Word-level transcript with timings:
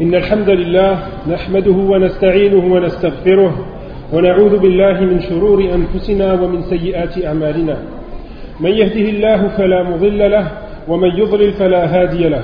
إن 0.00 0.14
الحمد 0.14 0.50
لله 0.50 0.98
نحمده 1.30 1.70
ونستعينه 1.70 2.74
ونستغفره 2.74 3.66
ونعوذ 4.12 4.58
بالله 4.58 5.00
من 5.00 5.20
شرور 5.20 5.64
أنفسنا 5.74 6.32
ومن 6.32 6.62
سيئات 6.62 7.24
أعمالنا. 7.24 7.76
من 8.60 8.70
يهده 8.70 9.08
الله 9.10 9.48
فلا 9.48 9.82
مضل 9.82 10.30
له 10.30 10.46
ومن 10.88 11.08
يضلل 11.08 11.52
فلا 11.52 11.82
هادي 11.86 12.28
له. 12.28 12.42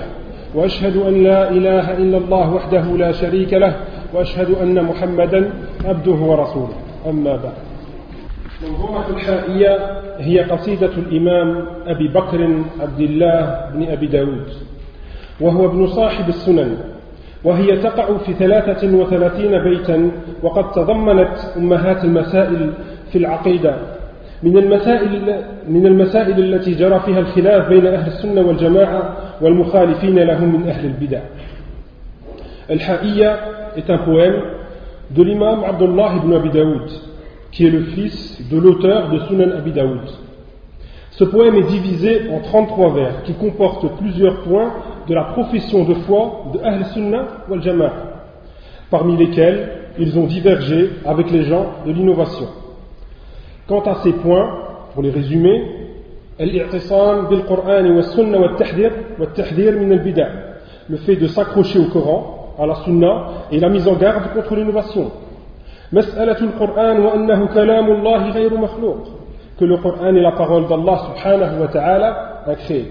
وأشهد 0.55 0.97
أن 0.97 1.25
لا 1.25 1.51
إله 1.51 1.99
إلا 1.99 2.19
الله 2.19 2.55
وحده 2.55 2.85
لا 2.97 3.13
شريك 3.13 3.55
له 3.55 3.77
وأشهد 4.15 4.51
أن 4.63 4.85
محمدا 4.85 5.51
عبده 5.85 6.19
ورسوله. 6.31 6.77
أما 7.09 7.37
بعد. 7.37 7.59
منظومة 8.63 9.09
الحائية 9.11 9.79
هي 10.19 10.41
قصيدة 10.41 10.93
الإمام 10.97 11.67
أبي 11.87 12.09
بكر 12.09 12.41
عبد 12.81 13.01
الله 13.01 13.61
بن 13.75 13.83
أبي 13.89 14.07
داود 14.07 14.47
وهو 15.41 15.67
ابن 15.67 15.87
صاحب 15.87 16.29
السنن. 16.29 16.77
وهي 17.45 17.77
تقع 17.77 18.17
في 18.19 18.33
ثلاثة 18.33 18.97
وثلاثين 18.97 19.59
بيتا 19.59 20.11
وقد 20.43 20.73
تضمنت 20.73 21.39
أمهات 21.57 22.05
المسائل 22.05 22.73
في 23.13 23.19
العقيدة. 23.19 23.75
من 24.43 24.59
المسائل, 24.59 25.45
من 25.69 25.87
المسائل 25.87 26.55
التي 26.55 26.75
جرى 26.75 27.01
فيها 27.01 27.19
الخلاف 27.19 27.69
بين 27.69 27.87
أهل 27.87 28.07
السنة 28.07 28.41
والجماعة 28.41 29.17
والمخالفين 29.41 30.19
لهم 30.19 30.61
من 30.61 30.69
أهل 30.69 30.87
البدع. 30.87 31.21
الحائية 32.71 33.37
est 33.77 33.91
un 33.91 33.99
poème 33.99 34.43
de 35.11 35.23
l'imam 35.23 35.65
Abdullah 35.65 36.13
ibn 36.17 36.35
Abi 36.35 36.51
Daoud 36.51 36.91
qui 37.53 37.67
est 37.67 37.71
le 37.71 37.83
fils 37.83 38.41
de 38.51 38.59
l'auteur 38.59 39.11
de 39.11 39.19
Sunan 39.21 39.51
Abi 39.59 39.73
Daoud. 39.73 40.01
Ce 41.11 41.25
poème 41.25 41.57
est 41.57 41.69
divisé 41.69 42.31
en 42.33 42.41
33 42.41 42.95
vers 42.95 43.23
qui 43.25 43.35
comportent 43.35 43.99
plusieurs 43.99 44.41
points 44.43 44.73
de 45.09 45.15
la 45.15 45.25
profession 45.25 45.85
de 45.85 45.95
foi 45.95 46.45
de 46.53 46.61
Ahl 46.61 46.85
Sunnah 46.93 47.27
wal 47.49 47.63
Jama'a, 47.63 47.93
parmi 48.91 49.17
lesquels 49.17 49.71
ils 49.99 50.19
ont 50.19 50.27
divergé 50.27 50.91
avec 51.05 51.31
les 51.31 51.45
gens 51.45 51.67
de 51.87 51.93
l'innovation. 51.93 52.47
Quant 53.67 53.83
à 53.83 53.97
ces 54.03 54.13
points, 54.13 54.49
pour 54.95 55.03
les 55.03 55.11
résumer, 55.11 55.81
le 60.89 60.97
fait 60.97 61.17
de 61.17 61.27
s'accrocher 61.27 61.79
au 61.79 61.87
Coran, 61.87 62.55
à 62.59 62.67
la 62.67 62.75
Sunna 62.77 63.27
et 63.53 63.61
la 63.61 63.69
mise 63.69 63.87
en 63.87 63.95
garde 63.95 64.33
contre 64.35 64.55
l'innovation. 64.57 65.11
que 69.61 69.65
le 69.67 69.77
Coran 69.77 70.15
est 70.15 70.21
la 70.21 70.33
parole 70.33 70.67
d'Allah 70.67 70.99
subhanahu 71.07 71.61
wa 71.61 71.69
ta'ala 71.69 72.43
a 72.47 72.55
créé. 72.55 72.87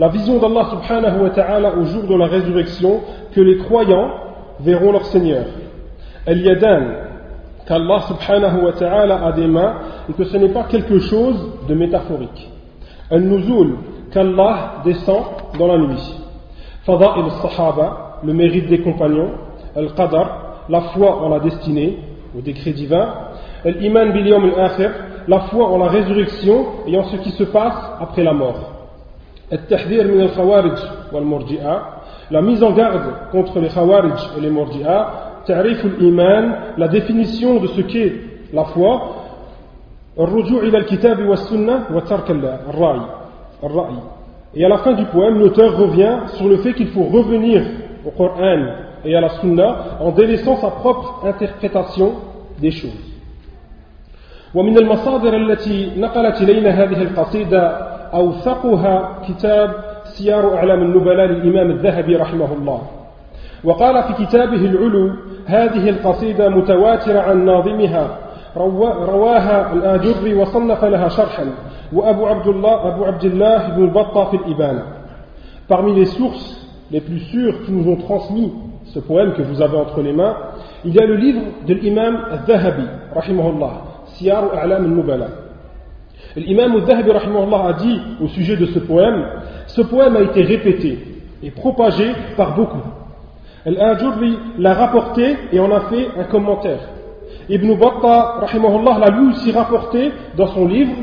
La 0.00 0.08
vision 0.08 0.38
d'Allah 0.38 0.70
subhanahu 0.70 1.24
wa 1.24 1.28
ta'ala 1.28 1.76
au 1.76 1.84
jour 1.84 2.04
de 2.04 2.14
la 2.16 2.24
résurrection 2.24 3.02
que 3.34 3.40
les 3.42 3.58
croyants 3.58 4.08
verront 4.60 4.92
leur 4.92 5.04
Seigneur. 5.04 5.44
Al-Yadan, 6.26 6.84
qu'Allah 7.66 8.00
subhanahu 8.08 8.64
wa 8.64 8.72
ta'ala 8.72 9.26
a 9.26 9.32
des 9.32 9.46
mains 9.46 9.74
et 10.08 10.14
que 10.14 10.24
ce 10.24 10.38
n'est 10.38 10.48
pas 10.48 10.64
quelque 10.64 11.00
chose 11.00 11.36
de 11.68 11.74
métaphorique. 11.74 12.48
Al-Nuzul, 13.10 13.76
qu'Allah 14.10 14.80
descend 14.86 15.22
dans 15.58 15.66
la 15.66 15.76
nuit. 15.76 16.14
Fada'il 16.86 17.24
al-Sahaba, 17.24 18.20
le 18.24 18.32
mérite 18.32 18.68
des 18.68 18.80
compagnons. 18.80 19.32
Al-Qadar, 19.76 20.64
la 20.70 20.80
foi 20.94 21.14
en 21.22 21.28
la 21.28 21.40
destinée, 21.40 21.98
au 22.34 22.40
décret 22.40 22.72
divin. 22.72 23.06
L'iman 23.66 24.12
bil 24.12 24.32
al-akhir, 24.32 24.92
la 25.28 25.40
foi 25.40 25.66
en 25.66 25.76
la 25.76 25.88
résurrection 25.88 26.64
et 26.86 26.98
en 26.98 27.04
ce 27.04 27.16
qui 27.16 27.32
se 27.32 27.44
passe 27.44 27.76
après 28.00 28.24
la 28.24 28.32
mort. 28.32 28.69
la 32.31 32.41
mise 32.41 32.63
en 32.63 32.71
garde 32.71 33.13
contre 33.31 33.59
les 33.59 33.69
khawarij 33.69 34.13
et 34.37 34.41
les 34.41 34.49
murji'a 34.49 35.25
تعريف 35.45 35.85
الإيمان 35.85 36.55
la 36.77 36.87
définition 36.87 37.59
de 37.59 37.67
ce 37.67 37.81
qu'est 37.81 38.13
la 38.53 38.65
foi 38.65 39.01
الرجوع 40.19 40.63
إلى 40.63 40.77
الكتاب 40.77 41.27
والسنة 41.29 41.85
وترك 41.93 42.31
الرأي 42.31 43.01
الرأي 43.63 43.95
et 44.55 44.65
à 44.65 44.69
la 44.69 44.77
fin 44.77 44.93
du 44.93 45.05
poème 45.05 45.37
l'auteur 45.39 45.77
revient 45.77 46.17
sur 46.37 46.47
le 46.47 46.57
fait 46.57 46.73
qu'il 46.73 46.87
faut 46.87 47.03
revenir 47.03 47.61
au 48.05 48.11
Coran 48.11 48.65
et 49.03 49.15
à 49.15 49.21
la 49.21 49.29
Sunna 49.41 49.97
en 49.99 50.11
délaissant 50.11 50.55
sa 50.57 50.69
propre 50.71 51.25
interprétation 51.25 52.13
des 52.59 52.71
choses 52.71 53.11
ومن 54.55 54.77
المصادر 54.77 55.35
التي 55.35 55.91
نقلت 55.97 56.41
إلينا 56.41 56.69
هذه 56.69 57.01
القصيدة 57.01 57.88
أوثقها 58.14 59.18
كتاب 59.28 59.74
سيار 60.04 60.54
أعلام 60.54 60.82
النبلاء 60.82 61.26
للإمام 61.26 61.70
الذهبي 61.70 62.16
رحمه 62.16 62.52
الله 62.52 62.82
وقال 63.64 64.02
في 64.02 64.26
كتابه 64.26 64.64
العلو 64.64 65.12
هذه 65.46 65.90
القصيدة 65.90 66.48
متواترة 66.48 67.20
عن 67.20 67.44
ناظمها 67.44 68.18
رواها 68.56 69.72
الآجري 69.72 70.34
وصنف 70.34 70.84
لها 70.84 71.08
شرحا 71.08 71.46
وأبو 71.92 72.26
عبد 72.26 72.46
الله 72.46 72.94
أبو 72.94 73.04
عبد 73.04 73.24
الله 73.24 73.68
بن 73.68 73.84
البطة 73.84 74.24
في 74.24 74.36
الإبانة 74.36 74.82
Parmi 75.68 75.94
les 75.94 76.06
sources 76.06 76.66
les 76.90 77.00
plus 77.00 77.20
sûres 77.20 77.64
qui 77.64 77.70
nous 77.70 77.92
ont 77.92 77.96
transmis 77.96 78.52
ce 78.86 78.98
poème 78.98 79.32
que 79.34 79.42
vous 79.42 79.62
avez 79.62 79.76
entre 79.76 80.02
les 80.02 80.12
mains, 80.12 80.36
il 80.84 80.94
y 80.94 80.98
a 80.98 81.06
le 81.06 81.14
livre 81.14 81.42
de 81.66 81.74
l'imam 81.74 82.24
al-Zahabi, 82.30 82.86
rahimahullah, 83.14 83.70
Siyar 84.14 84.44
al-A'lam 84.52 84.84
al-Nubala. 84.84 85.28
L'imam 86.35 86.75
al-Zahabi 86.75 87.11
a 87.11 87.73
dit 87.73 88.01
au 88.21 88.27
sujet 88.27 88.57
de 88.57 88.65
ce 88.67 88.79
poème, 88.79 89.25
ce 89.67 89.81
poème 89.81 90.15
a 90.15 90.21
été 90.21 90.41
répété 90.43 90.99
et 91.43 91.51
propagé 91.51 92.11
par 92.35 92.55
beaucoup. 92.55 92.83
Al-Ajurri 93.65 94.37
l'a 94.59 94.73
rapporté 94.73 95.35
et 95.51 95.59
en 95.59 95.71
a 95.71 95.81
fait 95.81 96.07
un 96.17 96.25
commentaire. 96.25 96.79
Ibn 97.49 97.75
Battah 97.75 98.41
l'a 98.41 99.09
lui 99.09 99.31
aussi 99.31 99.51
rapporté 99.51 100.11
dans 100.37 100.47
son 100.47 100.67
livre 100.67 100.93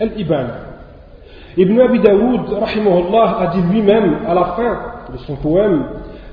Al-Iban. 0.00 0.46
Ibn 1.56 1.80
Abi 1.80 2.00
Daoud 2.00 2.40
a 2.60 3.46
dit 3.48 3.62
lui-même 3.72 4.18
à 4.26 4.34
la 4.34 4.44
fin 4.56 4.78
de 5.12 5.18
son 5.18 5.36
poème 5.36 5.84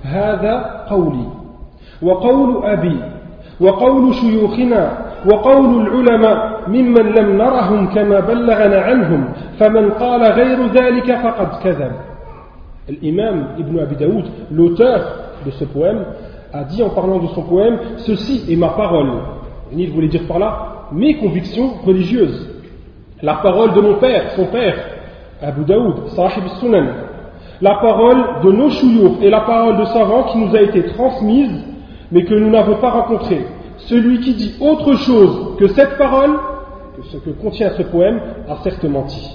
هذا 0.05 0.85
قولي 0.89 1.27
وقول 2.01 2.65
أبي 2.65 2.99
وقول 3.59 4.13
شيوخنا 4.13 4.97
وقول 5.25 5.87
العلماء 5.87 6.61
ممن 6.67 7.05
لم 7.17 7.37
نرهم 7.37 7.87
كما 7.87 8.19
بلغنا 8.19 8.81
عنهم 8.81 9.25
فمن 9.59 9.91
قال 9.91 10.21
غير 10.23 10.67
ذلك 10.67 11.15
فقد 11.15 11.47
كذب 11.63 11.91
L'imam 12.87 13.57
Ibn 13.57 13.79
Abi 13.79 13.95
Daoud, 13.95 14.25
l'auteur 14.51 15.01
de 15.43 15.49
ce 15.49 15.65
poème, 15.65 16.05
a 16.53 16.63
dit 16.65 16.83
en 16.83 16.89
parlant 16.89 17.17
de 17.17 17.25
son 17.29 17.41
poème 17.41 17.79
Ceci 17.97 18.43
est 18.47 18.55
ma 18.55 18.69
parole. 18.69 19.11
Il 19.75 19.89
voulait 19.91 20.07
dire 20.07 20.27
par 20.27 20.37
là 20.37 20.87
mes 20.91 21.17
convictions 21.17 21.71
religieuses. 21.83 22.47
La 23.23 23.35
parole 23.35 23.73
de 23.73 23.81
mon 23.81 23.95
père, 23.95 24.33
son 24.35 24.45
père, 24.45 24.75
Abu 25.41 25.63
Daoud, 25.65 26.09
Sahib 26.09 26.43
Sunan. 26.59 26.85
La 27.59 27.75
parole 27.75 28.23
de 28.43 28.51
nos 28.51 28.69
chouyours 28.69 29.17
et 29.23 29.31
la 29.31 29.41
parole 29.41 29.77
de 29.77 29.85
savants 29.85 30.23
qui 30.31 30.37
nous 30.37 30.55
a 30.55 30.61
été 30.61 30.83
transmise, 30.93 31.63
mais 32.11 32.23
que 32.23 32.35
nous 32.35 32.51
n'avons 32.51 32.75
pas 32.75 32.91
rencontrée 32.91 33.47
celui 33.79 34.19
qui 34.19 34.33
dit 34.33 34.55
autre 34.59 34.93
chose 34.97 35.55
que 35.57 35.67
cette 35.67 35.97
parole, 35.97 36.31
que 36.97 37.03
ce 37.07 37.17
que 37.17 37.29
contient 37.31 37.71
ce 37.77 37.83
poème, 37.83 38.19
a 38.49 38.57
certes 38.63 38.85
menti. 38.85 39.29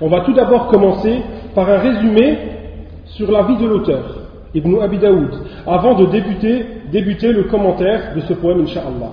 On 0.00 0.08
va 0.08 0.20
tout 0.20 0.32
d'abord 0.32 0.68
commencer 0.68 1.20
par 1.54 1.68
un 1.68 1.78
résumé 1.78 2.38
sur 3.06 3.30
la 3.32 3.42
vie 3.42 3.56
de 3.56 3.66
l'auteur, 3.66 4.28
Ibn 4.54 4.80
Abi 4.80 4.98
Daoud, 4.98 5.30
avant 5.66 5.94
de 5.94 6.06
débuter, 6.06 6.64
débuter 6.92 7.32
le 7.32 7.44
commentaire 7.44 8.14
de 8.14 8.20
ce 8.20 8.34
poème, 8.34 8.62
Inch'Allah. 8.62 9.12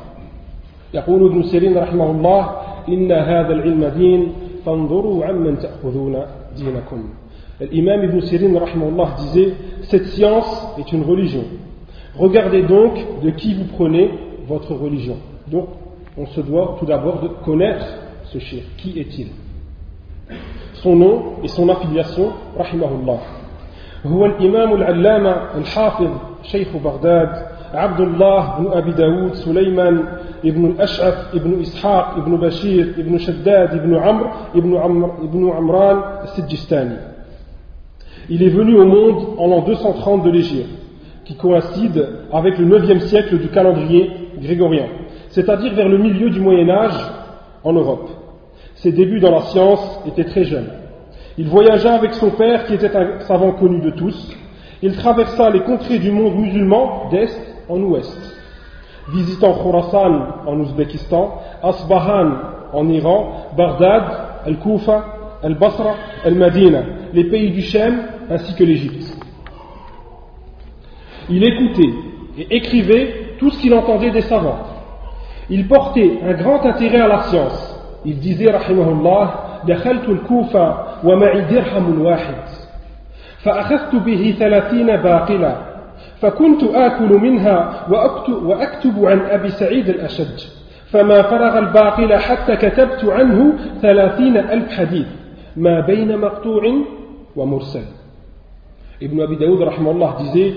يقول 0.93 1.25
ابن 1.31 1.43
سيرين 1.43 1.77
رحمه 1.77 2.11
الله 2.11 2.49
إن 2.89 3.11
هذا 3.11 3.53
العلم 3.53 3.85
دين 3.85 4.31
فانظروا 4.65 5.25
عمن 5.25 5.59
تأخذون 5.59 6.15
دينكم 6.57 6.99
L'imam 7.71 8.03
Ibn 8.03 8.19
Sirin 8.21 8.59
rahimahullah 8.59 9.15
disait 9.17 9.53
Cette 9.83 10.07
science 10.07 10.67
est 10.77 10.91
une 10.91 11.03
religion. 11.03 11.45
Regardez 12.17 12.63
donc 12.63 12.99
de 13.23 13.29
qui 13.29 13.53
vous 13.53 13.63
prenez 13.77 14.11
votre 14.49 14.73
religion. 14.73 15.17
Donc, 15.47 15.67
on 16.17 16.25
se 16.27 16.41
doit 16.41 16.77
tout 16.79 16.85
d'abord 16.85 17.21
de 17.21 17.27
connaître 17.43 17.85
ce 18.25 18.39
shir. 18.39 18.63
Qui 18.77 18.99
est-il 18.99 19.27
Son 20.75 20.95
nom 20.95 21.43
et 21.43 21.47
son 21.47 21.67
affiliation, 21.69 22.31
rahimahullah. 22.57 23.19
هو 24.05 24.25
الإمام 24.25 24.73
العلامة 24.73 25.57
الحافظ 25.57 26.09
شيخ 26.43 26.67
بغداد 26.77 27.29
عبد 27.73 27.99
الله 27.99 28.59
بن 28.59 28.71
أبي 28.71 28.91
داود 28.91 29.33
سليمان 29.33 30.03
ابن 30.45 30.65
الأشعث 30.65 31.35
ابن 31.35 31.61
إسحاق 31.61 32.17
ابن 32.17 32.37
بشير 32.37 32.93
ابن 32.97 33.17
شداد 33.17 33.73
ابن 33.73 33.95
عمرو 33.95 34.29
ابن, 34.55 34.77
عمر 34.77 35.11
ابن 35.23 35.49
عمران 35.49 36.01
السجستاني 36.23 36.97
Il 38.29 38.41
est 38.41 38.49
venu 38.49 38.75
au 38.75 38.85
monde 38.85 39.37
en 39.37 39.47
l'an 39.47 39.61
230 39.61 40.23
de 40.23 40.31
l'Égypte, 40.31 40.69
qui 41.25 41.35
coïncide 41.35 42.09
avec 42.33 42.57
le 42.57 42.65
9e 42.65 43.01
siècle 43.01 43.37
du 43.37 43.49
calendrier 43.49 44.09
grégorien, 44.40 44.86
c'est-à-dire 45.28 45.74
vers 45.74 45.88
le 45.88 45.98
milieu 45.98 46.30
du 46.30 46.40
Moyen 46.40 46.68
Âge 46.68 46.96
en 47.62 47.72
Europe. 47.72 48.08
Ses 48.76 48.92
débuts 48.92 49.20
dans 49.20 49.30
la 49.30 49.42
science 49.42 50.00
étaient 50.06 50.24
très 50.24 50.44
jeunes. 50.44 50.70
Il 51.38 51.48
voyagea 51.48 51.94
avec 51.94 52.14
son 52.14 52.30
père, 52.30 52.66
qui 52.66 52.74
était 52.74 52.94
un 52.96 53.20
savant 53.20 53.52
connu 53.52 53.80
de 53.80 53.90
tous. 53.90 54.36
Il 54.82 54.96
traversa 54.96 55.50
les 55.50 55.60
contrées 55.60 55.98
du 55.98 56.10
monde 56.10 56.36
musulman 56.36 57.08
d'est 57.10 57.38
en 57.68 57.80
ouest, 57.82 58.18
visitant 59.12 59.52
Khorasan 59.54 60.44
en 60.46 60.58
Ouzbékistan, 60.60 61.40
Asbahan 61.62 62.32
en 62.72 62.88
Iran, 62.88 63.46
Bagdad, 63.56 64.04
Al-Koufa, 64.46 65.04
Al-Basra, 65.42 65.94
Al-Madina, 66.24 66.82
les 67.12 67.24
pays 67.24 67.50
du 67.50 67.62
Shem 67.62 68.02
ainsi 68.30 68.54
que 68.54 68.64
l'Égypte. 68.64 69.16
Il 71.28 71.44
écoutait 71.44 71.94
et 72.38 72.56
écrivait 72.56 73.29
tout 73.39 73.49
ce 73.51 73.61
qu'il 73.61 73.73
entendait 73.73 74.11
des 74.11 74.21
savants. 74.21 74.59
Il 75.49 75.67
portait 75.67 76.19
un 76.25 76.33
grand 76.33 76.65
intérêt 76.65 77.01
à 77.01 77.07
la 77.07 77.21
science. 77.23 77.71
Il 78.05 78.19
disait, 78.19 78.51
rahimahullah, 78.51 79.45
دخلت 79.67 80.09
الكوفة 80.09 80.77
ومعي 81.03 81.41
درهم 81.41 82.01
واحد 82.01 82.35
فأخذت 83.43 83.95
به 83.95 84.35
ثلاثين 84.39 84.95
باقلة 84.95 85.57
فكنت 86.21 86.63
آكل 86.63 87.13
منها 87.17 87.85
وأكتب, 87.89 88.43
وأكتب 88.45 89.05
عن 89.05 89.19
أبي 89.19 89.49
سعيد 89.49 89.89
الأشج 89.89 90.43
فما 90.91 91.21
فرغ 91.21 91.57
الباقلة 91.57 92.17
حتى 92.17 92.55
كتبت 92.55 93.05
عنه 93.05 93.53
ثلاثين 93.81 94.37
ألف 94.37 94.71
حديث 94.71 95.07
ما 95.57 95.79
بين 95.79 96.17
مقطوع 96.17 96.73
ومرسل 97.35 97.85
Ibn 99.01 99.19
Abi 99.27 99.35
Daoud 99.35 99.59
rahimahullah 99.59 100.15
disait 100.23 100.55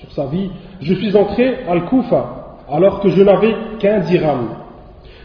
sur 0.00 0.12
sa 0.12 0.26
vie 0.26 0.50
Je 0.80 0.94
suis 0.94 1.16
entré 1.16 1.64
à 1.68 1.72
Al-Koufa 1.72 2.46
alors 2.70 3.00
que 3.00 3.08
je 3.08 3.22
n'avais 3.22 3.54
qu'un 3.78 4.00
dirham. 4.00 4.48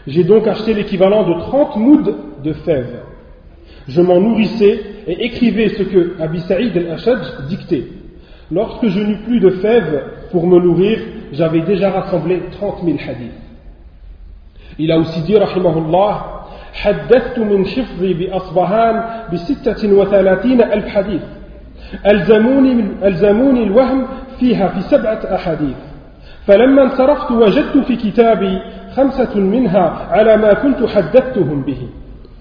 J'ai 0.06 0.24
donc 0.24 0.46
acheté 0.46 0.74
l'équivalent 0.74 1.28
de 1.28 1.40
30 1.40 1.76
mouds 1.76 2.14
de 2.42 2.52
fèves. 2.52 3.02
Je 3.88 4.00
m'en 4.00 4.20
nourrissais 4.20 4.80
et 5.06 5.24
écrivais 5.24 5.70
ce 5.70 5.82
que 5.82 6.16
Abi 6.20 6.40
Saïd 6.40 6.76
al-Ashaj 6.76 7.46
dictait. 7.48 7.84
Lorsque 8.50 8.86
je 8.86 9.00
n'eus 9.00 9.22
plus 9.24 9.40
de 9.40 9.50
fèves 9.50 10.04
pour 10.30 10.46
me 10.46 10.60
nourrir, 10.60 10.98
j'avais 11.32 11.62
déjà 11.62 11.90
rassemblé 11.90 12.42
30 12.52 12.84
000 12.84 12.98
hadiths. 12.98 13.32
Il 14.78 14.90
a 14.90 14.98
aussi 14.98 15.20
dit, 15.22 15.36
rahimahullah, 15.36 16.42
حدثت 16.72 17.38
من 17.38 17.66
حفظي 17.66 18.14
بأصبهان 18.14 19.04
بستة 19.32 19.92
وثلاثين 19.92 20.62
ألف 20.62 20.88
حديث 20.88 21.22
ألزموني, 22.06 22.84
ألزموني 23.04 23.62
الوهم 23.62 24.06
فيها 24.38 24.68
في 24.68 24.80
سبعة 24.80 25.34
أحاديث 25.34 25.76
فلما 26.46 26.82
انصرفت 26.82 27.30
وجدت 27.30 27.78
في 27.78 27.96
كتابي 27.96 28.58
خمسة 28.96 29.40
منها 29.40 30.06
على 30.10 30.36
ما 30.36 30.54
كنت 30.54 30.88
حدثتهم 30.88 31.62
به 31.62 31.88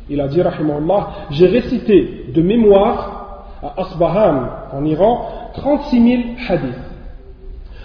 Il 0.09 0.19
a 0.19 0.27
dit, 0.27 0.41
rahimahullah, 0.41 1.07
j'ai 1.29 1.47
récité 1.47 2.25
de 2.35 2.41
mémoire 2.41 3.53
à 3.63 3.81
Asbahan, 3.81 4.49
en 4.73 4.83
Iran, 4.83 5.29
36 5.53 6.03
000 6.03 6.21
hadiths. 6.49 6.91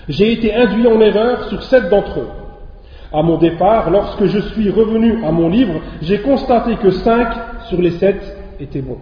J'ai 0.08 0.32
été 0.32 0.52
induit 0.52 0.88
en 0.88 1.00
erreur 1.00 1.44
sur 1.48 1.62
sept 1.62 1.88
d'entre 1.88 2.18
eux. 2.18 2.28
À 3.12 3.22
mon 3.22 3.36
départ, 3.36 3.90
lorsque 3.90 4.26
je 4.26 4.40
suis 4.40 4.70
revenu 4.70 5.24
à 5.24 5.30
mon 5.30 5.48
livre, 5.48 5.74
j'ai 6.02 6.18
constaté 6.18 6.74
que 6.76 6.90
cinq 6.90 7.28
sur 7.68 7.80
les 7.80 7.92
sept 7.92 8.20
étaient 8.58 8.82
bons. 8.82 8.98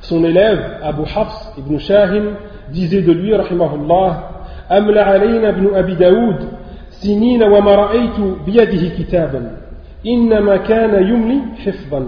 Son 0.00 0.24
élève, 0.24 0.78
Abu 0.82 1.02
Hafs 1.02 1.52
ibn 1.58 1.78
Shahin, 1.78 2.36
disait 2.70 3.02
de 3.02 3.12
lui, 3.12 3.34
rahimahullah, 3.34 4.32
أملى 4.72 5.00
علينا 5.00 5.48
ابن 5.48 5.74
أبي 5.74 5.94
داود 5.94 6.48
سنين 6.90 7.42
وما 7.42 7.74
رأيت 7.74 8.20
بيده 8.46 8.88
كتابا 8.98 9.56
إنما 10.06 10.56
كان 10.56 11.08
يملي 11.08 11.40
حفظا 11.66 12.06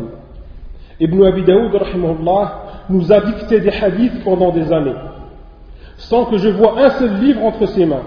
Ibn 1.00 1.24
Abi 1.24 1.42
Daoud 1.42 1.74
rahimahullah, 1.74 2.86
nous 2.88 3.12
a 3.12 3.20
dicté 3.20 3.58
des 3.58 3.70
hadiths 3.70 4.22
pendant 4.22 4.52
des 4.52 4.72
années, 4.72 4.94
sans 5.96 6.26
que 6.26 6.38
je 6.38 6.50
vois 6.50 6.80
un 6.80 6.90
seul 6.90 7.14
livre 7.20 7.42
entre 7.42 7.66
ses 7.66 7.84
mains, 7.84 8.04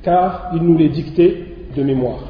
car 0.00 0.50
il 0.54 0.62
nous 0.62 0.78
les 0.78 0.90
dictait 0.90 1.44
de 1.76 1.82
mémoire. 1.82 2.20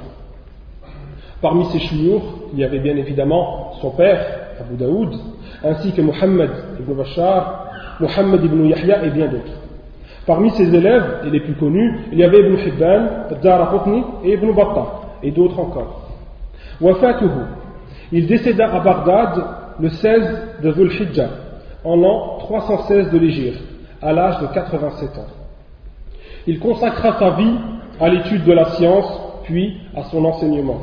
Parmi 1.43 1.67
ses 1.67 1.81
chouyours, 1.81 2.23
il 2.55 2.61
y 2.61 2.65
avait 2.65 2.79
bien 2.79 2.97
évidemment 2.97 3.73
son 3.83 3.91
père, 3.91 4.25
Abu 4.59 4.77
Daoud, 4.77 5.15
ainsi 5.63 5.93
que 5.93 6.01
Muhammad 6.01 6.51
ibn 6.81 6.95
Bashar, 6.95 7.65
Muhammad 8.00 8.44
ibn 8.44 8.66
Yahya 8.66 9.06
et 9.06 9.10
bien 9.10 9.28
d'autres. 9.28 9.60
Parmi 10.26 10.52
ses 10.52 10.74
élèves, 10.74 11.22
et 11.26 11.30
les 11.30 11.40
plus 11.40 11.56
connus, 11.56 12.02
il 12.12 12.20
y 12.20 12.24
avait 12.24 12.40
Ibn 12.40 12.56
Hibban, 12.56 13.08
Daraqutni 13.42 14.04
et 14.24 14.34
Ibn 14.34 14.52
Battah, 14.54 15.02
et 15.24 15.32
d'autres 15.32 15.60
encore. 15.60 16.08
Wafatuhu, 16.80 17.30
il 18.12 18.28
décéda 18.28 18.74
à 18.74 18.80
Bagdad 18.80 19.44
le 19.80 19.90
16 19.90 20.42
de 20.64 20.72
Dhul 20.72 20.92
Hijjah, 20.92 21.30
en 21.84 21.96
l'an 21.96 22.38
316 22.40 23.12
de 23.12 23.18
l'Égypte, 23.18 23.64
à 24.02 24.14
l'âge 24.14 24.40
de 24.40 24.48
87 24.54 25.18
ans. 25.18 25.28
Il 26.48 26.60
consacra 26.60 27.18
sa 27.20 27.32
vie 27.32 27.56
à 28.00 28.10
l'étude 28.10 28.44
de 28.46 28.54
la 28.54 28.66
science, 28.72 29.22
puis 29.44 29.78
à 29.96 30.04
son 30.04 30.24
enseignement, 30.26 30.80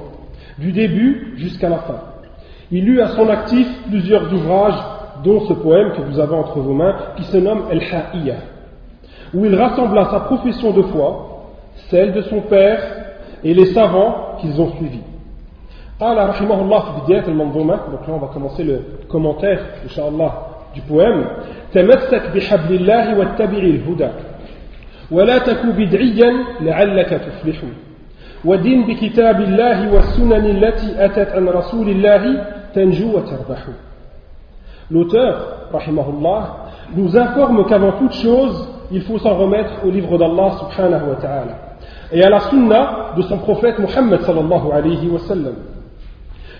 du 0.58 0.72
début 0.72 1.34
jusqu'à 1.36 1.68
la 1.68 1.78
fin. 1.78 2.00
Il 2.70 2.88
eut 2.88 3.00
à 3.00 3.08
son 3.08 3.28
actif 3.28 3.66
plusieurs 3.88 4.32
ouvrages, 4.32 4.78
dont 5.25 5.41
ce 5.47 5.53
poème 5.53 5.91
que 5.91 6.01
vous 6.01 6.19
avez 6.19 6.35
entre 6.35 6.59
vos 6.59 6.73
mains, 6.73 6.95
qui 7.17 7.23
se 7.23 7.37
nomme 7.37 7.63
El-Ha'iyah, 7.69 8.41
où 9.33 9.45
il 9.45 9.55
rassembla 9.55 10.05
sa 10.11 10.21
profession 10.21 10.71
de 10.71 10.81
foi, 10.83 11.43
celle 11.89 12.13
de 12.13 12.21
son 12.21 12.41
père 12.41 12.81
et 13.43 13.53
les 13.53 13.73
savants 13.73 14.37
qu'ils 14.39 14.59
ont 14.61 14.71
suivis. 14.77 15.03
قال 16.01 16.29
رحمه 16.29 16.61
الله 16.61 16.79
في 16.79 17.05
بداية 17.05 17.27
المنظومة 17.27 17.75
donc 17.75 18.07
là 18.07 18.13
on 18.13 18.17
va 18.17 18.27
commencer 18.33 18.63
le 18.63 18.81
commentaire 19.07 19.59
إن 19.83 19.89
شاء 19.89 20.09
الله 20.09 20.31
du 20.73 20.81
poème 20.81 21.25
تمسك 21.73 22.21
بحبل 22.35 22.75
الله 22.75 23.19
واتبع 23.19 23.57
الهدى 23.57 24.09
ولا 25.11 25.37
تكن 25.37 25.71
بدعيا 25.71 26.33
لعلك 26.61 27.09
تفلح 27.09 27.57
ودين 28.45 28.87
بكتاب 28.87 29.41
الله 29.41 29.93
والسنن 29.93 30.45
التي 30.45 31.05
أتت 31.05 31.29
عن 31.35 31.47
رسول 31.47 31.89
الله 31.89 32.45
تنجو 32.75 33.17
وتربح 33.17 33.61
L'auteur, 34.89 35.67
rahimahullah, 35.71 36.57
nous 36.95 37.17
informe 37.17 37.65
qu'avant 37.65 37.93
toute 37.93 38.13
chose, 38.13 38.67
il 38.91 39.01
faut 39.01 39.17
s'en 39.19 39.35
remettre 39.35 39.85
au 39.85 39.89
livre 39.89 40.17
d'Allah 40.17 40.51
subhanahu 40.59 41.09
wa 41.09 41.15
ta'ala 41.15 41.71
et 42.11 42.23
à 42.23 42.29
la 42.29 42.39
sunna 42.41 43.13
de 43.15 43.21
son 43.21 43.37
prophète 43.37 43.79
Muhammad 43.79 44.21
sallallahu 44.21 44.71
alayhi 44.71 45.07
wa 45.09 45.19
sallam. 45.19 45.55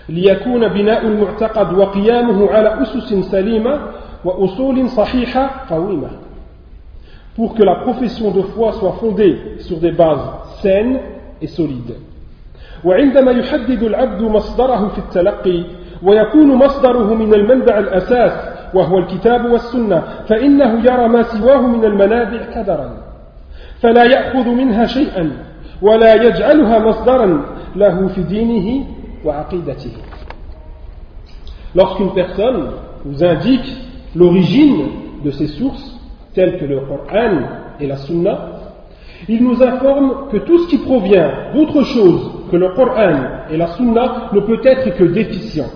ليكون 0.08 0.68
بناء 0.68 1.06
المعتقد 1.06 1.72
وقيامه 1.78 2.50
على 2.50 2.82
أسس 2.82 3.14
سليمة 3.14 3.80
وأصول 4.24 4.88
صحيحة 4.88 5.50
قويمة 5.70 6.08
pour 7.36 7.54
que 7.54 7.62
la 7.62 7.76
profession 7.76 8.30
de 8.30 8.42
foi 8.42 8.72
soit 8.72 8.92
fondée 9.00 9.38
sur 9.60 9.78
des 9.78 9.92
bases 9.92 10.28
saines 10.60 10.98
et 11.40 11.46
solides. 11.46 11.94
وعندما 12.84 13.32
يحدد 13.32 13.82
العبد 13.82 14.22
مصدره 14.22 14.88
في 14.88 14.98
التلقي 14.98 15.64
ويكون 16.03 16.55
مصدره 16.55 17.13
من 17.13 17.33
المنبع 17.33 17.79
الأساس 17.79 18.31
وهو 18.73 18.97
الكتاب 18.97 19.45
والسنة 19.45 20.03
فإنه 20.27 20.85
يرى 20.85 21.07
ما 21.07 21.23
سواه 21.23 21.67
من 21.67 21.85
المنابع 21.85 22.37
كدرا 22.55 22.91
فلا 23.79 24.03
يأخذ 24.03 24.49
منها 24.49 24.85
شيئا 24.85 25.31
ولا 25.81 26.13
يجعلها 26.13 26.79
مصدرا 26.79 27.45
له 27.75 28.07
في 28.07 28.21
دينه 28.23 28.85
Lorsqu'une 31.75 32.13
personne 32.13 32.69
vous 33.03 33.23
indique 33.23 33.75
l'origine 34.15 34.87
de 35.25 35.31
ces 35.31 35.47
sources, 35.47 35.99
telles 36.33 36.59
que 36.59 36.65
le 36.65 36.79
Coran 36.81 37.39
et 37.79 37.87
la 37.87 37.97
Sunna, 37.97 38.37
il 39.27 39.43
nous 39.43 39.61
informe 39.61 40.29
que 40.31 40.37
tout 40.37 40.59
ce 40.59 40.69
qui 40.69 40.77
provient 40.77 41.31
d'autre 41.53 41.83
chose 41.83 42.31
que 42.51 42.57
le 42.57 42.69
Coran 42.69 43.15
et 43.51 43.57
la 43.57 43.67
Sunna 43.67 44.29
ne 44.33 44.39
peut 44.41 44.61
être 44.63 44.95
que 44.95 45.03
déficient 45.03 45.69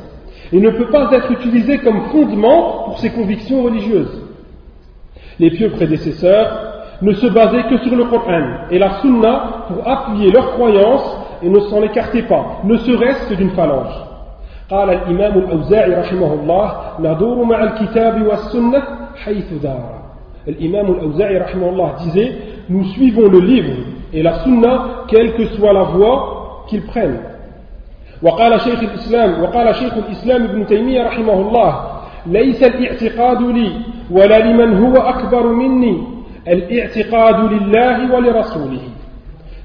et 0.52 0.60
ne 0.60 0.70
peut 0.70 0.88
pas 0.88 1.10
être 1.12 1.30
utilisé 1.32 1.78
comme 1.78 2.02
fondement 2.12 2.84
pour 2.84 2.98
ses 2.98 3.10
convictions 3.10 3.62
religieuses. 3.62 4.22
Les 5.38 5.50
pieux 5.50 5.70
prédécesseurs 5.70 6.72
ne 7.02 7.12
se 7.12 7.26
basaient 7.26 7.64
que 7.68 7.78
sur 7.78 7.94
le 7.94 8.04
Coran 8.04 8.68
et 8.70 8.78
la 8.78 9.00
Sunna 9.00 9.66
pour 9.68 9.86
appuyer 9.86 10.30
leurs 10.30 10.52
croyances 10.52 11.16
et 11.42 11.48
ne 11.48 11.60
s'en 11.60 11.82
écartaient 11.82 12.22
pas, 12.22 12.60
ne 12.64 12.76
serait-ce 12.76 13.28
que 13.28 13.34
d'une 13.34 13.50
phalange. 13.50 13.94
قال 14.70 14.90
الإمام 14.90 15.38
الأوزاعي 15.38 15.94
رحمه 15.94 16.34
الله 16.34 16.72
ندور 17.00 17.44
مع 17.44 17.62
الكتاب 17.62 18.26
والسنة 18.26 18.82
حيث 19.24 19.52
دار 19.62 19.96
L'imam 20.46 20.86
al-Awza'i 20.86 21.38
rahimahullah 21.38 21.96
disait 22.04 22.36
Nous 22.68 22.84
suivons 22.90 23.28
le 23.28 23.40
livre 23.40 23.74
et 24.12 24.22
la 24.22 24.44
sunna, 24.44 25.04
quelle 25.08 25.34
que 25.34 25.44
soit 25.56 25.72
la 25.72 25.82
voie 25.82 26.64
qu'ils 26.68 26.82
prennent. 26.82 27.18
وقال 28.22 28.60
شيخ 28.60 28.82
الإسلام 28.82 29.42
وقال 29.42 29.74
شيخ 29.74 29.94
الإسلام 29.94 30.44
ابن 30.44 30.66
تيمية 30.66 31.02
رحمه 31.02 31.32
الله 31.32 32.00
ليس 32.26 32.62
الاعتقاد 32.62 33.42
لي 33.42 33.72
ولا 34.10 34.38
لمن 34.38 34.84
هو 34.84 35.02
أكبر 35.02 35.46
مني 35.46 36.02
الاعتقاد 36.48 37.52
لله 37.52 38.14
ولرسوله 38.14 38.82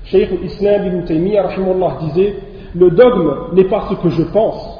شيخ 0.06 0.30
الإسلام 0.32 0.86
ابن 0.86 1.06
تيمية 1.06 1.42
رحمه 1.42 1.72
الله 1.72 1.98
disait 2.00 2.34
Le 2.76 2.90
dogme 2.90 3.54
n'est 3.54 3.66
pas 3.66 3.84
ce 3.90 3.96
que 3.96 4.10
je 4.10 4.24
pense 4.24 4.80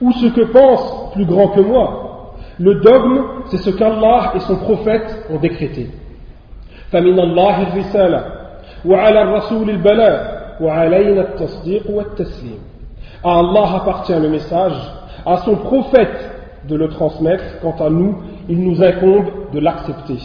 ou 0.00 0.12
ce 0.12 0.26
que 0.26 0.42
pense 0.42 1.12
plus 1.14 1.24
grand 1.24 1.48
que 1.48 1.60
moi. 1.60 2.34
Le 2.60 2.74
dogme, 2.74 3.24
c'est 3.46 3.56
ce 3.56 3.70
qu'Allah 3.70 4.32
et 4.34 4.40
son 4.40 4.56
prophète 4.56 5.26
ont 5.30 5.38
décrété. 5.38 5.88
فمن 6.92 7.20
الله 7.20 7.62
الرسالة 7.62 8.24
وعلى 8.84 9.22
الرسول 9.22 9.70
البلاء 9.70 10.38
وعلينا 10.60 11.20
التصديق 11.20 11.90
والتسليم 11.90 12.58
À 13.22 13.38
Allah 13.38 13.76
appartient 13.76 14.18
le 14.18 14.28
message, 14.28 14.74
à 15.26 15.38
son 15.38 15.56
prophète 15.56 16.30
de 16.68 16.76
le 16.76 16.88
transmettre, 16.88 17.60
quant 17.60 17.76
à 17.80 17.90
nous, 17.90 18.16
il 18.48 18.62
nous 18.62 18.82
incombe 18.82 19.26
de 19.52 19.60
l'accepter. 19.60 20.18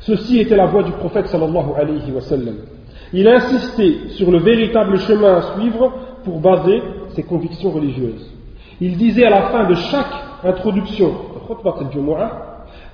Ceci 0.00 0.40
était 0.40 0.56
la 0.56 0.66
voix 0.66 0.82
du 0.82 0.92
prophète 0.92 1.26
sallallahu 1.28 1.70
alayhi 1.76 2.12
wa 2.12 2.20
sallam. 2.20 2.56
Il 3.12 3.28
insistait 3.28 4.08
sur 4.16 4.30
le 4.30 4.38
véritable 4.38 4.98
chemin 4.98 5.36
à 5.36 5.42
suivre 5.54 5.92
pour 6.24 6.40
baser 6.40 6.82
ses 7.14 7.22
convictions 7.22 7.70
religieuses. 7.70 8.30
Il 8.80 8.96
disait 8.96 9.26
à 9.26 9.30
la 9.30 9.42
fin 9.42 9.68
de 9.68 9.74
chaque 9.74 10.12
introduction, 10.44 11.12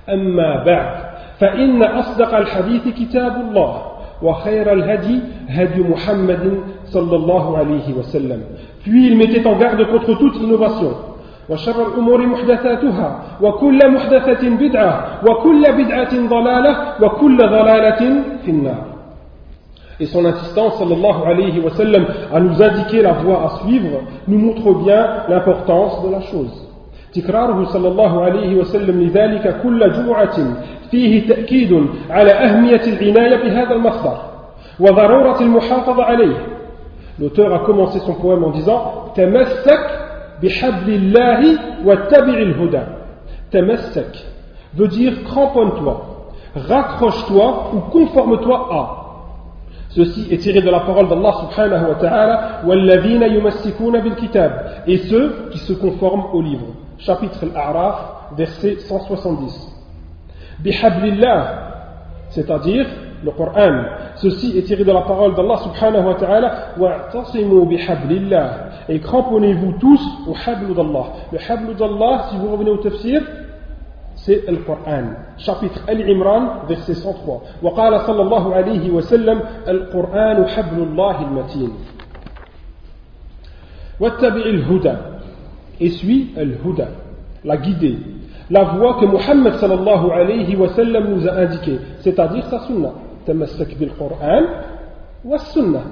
أما 0.09 0.63
بعد 0.63 1.11
فإن 1.39 1.83
أصدق 1.83 2.35
الحديث 2.35 2.87
كتاب 2.87 3.35
الله 3.35 3.81
وخير 4.21 4.73
الهدي 4.73 5.19
هدي 5.49 5.81
محمد 5.81 6.59
صلى 6.85 7.15
الله 7.15 7.57
عليه 7.57 7.93
وسلم 7.93 8.43
Puis 8.85 9.07
il 9.07 9.17
mettait 9.17 9.45
en 9.45 9.57
garde 9.57 9.85
contre 9.87 10.17
toute 10.17 10.35
innovation. 10.37 10.93
وشر 11.49 11.87
الأمور 11.87 12.27
محدثاتها 12.27 13.19
وكل 13.41 13.91
محدثة 13.91 14.49
بدعة 14.49 15.19
وكل 15.27 15.63
بدعة 15.71 16.27
ضلالة 16.29 16.77
وكل 17.01 17.37
ضلالة 17.37 18.23
في 18.45 18.51
النار 18.51 18.83
Et 19.99 20.07
son 20.07 20.25
insistance, 20.25 20.79
sallallahu 20.79 21.23
alayhi 21.27 21.59
wa 21.59 21.69
sallam, 21.71 22.05
à 22.33 22.39
nous 22.39 22.59
indiquer 22.61 23.03
la 23.03 23.13
voie 23.13 23.43
à 23.45 23.49
suivre, 23.61 23.99
nous 24.27 24.39
montre 24.39 24.73
bien 24.83 25.07
l'importance 25.29 26.03
de 26.03 26.11
la 26.11 26.21
chose. 26.21 26.67
تكراره 27.13 27.65
صلى 27.65 27.87
الله 27.87 28.21
عليه 28.23 28.55
وسلم 28.55 29.01
لذلك 29.01 29.61
كل 29.63 29.91
جمعة 29.91 30.37
فيه 30.91 31.27
تأكيد 31.27 31.87
على 32.09 32.31
أهمية 32.31 32.81
العناية 32.87 33.35
بهذا 33.43 33.73
المصدر 33.73 34.17
وضرورة 34.79 35.41
المحافظة 35.41 36.03
عليه 36.03 36.35
L'auteur 37.18 37.52
a 37.54 37.60
commencé 37.60 37.98
son 38.00 38.14
poème 38.14 38.44
en 38.44 38.50
disant 38.50 39.12
Tamassak 39.14 40.40
bihablillahi 40.40 41.58
wa 41.84 41.96
tabi'il 42.08 42.50
huda. 42.60 42.86
Tamassak 43.50 44.24
veut 44.74 44.88
dire 44.88 45.24
cramponne-toi, 45.24 46.30
raccroche-toi 46.54 47.70
ou 47.74 47.78
conforme-toi 47.90 48.68
à. 48.70 49.02
Ceci 49.90 50.26
est 50.30 50.38
tiré 50.38 50.60
de 50.60 50.68
la 50.68 50.80
parole 50.80 51.08
d'Allah 51.08 51.32
subhanahu 51.40 51.88
wa 51.88 51.94
ta'ala 51.94 52.60
Wallavina 52.66 53.28
yumassikuna 53.28 54.00
bil 54.00 54.14
kitab 54.16 54.52
et 54.86 54.98
ceux 54.98 55.48
qui 55.52 55.58
se 55.58 55.72
conforment 55.72 56.26
au 56.34 56.42
livre. 56.42 56.66
Chapitre 56.98 57.38
Al-A'raf, 57.42 58.34
verset 58.36 58.76
170. 58.80 59.72
Bihablillah, 60.58 61.66
c'est-à-dire 62.30 62.86
le 63.23 63.31
Coran. 63.31 63.83
Ceci 64.15 64.57
est 64.57 64.63
tiré 64.63 64.83
de 64.83 64.91
la 64.91 65.01
parole 65.01 65.35
d'Allah 65.35 65.57
subhanahu 65.57 66.07
wa 66.07 66.15
ta'ala 66.15 66.51
Wa'tasimu 66.77 67.65
bihablillah. 67.65 68.49
Et 68.89 68.99
cramponnez-vous 68.99 69.73
tous 69.79 70.01
au 70.27 70.33
hablu 70.45 70.73
d'Allah. 70.73 71.05
Le 71.31 71.39
hablu 71.49 71.73
d'Allah, 71.75 72.27
si 72.29 72.37
vous 72.37 72.51
revenez 72.51 72.71
au 72.71 72.77
tafsir, 72.77 73.21
c'est 74.15 74.43
le 74.47 74.57
Coran. 74.57 75.03
Chapitre 75.37 75.81
Al-Imran, 75.87 76.67
verset 76.67 76.95
103. 76.95 77.41
وقال 77.63 78.01
صلى 78.01 78.21
الله 78.21 78.55
عليه 78.55 78.91
وسلم 78.91 79.39
القرآن 79.67 80.47
حبل 80.47 80.83
الله 80.83 81.21
المتين. 81.21 81.71
واتبع 83.99 84.41
الهدى 84.45 84.93
et 85.81 85.89
suit 85.89 86.29
al-huda, 86.37 86.89
la 87.43 87.57
guidée, 87.57 87.97
la 88.51 88.63
voie 88.65 88.97
que 88.99 89.05
Muhammad 89.05 89.55
sallallahu 89.55 90.11
alayhi 90.11 90.55
wa 90.55 90.69
sallam 90.69 91.15
nous 91.15 91.27
a 91.27 91.31
indiquée, 91.33 91.79
c'est-à-dire 92.01 92.45
sa 92.45 92.59
sunnah. 92.67 92.93
تمسك 93.26 93.78
بالقرآن 93.78 94.44
والسنة. 95.24 95.82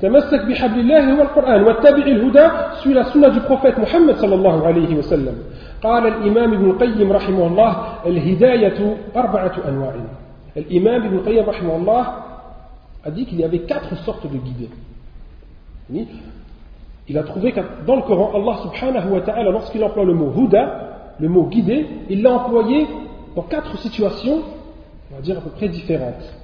تمسك 0.00 0.42
بحبل 0.46 0.80
الله 0.80 1.18
والقرآن 1.18 1.62
واتبع 1.62 2.04
الهدى 2.06 2.46
سوى 2.82 3.04
سنة 3.04 3.48
بروفيت 3.48 3.78
محمد 3.78 4.16
صلى 4.16 4.34
الله 4.34 4.66
عليه 4.66 4.96
وسلم. 4.96 5.36
قال 5.82 6.06
الإمام 6.06 6.54
ابن 6.54 6.70
القيم 6.70 7.12
رحمه 7.12 7.46
الله 7.46 7.72
الهداية 8.06 8.96
أربعة 9.16 9.54
أنواع. 9.68 9.94
الإمام 10.56 11.02
ابن 11.02 11.16
القيم 11.16 11.44
رحمه 11.50 11.76
الله 11.76 12.06
أديك 13.06 13.32
il 13.32 13.40
y 13.40 13.44
avait 13.44 13.60
quatre 13.60 13.94
sortes 14.04 14.26
de 14.30 14.38
guidés 14.38 14.70
il 17.08 17.18
a 17.18 17.22
trouvé 17.22 17.52
que 17.52 17.60
dans 17.86 17.96
le 17.96 18.02
Coran 18.02 18.32
Allah 18.34 18.56
subhanahu 18.62 19.12
wa 19.12 19.20
ta'ala 19.20 19.50
lorsqu'il 19.50 19.84
emploie 19.84 20.04
le 20.04 20.14
dans 23.36 23.42
quatre 23.42 23.76
situations 23.78 24.42
on 25.14 25.18
va 25.18 25.22
dire 25.22 25.38
à 25.38 25.40
peu 25.42 25.50
près 25.50 25.68
différentes. 25.68 26.34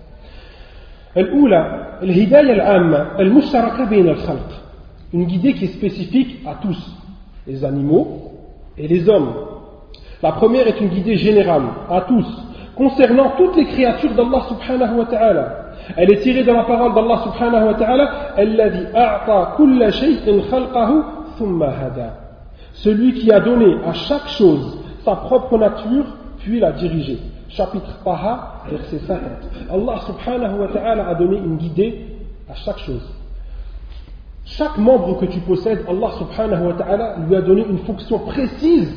Une 5.13 5.25
guidée 5.25 5.55
qui 5.55 5.65
est 5.65 5.75
spécifique 5.75 6.39
à 6.47 6.55
tous, 6.63 6.97
les 7.49 7.65
animaux 7.65 8.31
et 8.79 8.87
les 8.87 9.09
hommes. 9.09 9.33
La 10.23 10.33
première 10.33 10.69
est 10.69 10.81
une 10.81 10.89
guidée 10.89 11.17
générale, 11.17 11.65
à 11.91 12.03
tous, 12.03 12.27
concernant 12.77 13.33
toutes 13.37 13.57
les 13.57 13.65
créatures 13.65 14.15
d'Allah 14.15 14.43
subhanahu 14.49 14.99
wa 14.99 15.07
ta'ala. 15.07 15.57
Elle 15.97 16.13
est 16.13 16.21
tirée 16.21 16.45
de 16.45 16.53
la 16.53 16.63
parole 16.63 16.95
d'Allah 16.95 17.25
subhanahu 17.25 17.67
wa 17.67 17.75
ta'ala 17.75 18.35
Celui 22.75 23.15
qui 23.15 23.33
a 23.33 23.41
donné 23.41 23.79
à 23.85 23.93
chaque 23.95 24.29
chose 24.29 24.79
sa 25.05 25.17
propre 25.17 25.59
nature, 25.59 26.05
puis 26.39 26.61
l'a 26.61 26.71
dirigée. 26.71 27.19
Chapitre 27.51 28.03
Taha, 28.05 28.65
verset 28.71 29.01
50. 29.07 29.21
Allah 29.71 30.01
subhanahu 30.07 30.61
wa 30.61 30.69
ta'ala 30.69 31.09
a 31.09 31.15
donné 31.15 31.39
une 31.39 31.57
guidée 31.57 32.07
à 32.49 32.55
chaque 32.55 32.79
chose. 32.79 33.09
Chaque 34.45 34.79
membre 34.79 35.19
que 35.21 35.27
tu 35.27 35.41
possèdes, 35.41 35.85
Allah 35.89 36.11
subhanahu 36.19 36.67
wa 36.69 36.75
ta'ala 36.75 37.17
lui 37.27 37.37
a 37.37 37.43
donné 37.43 37.65
une 37.69 37.79
fonction 37.79 38.19
précise 38.21 38.93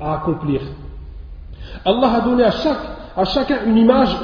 à 0.00 0.14
accomplir. 0.14 0.60
Allah 1.84 2.14
a 2.14 2.20
donné 2.20 2.44
à, 2.44 2.50
chaque, 2.50 2.78
à 3.16 3.24
chacun 3.24 3.64
une 3.66 3.76
image 3.76 4.14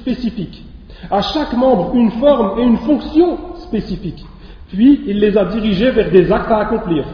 spécifique 0.00 0.64
à 1.10 1.22
chaque 1.22 1.52
membre 1.54 1.92
une 1.94 2.10
forme 2.12 2.58
et 2.58 2.62
une 2.62 2.78
fonction 2.78 3.38
spécifique. 3.56 4.24
Puis 4.68 5.02
il 5.06 5.20
les 5.20 5.36
a 5.36 5.44
dirigés 5.46 5.90
vers 5.90 6.10
des 6.10 6.30
actes 6.30 6.50
à 6.50 6.58
accomplir. 6.60 7.04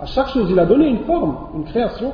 À 0.00 0.06
chaque 0.06 0.28
chose, 0.28 0.48
il 0.50 0.58
a 0.58 0.66
donné 0.66 0.88
une 0.88 1.04
forme, 1.04 1.36
une 1.54 1.64
création. 1.64 2.12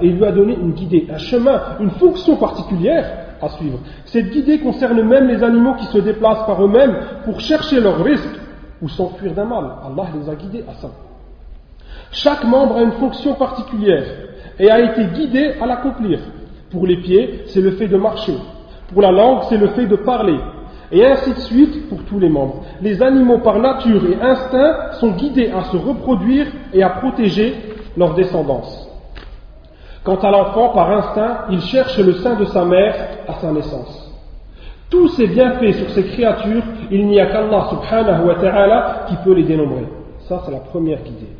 Et 0.00 0.06
il 0.06 0.16
lui 0.16 0.24
a 0.24 0.32
donné 0.32 0.54
une 0.54 0.72
guidée, 0.72 1.08
un 1.12 1.18
chemin, 1.18 1.60
une 1.80 1.90
fonction 1.90 2.36
particulière 2.36 3.04
à 3.42 3.48
suivre. 3.50 3.78
Cette 4.04 4.30
guidée 4.30 4.60
concerne 4.60 5.02
même 5.02 5.26
les 5.26 5.42
animaux 5.42 5.74
qui 5.74 5.86
se 5.86 5.98
déplacent 5.98 6.46
par 6.46 6.64
eux-mêmes 6.64 6.96
pour 7.24 7.40
chercher 7.40 7.80
leur 7.80 8.02
risque 8.04 8.38
ou 8.80 8.88
s'enfuir 8.88 9.32
d'un 9.34 9.44
mal. 9.44 9.64
Allah 9.84 10.08
les 10.14 10.30
a 10.30 10.34
guidés 10.34 10.64
à 10.68 10.74
ça. 10.74 10.88
Chaque 12.12 12.44
membre 12.44 12.76
a 12.76 12.82
une 12.82 12.92
fonction 12.92 13.34
particulière 13.34 14.04
et 14.58 14.70
a 14.70 14.80
été 14.80 15.04
guidé 15.06 15.54
à 15.60 15.66
l'accomplir. 15.66 16.20
Pour 16.70 16.86
les 16.86 16.98
pieds, 16.98 17.44
c'est 17.46 17.60
le 17.60 17.72
fait 17.72 17.88
de 17.88 17.96
marcher. 17.96 18.36
Pour 18.92 19.02
la 19.02 19.10
langue, 19.10 19.40
c'est 19.48 19.58
le 19.58 19.68
fait 19.68 19.86
de 19.86 19.96
parler. 19.96 20.38
Et 20.92 21.04
ainsi 21.04 21.30
de 21.30 21.40
suite 21.40 21.88
pour 21.88 22.04
tous 22.04 22.18
les 22.18 22.28
membres. 22.28 22.62
Les 22.80 23.02
animaux 23.02 23.38
par 23.38 23.58
nature 23.58 24.02
et 24.10 24.20
instinct 24.20 24.92
sont 25.00 25.10
guidés 25.10 25.50
à 25.50 25.64
se 25.64 25.76
reproduire 25.76 26.46
et 26.72 26.82
à 26.82 26.90
protéger 26.90 27.54
leur 27.96 28.14
descendance. 28.14 28.86
Quant 30.04 30.16
à 30.16 30.30
l'enfant, 30.30 30.68
par 30.68 30.90
instinct, 30.90 31.38
il 31.50 31.60
cherche 31.62 31.98
le 31.98 32.12
sein 32.14 32.36
de 32.36 32.44
sa 32.44 32.64
mère 32.64 32.94
à 33.26 33.34
sa 33.34 33.50
naissance. 33.50 34.06
Tous 34.88 35.08
ces 35.08 35.26
bienfaits 35.26 35.72
sur 35.72 35.90
ces 35.90 36.04
créatures, 36.04 36.62
il 36.92 37.08
n'y 37.08 37.20
a 37.20 37.26
qu'Allah 37.26 37.66
subhanahu 37.70 38.28
wa 38.28 38.34
ta'ala 38.36 39.06
qui 39.08 39.16
peut 39.24 39.34
les 39.34 39.42
dénombrer. 39.42 39.86
Ça, 40.28 40.42
c'est 40.44 40.52
la 40.52 40.60
première 40.60 41.02
guidée. 41.02 41.32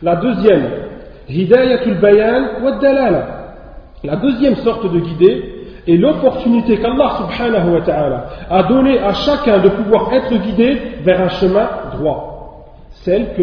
La 0.00 0.14
deuxième, 0.16 0.68
hidayatul 1.28 1.98
bayan 1.98 2.62
wa 2.62 2.72
dalala. 2.78 3.54
La 4.04 4.16
deuxième 4.16 4.56
sorte 4.56 4.92
de 4.92 5.00
guidée 5.00 5.55
et 5.86 5.96
l'opportunité 5.96 6.78
qu'Allah 6.78 7.18
subhanahu 7.18 7.74
wa 7.74 7.80
ta'ala 7.82 8.26
a 8.50 8.62
donnée 8.64 8.98
à 8.98 9.14
chacun 9.14 9.58
de 9.58 9.68
pouvoir 9.68 10.12
être 10.12 10.34
guidé 10.34 10.80
vers 11.02 11.20
un 11.20 11.28
chemin 11.28 11.68
droit. 11.92 12.64
Celle 13.04 13.34
que 13.34 13.42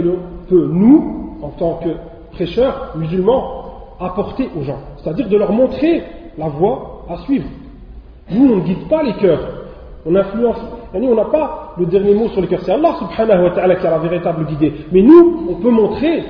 peut, 0.50 0.70
nous, 0.72 1.38
en 1.42 1.50
tant 1.50 1.76
que 1.76 1.90
prêcheurs 2.34 2.92
musulmans, 2.96 3.64
apporter 4.00 4.50
aux 4.58 4.64
gens. 4.64 4.80
C'est-à-dire 4.98 5.30
de 5.30 5.38
leur 5.38 5.54
montrer 5.54 6.04
la 6.38 6.50
voie 6.50 7.06
à 7.10 7.18
suivre. 7.20 7.48
Nous, 8.30 8.54
on 8.54 8.58
ne 8.58 8.62
guide 8.62 8.90
pas 8.90 9.04
les 9.04 9.14
cœurs. 9.14 9.48
On 10.06 10.14
influence. 10.16 10.58
On 10.94 11.16
n'a 11.16 11.26
pas 11.26 11.74
le 11.78 11.86
dernier 11.86 12.14
mot 12.14 12.28
sur 12.30 12.42
les 12.42 12.48
cœurs. 12.48 12.62
C'est 12.64 12.72
Allah 12.72 12.96
subhanahu 13.00 13.44
wa 13.46 13.52
ta'ala 13.52 13.76
qui 13.76 13.88
a 13.88 13.92
la 13.92 13.98
véritable 14.00 14.46
guidée. 14.46 14.74
Mais 14.92 15.02
nous, 15.02 15.46
on 15.50 15.56
peut 15.56 15.72
montrer 15.72 16.24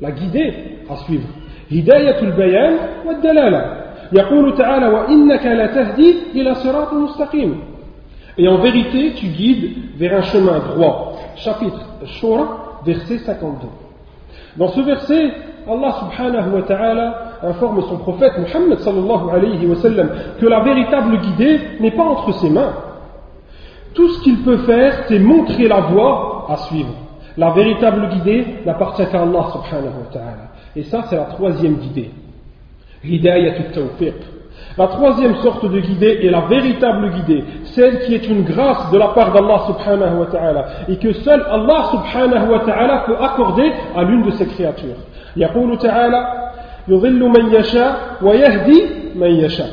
la 0.00 0.12
guidée 0.12 0.54
à 0.88 0.96
suivre. 1.04 1.28
Hidayatul 1.70 2.32
bayan 2.32 2.72
wa 3.06 3.14
dalala. 3.14 3.81
يقول 4.11 4.57
تعالى 4.57 4.87
وإنك 4.87 5.45
لتهدي 5.45 6.15
إلى 6.35 6.55
صراط 6.55 6.93
مستقيم 6.93 7.59
Et 8.39 8.47
en 8.47 8.57
vérité, 8.57 9.13
tu 9.15 9.27
guides 9.27 9.97
vers 9.97 10.19
un 10.19 10.21
chemin 10.21 10.59
droit. 10.59 11.13
Chapitre 11.37 11.79
Shura, 12.05 12.81
verset 12.85 13.17
52. 13.17 13.67
Dans 14.57 14.67
ce 14.67 14.81
verset, 14.81 15.31
Allah 15.67 15.95
subhanahu 15.99 16.53
wa 16.53 16.61
ta'ala 16.61 17.31
informe 17.43 17.81
son 17.81 17.97
prophète 17.97 18.33
Muhammad 18.37 18.79
sallallahu 18.79 19.29
alayhi 19.31 19.65
wa 19.65 19.75
sallam 19.77 20.09
que 20.39 20.45
la 20.45 20.61
véritable 20.61 21.17
guidée 21.19 21.59
n'est 21.79 21.91
pas 21.91 22.03
entre 22.03 22.31
ses 22.33 22.49
mains. 22.49 22.73
Tout 23.93 24.07
ce 24.09 24.21
qu'il 24.23 24.43
peut 24.43 24.57
faire, 24.57 25.05
c'est 25.07 25.19
montrer 25.19 25.67
la 25.67 25.81
voie 25.81 26.45
à 26.49 26.57
suivre. 26.57 26.93
La 27.37 27.51
véritable 27.51 28.09
guidée 28.09 28.45
n'appartient 28.65 29.05
qu'à 29.11 29.21
Allah 29.23 29.45
subhanahu 29.51 29.93
wa 30.05 30.13
ta'ala. 30.13 30.47
Et 30.75 30.83
ça, 30.83 31.03
c'est 31.09 31.15
la 31.15 31.25
troisième 31.25 31.75
guidée. 31.75 32.11
Hidayat 33.03 33.71
tawfiq. 33.73 34.15
La 34.77 34.87
troisième 34.87 35.35
sorte 35.37 35.65
de 35.65 35.79
guidée 35.79 36.19
est 36.23 36.29
la 36.29 36.41
véritable 36.41 37.11
guidée, 37.11 37.43
celle 37.63 38.01
qui 38.01 38.13
est 38.13 38.27
une 38.27 38.43
grâce 38.43 38.91
de 38.91 38.97
la 38.97 39.07
part 39.09 39.33
d'Allah 39.33 39.63
subhanahu 39.67 40.19
wa 40.19 40.25
ta'ala, 40.27 40.65
et 40.87 40.97
que 40.97 41.13
seul 41.13 41.43
Allah 41.49 41.89
subhanahu 41.91 42.51
wa 42.51 42.59
ta'ala 42.59 43.03
peut 43.07 43.15
accorder 43.19 43.71
à 43.95 44.03
l'une 44.03 44.23
de 44.23 44.31
ses 44.31 44.45
créatures. 44.45 44.97
يقول 45.37 45.77
تعالى 45.77 46.51
يضل 46.87 47.19
من 47.19 47.53
يشاء 47.53 47.95
ويهدي 48.21 48.83
من 49.15 49.31
يشاء 49.31 49.69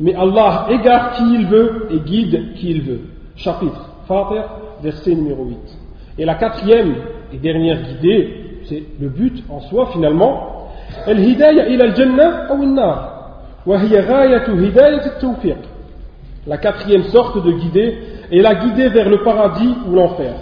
mais 0.00 0.14
Allah 0.16 0.66
égare 0.70 1.12
qui 1.12 1.34
il 1.34 1.46
veut 1.46 1.86
et 1.92 2.00
guide 2.00 2.54
qui 2.56 2.70
il 2.70 2.82
veut 2.82 3.00
chapitre 3.36 3.90
Fatir 4.08 4.42
verset 4.82 5.14
numéro 5.14 5.44
8 5.44 5.56
et 6.18 6.24
la 6.24 6.34
quatrième 6.34 6.96
et 7.32 7.36
dernière 7.36 7.80
guidée 7.80 8.60
c'est 8.64 8.82
le 9.00 9.08
but 9.08 9.44
en 9.48 9.60
soi 9.60 9.90
finalement 9.92 10.57
الهداية 11.07 11.61
إلى 11.61 11.83
الجنة 11.83 12.23
أو 12.23 12.55
النار 12.55 13.19
وهي 13.65 13.99
غاية 13.99 14.45
هداية 14.47 15.05
التوفيق 15.05 15.57
la 16.47 16.57
quatrième 16.57 17.03
sorte 17.03 17.43
de 17.45 17.51
guidée 17.51 17.97
est 18.31 18.41
la 18.41 18.55
guidée 18.55 18.87
vers 18.89 19.09
le 19.09 19.23
paradis 19.23 19.75
ou 19.87 19.93
l'enfer 19.93 20.33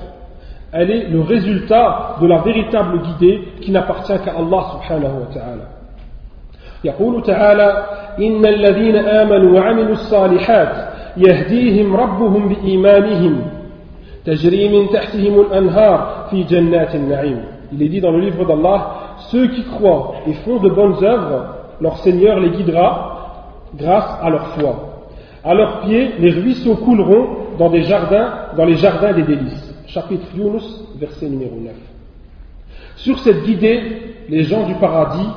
elle 0.71 0.91
est 0.91 1.07
le 1.09 1.21
résultat 1.21 2.17
de 2.21 2.27
la 2.27 2.39
véritable 2.39 3.01
guidée 3.01 3.41
qui 3.61 3.71
n'appartient 3.71 4.17
qu'à 4.23 4.31
Allah 4.37 4.63
subhanahu 4.73 5.19
wa 5.21 5.33
ta'ala. 5.33 5.67
يقول 6.83 7.23
تعالى 7.23 7.85
إن 8.19 8.45
الذين 8.45 8.95
آمنوا 8.95 9.59
وعملوا 9.59 9.93
الصالحات 9.93 10.89
يهديهم 11.17 11.95
ربهم 11.95 12.49
بإيمانهم 12.49 13.41
تجري 14.25 14.69
من 14.69 14.89
تحتهم 14.89 15.39
الأنهار 15.39 16.27
في 16.29 16.43
جنات 16.43 16.95
النعيم 16.95 17.43
Il 17.71 17.81
est 17.81 17.89
dit 17.89 17.99
dans 17.99 18.11
le 18.11 18.19
livre 18.19 18.45
d'Allah 18.45 19.06
Ceux 19.31 19.47
qui 19.47 19.63
croient 19.63 20.13
et 20.27 20.33
font 20.33 20.57
de 20.57 20.69
bonnes 20.69 21.03
œuvres, 21.03 21.45
leur 21.81 21.97
Seigneur 21.97 22.39
les 22.39 22.51
guidera 22.51 23.53
grâce 23.75 24.19
à 24.21 24.29
leur 24.29 24.47
foi. 24.49 24.75
À 25.43 25.53
leurs 25.53 25.81
pieds, 25.81 26.13
les 26.19 26.31
ruisseaux 26.31 26.75
couleront 26.75 27.27
dans, 27.57 27.69
des 27.69 27.83
jardins, 27.83 28.33
dans 28.55 28.65
les 28.65 28.75
jardins 28.75 29.13
des 29.13 29.23
délices 29.23 29.67
chapitre 29.87 30.27
Yunus, 30.35 30.83
verset 30.99 31.29
numéro 31.29 31.55
9. 31.55 31.73
Sur 32.97 33.19
cette 33.19 33.43
guidée, 33.43 34.15
les 34.29 34.43
gens 34.43 34.65
du 34.65 34.75
paradis 34.75 35.29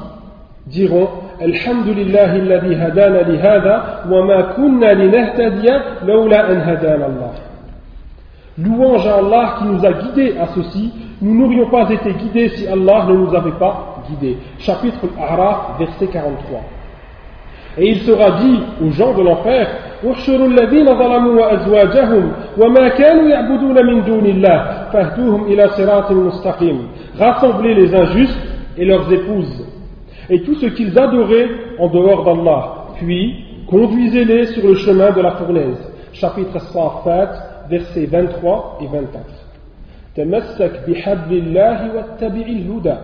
diront 0.66 1.08
Alhamdulillah 1.40 2.32
alladhi 2.32 2.74
hadana 2.74 3.22
li 3.22 3.38
hada 3.38 4.04
wa 4.10 4.24
ma 4.24 4.42
kunna. 4.54 4.94
Louange 8.58 9.06
à 9.06 9.14
Allah 9.14 9.54
qui 9.58 9.64
nous 9.64 9.86
a 9.86 9.92
guidés 9.92 10.36
à 10.38 10.48
ceci, 10.48 10.92
nous 11.21 11.37
n'aurions 11.37 11.69
pas 11.69 11.89
été 11.89 12.13
guidés 12.13 12.49
si 12.49 12.67
Allah 12.67 13.05
ne 13.07 13.15
nous 13.15 13.35
avait 13.35 13.57
pas 13.59 14.03
guidés. 14.09 14.37
Chapitre 14.59 14.99
Al-A'raf, 15.17 15.79
verset 15.79 16.07
43. 16.07 16.61
Et 17.77 17.89
il 17.89 18.01
sera 18.01 18.31
dit 18.39 18.59
aux 18.81 18.91
gens 18.91 19.13
de 19.13 19.23
l'enfer 19.23 19.67
واحشروا 20.03 20.47
الذين 20.47 20.85
ظلموا 20.85 21.41
وأزواجهم 21.41 22.31
وما 22.57 22.87
كانوا 22.87 23.29
يعبدون 23.29 23.85
من 23.85 24.03
دون 24.03 24.25
الله 24.25 24.87
فاهدوهم 24.93 25.43
إلى 25.43 25.67
صراط 25.69 26.11
مستقيم 26.11 26.87
Rassemblez 27.19 27.73
les 27.73 27.95
injustes 27.95 28.47
et 28.77 28.85
leurs 28.85 29.11
épouses 29.11 29.65
et 30.29 30.41
tout 30.41 30.55
ce 30.55 30.65
qu'ils 30.67 30.97
adoraient 30.99 31.49
en 31.79 31.87
dehors 31.87 32.23
d'Allah 32.25 32.61
puis 32.97 33.35
conduisez-les 33.67 34.45
sur 34.47 34.67
le 34.67 34.75
chemin 34.75 35.11
de 35.11 35.21
la 35.21 35.31
fournaise 35.31 35.81
chapitre 36.13 36.59
Safat 36.59 37.31
versets 37.69 38.05
23 38.05 38.79
et 38.81 38.87
24 38.87 39.38
تمسك 40.15 40.81
بحبل 40.87 41.37
الله 41.37 41.95
واتبع 41.95 42.45
الهدى 42.47 42.95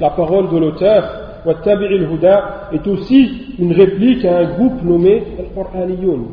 La 0.00 0.10
parole 0.10 0.48
de 0.48 0.58
l'auteur 0.58 1.30
huda 1.46 2.68
est 2.72 2.86
aussi 2.86 3.54
une 3.58 3.72
réplique 3.72 4.24
à 4.24 4.38
un 4.38 4.44
groupe 4.54 4.82
nommé 4.82 5.22
Al-Qur'aniyoun, 5.38 6.28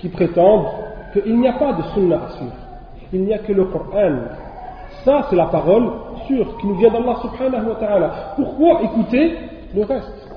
qui 0.00 0.08
prétendent 0.08 0.66
qu'il 1.12 1.38
n'y 1.38 1.46
a 1.46 1.52
pas 1.52 1.74
de 1.74 1.82
sunnah 1.94 2.24
à 2.24 2.28
suivre. 2.30 2.52
Il 3.12 3.22
n'y 3.22 3.34
a 3.34 3.38
que 3.38 3.52
le 3.52 3.66
Coran. 3.66 4.16
Ça, 5.04 5.26
c'est 5.30 5.36
la 5.36 5.46
parole 5.46 5.90
sûre 6.26 6.56
qui 6.58 6.66
nous 6.66 6.74
vient 6.74 6.90
d'Allah 6.90 7.16
subhanahu 7.22 7.68
wa 7.68 7.74
ta'ala. 7.76 8.10
Pourquoi 8.36 8.82
écouter 8.82 9.36
le 9.74 9.84
reste 9.84 10.28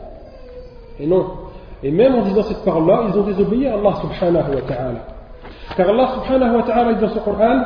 Et 1.00 1.08
non. 1.08 1.26
Et 1.82 1.90
même 1.92 2.14
en 2.14 2.22
disant 2.24 2.44
cette 2.44 2.64
parole-là, 2.64 3.06
ils 3.10 3.20
ont 3.20 3.24
désobéi 3.24 3.68
à 3.68 3.74
Allah 3.74 3.96
subhanahu 4.02 4.56
wa 4.56 4.62
ta'ala. 4.62 5.11
Car 5.77 5.89
Allah 5.89 6.09
subhanahu 6.15 6.57
wa 6.57 6.63
ta'ala 6.63 6.95
dit 6.95 7.01
dans 7.01 7.09
ce 7.09 7.19
Coran 7.21 7.63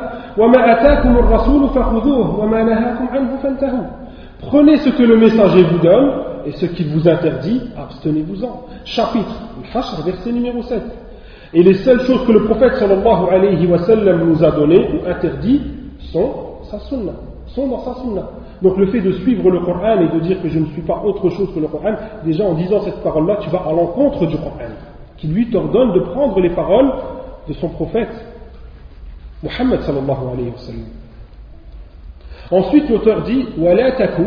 Prenez 4.40 4.76
ce 4.78 4.90
que 4.90 5.02
le 5.02 5.16
messager 5.16 5.62
vous 5.64 5.78
donne 5.78 6.10
et 6.44 6.52
ce 6.52 6.66
qu'il 6.66 6.88
vous 6.88 7.08
interdit, 7.08 7.62
abstenez-vous-en. 7.76 8.66
Chapitre, 8.84 9.34
verset 10.04 10.32
numéro 10.32 10.62
7. 10.62 10.82
Et 11.54 11.62
les 11.62 11.74
seules 11.74 12.00
choses 12.02 12.24
que 12.26 12.32
le 12.32 12.44
prophète 12.44 12.74
sallallahu 12.74 13.28
alayhi 13.32 13.66
wa 13.66 13.78
sallam 13.78 14.28
nous 14.28 14.44
a 14.44 14.50
données 14.50 14.88
ou 14.92 15.08
interdit 15.08 15.62
sont 16.12 16.32
sa 16.70 16.78
sont 16.80 17.68
dans 17.68 17.80
sa 17.80 17.94
sunna. 18.00 18.22
Donc 18.62 18.76
le 18.76 18.86
fait 18.86 19.00
de 19.00 19.12
suivre 19.12 19.50
le 19.50 19.60
Coran 19.60 20.00
et 20.00 20.08
de 20.08 20.20
dire 20.20 20.42
que 20.42 20.48
je 20.48 20.58
ne 20.58 20.66
suis 20.66 20.82
pas 20.82 21.00
autre 21.04 21.28
chose 21.30 21.52
que 21.54 21.60
le 21.60 21.68
Coran, 21.68 21.94
déjà 22.24 22.44
en 22.44 22.54
disant 22.54 22.80
cette 22.82 23.02
parole-là, 23.02 23.38
tu 23.40 23.50
vas 23.50 23.62
à 23.66 23.72
l'encontre 23.72 24.26
du 24.26 24.36
Coran, 24.36 24.72
qui 25.16 25.28
lui 25.28 25.48
t'ordonne 25.50 25.92
de 25.92 26.00
prendre 26.00 26.38
les 26.40 26.50
paroles 26.50 26.90
de 27.48 27.52
son 27.54 27.68
prophète, 27.68 28.08
Muhammad 29.42 29.80
sallallahu 29.82 30.32
alayhi 30.32 30.50
wa 30.50 30.58
sallam. 30.58 30.84
Ensuite, 32.50 32.88
l'auteur 32.88 33.22
dit 33.22 33.46
Wala 33.58 33.92
taku, 33.92 34.22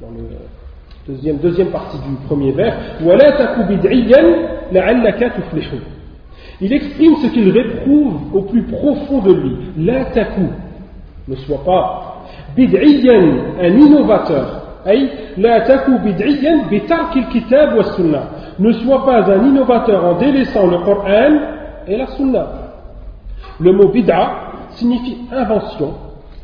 dans 0.00 0.10
le 0.10 0.28
deuxième, 1.06 1.38
deuxième 1.38 1.70
partie 1.70 1.98
du 1.98 2.14
premier 2.26 2.52
vers, 2.52 2.76
Wala 3.02 3.32
taku 3.32 3.64
bid'iyan 3.64 4.26
la'allaka 4.72 5.30
tuflihu. 5.30 5.80
Il 6.60 6.72
exprime 6.72 7.16
ce 7.16 7.26
qu'il 7.28 7.50
réprouve 7.50 8.34
au 8.34 8.42
plus 8.42 8.62
profond 8.64 9.20
de 9.20 9.32
lui. 9.32 9.56
La 9.78 10.06
taku, 10.06 10.48
ne 11.28 11.34
sois 11.36 11.64
pas 11.64 12.24
bid'iyan, 12.54 13.58
un 13.60 13.78
innovateur. 13.78 14.56
La 15.36 15.60
taku 15.62 15.98
bid'iyan 15.98 16.68
bitarkil 16.68 17.26
kitab 17.28 17.76
wa 17.76 17.84
sunnah. 17.94 18.24
Ne 18.58 18.72
sois 18.72 19.04
pas 19.04 19.22
un 19.32 19.46
innovateur 19.46 20.04
en 20.04 20.18
délaissant 20.18 20.66
le 20.66 20.78
Coran 20.78 21.59
et 21.86 21.96
la 21.96 22.06
sunna. 22.08 22.46
Le 23.58 23.72
mot 23.72 23.88
bid'a 23.88 24.30
signifie 24.70 25.18
invention, 25.32 25.94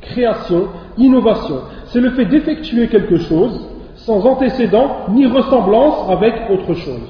création, 0.00 0.68
innovation. 0.98 1.60
C'est 1.86 2.00
le 2.00 2.10
fait 2.10 2.26
d'effectuer 2.26 2.88
quelque 2.88 3.16
chose 3.18 3.68
sans 3.96 4.24
antécédent 4.26 5.06
ni 5.10 5.26
ressemblance 5.26 6.10
avec 6.10 6.34
autre 6.50 6.74
chose. 6.74 7.08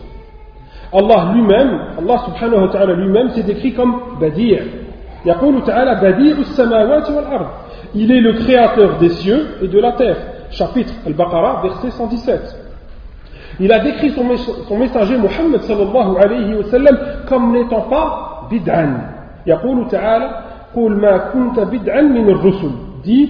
Allah 0.93 1.33
lui-même, 1.35 1.81
Allah 1.99 2.19
subhanahu 2.27 2.62
wa 2.62 2.69
ta'ala 2.69 2.95
lui-même 2.95 3.31
s'est 3.31 3.43
décrit 3.43 3.75
comme 3.75 4.01
Badir. 4.21 4.62
Il 7.95 8.12
est 8.12 8.21
le 8.21 8.33
créateur 8.35 8.99
des 8.99 9.09
cieux 9.09 9.57
et 9.62 9.69
de 9.69 9.79
la 9.81 9.93
terre. 9.93 10.17
Chapitre 10.51 10.93
Al-Baqarah, 11.05 11.62
verset 11.62 11.91
117. 11.91 12.65
Il 13.60 13.71
a 13.71 13.80
décrit 13.80 14.12
son, 14.12 14.26
son 14.67 14.78
messager 14.78 15.17
Muhammad 15.17 15.62
sallallahu 15.62 16.17
alayhi 16.17 16.56
wa 16.56 16.63
sallam 16.65 16.97
comme 17.28 17.52
n'étant 17.54 17.82
pas 17.82 18.47
bid'an. 18.50 19.12
يقول 19.47 19.88
تعالى 19.88 20.30
قل 20.76 20.91
ما 20.91 21.17
كنت 21.17 21.60
بدعا 21.60 22.02
من 22.02 22.30
الرسل 22.30 22.71
dit 23.04 23.30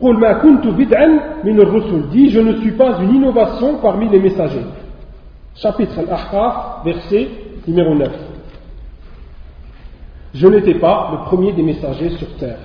قل 0.00 0.18
ما 0.18 0.32
كنت 0.32 0.66
بدعا 0.66 1.06
من 1.44 1.60
الرسل 1.60 2.10
dit 2.12 2.30
je 2.30 2.40
ne 2.40 2.60
suis 2.60 2.72
pas 2.72 2.98
une 3.00 3.14
innovation 3.14 3.76
parmi 3.82 4.08
les 4.08 4.18
messagers. 4.18 4.66
Chapitre 5.54 5.98
Al-Ahqaf, 5.98 6.84
verset 6.84 7.28
numéro 7.66 7.94
9. 7.94 8.08
Je 10.34 10.46
n'étais 10.46 10.74
pas 10.74 11.10
le 11.12 11.24
premier 11.24 11.52
des 11.52 11.62
messagers 11.62 12.10
sur 12.10 12.28
terre. 12.36 12.58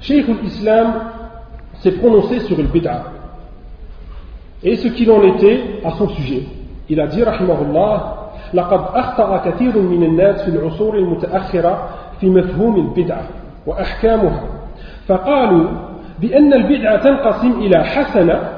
Cheikh 0.00 0.26
l'Islam 0.42 0.92
s'est 1.80 1.92
prononcé 1.92 2.40
sur 2.40 2.56
le 2.56 2.64
bid'a 2.64 3.04
et 4.63 4.75
ce 4.75 4.87
qu'il 4.89 5.09
en 5.11 5.23
était 5.23 5.61
à 5.85 5.91
son 5.91 6.09
sujet. 6.09 6.43
Il 6.89 6.99
a 6.99 7.07
dit, 7.07 7.23
rahimahullah, 7.23 8.15
لقد 8.53 8.79
أخطأ 8.95 9.37
كثير 9.45 9.77
من 9.77 10.03
الناس 10.03 10.41
في 10.41 10.49
العصور 10.49 10.97
المتأخرة 10.97 11.89
في 12.19 12.29
مفهوم 12.29 12.75
البدعة 12.75 13.23
وأحكامها 13.67 14.43
فقالوا 15.07 15.67
بأن 16.19 16.53
البدعة 16.53 17.03
تنقسم 17.03 17.51
إلى 17.51 17.83
حسنة 17.83 18.49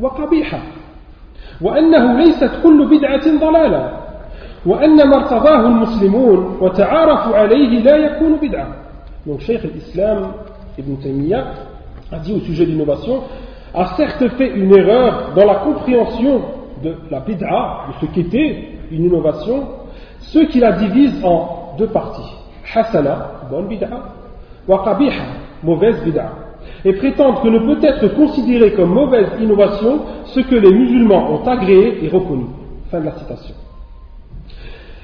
وقبيحة 0.00 0.58
وأنه 1.60 2.18
ليست 2.18 2.50
كل 2.62 2.98
بدعة 2.98 3.38
ضلالة 3.40 3.92
وأن 4.66 5.08
ما 5.08 5.16
ارتضاه 5.16 5.60
المسلمون 5.66 6.58
وتعارفوا 6.60 7.36
عليه 7.36 7.82
لا 7.82 7.96
يكون 7.96 8.36
بدعة 8.42 8.68
Donc 9.26 9.40
Cheikh 9.40 9.62
l'Islam 9.64 10.34
Ibn 10.78 10.96
Taymiyyah 11.02 11.44
a 12.12 12.18
dit 12.18 12.32
au 12.32 12.38
sujet 12.40 12.64
de 12.64 12.70
l'innovation 12.70 13.22
a 13.74 13.86
certes 13.96 14.28
fait 14.36 14.54
une 14.54 14.74
erreur 14.76 15.32
dans 15.34 15.44
la 15.44 15.56
compréhension 15.56 16.42
de 16.82 16.94
la 17.10 17.20
bid'a, 17.20 17.86
de 17.88 18.06
ce 18.06 18.12
qu'était 18.12 18.68
une 18.90 19.04
innovation, 19.06 19.68
ceux 20.20 20.46
qui 20.46 20.60
la 20.60 20.72
divisent 20.72 21.24
en 21.24 21.74
deux 21.78 21.88
parties. 21.88 22.32
Hasana, 22.74 23.30
bonne 23.50 23.68
bid'a, 23.68 23.88
wa 24.66 24.84
qabiha, 24.84 25.24
mauvaise 25.62 26.02
bid'a. 26.04 26.30
Et 26.84 26.92
prétendent 26.94 27.42
que 27.42 27.48
ne 27.48 27.58
peut 27.58 27.86
être 27.86 28.14
considéré 28.14 28.72
comme 28.72 28.92
mauvaise 28.92 29.28
innovation 29.40 30.00
ce 30.26 30.40
que 30.40 30.54
les 30.54 30.72
musulmans 30.72 31.32
ont 31.32 31.46
agréé 31.46 32.04
et 32.04 32.08
reconnu. 32.08 32.46
Fin 32.90 33.00
de 33.00 33.06
la 33.06 33.12
citation. 33.12 33.54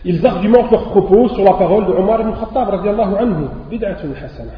Ils 0.05 0.25
argumentent 0.27 0.71
leurs 0.71 0.91
propos 0.91 1.29
sur 1.29 1.45
la 1.45 1.53
parole 1.55 1.87
de 1.87 1.93
Omar 1.93 2.21
ibn 2.21 2.33
Khattab, 2.33 2.69
anhu, 2.75 3.47
bid'atun 3.71 4.09
hasana. 4.17 4.53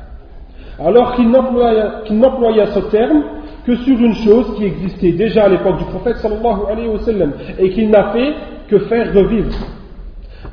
Alors 0.78 1.14
qu'ils 1.14 1.30
n'employaient 1.30 2.66
ce 2.66 2.80
terme 2.90 3.22
que 3.65 3.75
sur 3.75 3.97
une 3.97 4.15
chose 4.15 4.55
qui 4.57 4.65
existait 4.65 5.11
déjà 5.11 5.45
à 5.45 5.49
l'époque 5.49 5.77
du 5.77 5.85
prophète 5.85 6.17
sallallahu 6.17 6.61
alayhi 6.71 6.89
wa 6.89 6.99
sallam 6.99 7.31
et 7.59 7.69
qu'il 7.71 7.89
n'a 7.89 8.11
fait 8.11 8.33
que 8.69 8.79
faire 8.79 9.13
revivre. 9.13 9.55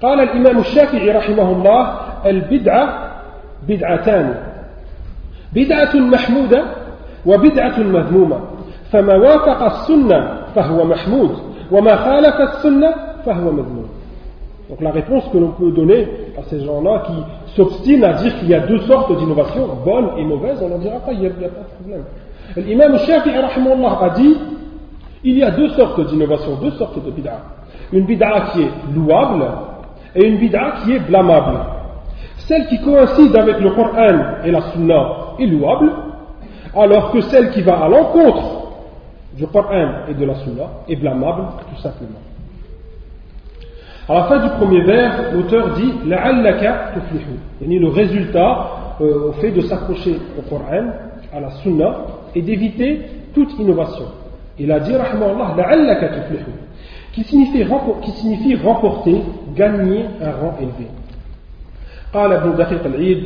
قال 0.02 0.20
الإمام 0.20 0.58
الشافعي 0.58 1.10
رحمه 1.10 1.52
الله 1.52 1.82
البدعة 2.26 2.84
بدعتان 3.68 4.34
بدعة 5.54 5.96
محمودة 5.96 6.64
وبدعة 7.26 7.78
مذمومة 7.80 8.40
فما 8.92 9.16
وافق 9.16 9.62
السنة 9.62 10.42
فهو 10.54 10.84
محمود 10.84 11.30
وما 11.72 11.96
خالف 11.96 12.40
السنة 12.40 12.94
فهو 13.26 13.52
مذموم 13.52 13.86
Donc 14.68 14.80
la 14.80 14.90
réponse 14.90 15.24
que 15.32 15.38
l'on 15.38 15.50
peut 15.52 15.70
donner 15.70 16.08
à 16.36 16.42
ces 16.50 16.60
gens-là 16.64 17.04
qui 17.06 17.52
s'obstinent 17.54 18.04
à 18.04 18.14
dire 18.14 18.36
qu'il 18.38 18.48
y 18.48 18.54
a 18.54 18.60
deux 18.60 18.80
sortes 18.80 19.16
d'innovations, 19.16 19.68
bonnes 19.84 20.10
et 20.18 20.24
mauvaises, 20.24 20.58
on 20.60 20.68
leur 20.68 20.78
dira 20.80 20.98
pas, 20.98 21.12
il 21.12 21.20
n'y 21.20 21.26
a, 21.26 21.30
pas 21.30 21.36
de 21.36 21.84
problème. 21.84 22.02
L'imam 22.57 22.97
Shafi'i 22.99 23.35
a 23.35 24.09
dit 24.15 24.37
il 25.23 25.37
y 25.37 25.43
a 25.43 25.51
deux 25.51 25.69
sortes 25.69 26.07
d'innovations, 26.07 26.55
deux 26.55 26.71
sortes 26.71 27.03
de 27.03 27.11
bid'a. 27.11 27.39
Une 27.93 28.05
bid'a 28.05 28.51
qui 28.51 28.63
est 28.63 28.71
louable 28.95 29.45
et 30.15 30.27
une 30.27 30.37
bid'a 30.37 30.75
qui 30.83 30.93
est 30.93 30.99
blâmable. 30.99 31.59
Celle 32.47 32.67
qui 32.67 32.81
coïncide 32.81 33.37
avec 33.37 33.59
le 33.59 33.69
Coran 33.71 34.43
et 34.43 34.51
la 34.51 34.61
Sunna 34.71 35.07
est 35.39 35.45
louable, 35.45 35.91
alors 36.75 37.11
que 37.11 37.21
celle 37.21 37.51
qui 37.51 37.61
va 37.61 37.83
à 37.83 37.87
l'encontre 37.87 38.71
du 39.37 39.45
Coran 39.47 40.07
et 40.09 40.13
de 40.13 40.25
la 40.25 40.35
Sunna 40.35 40.63
est 40.89 40.95
blâmable, 40.95 41.43
tout 41.69 41.81
simplement. 41.81 42.19
À 44.09 44.13
la 44.15 44.23
fin 44.23 44.39
du 44.39 44.49
premier 44.57 44.81
vers, 44.81 45.33
l'auteur 45.33 45.75
dit 45.75 45.93
La'allaka 46.07 46.93
tuflihu. 46.93 47.37
Le 47.61 47.87
résultat 47.89 48.67
euh, 48.99 49.29
au 49.29 49.31
fait 49.33 49.51
de 49.51 49.61
s'accrocher 49.61 50.19
au 50.37 50.41
Coran, 50.49 50.87
à 51.33 51.39
la 51.39 51.51
Sunna, 51.61 51.95
et 52.34 52.42
d'éviter 52.42 53.00
toute 53.34 53.58
innovation. 53.58 54.06
Il 54.58 54.72
a 54.72 54.80
dit 54.80 54.94
Rahmanallah 54.96 55.54
La'allaka 55.56 56.08
tuflihu. 56.08 56.52
Qui 57.12 57.24
signifie, 57.24 57.64
qui 58.02 58.10
signifie 58.12 58.56
remporter, 58.56 59.22
gagner 59.54 60.04
un 60.22 60.30
rang 60.30 60.54
élevé. 60.60 60.88
قال 62.14 62.32
ابن 62.32 62.56
دقيق 62.56 62.86
العيد 62.86 63.22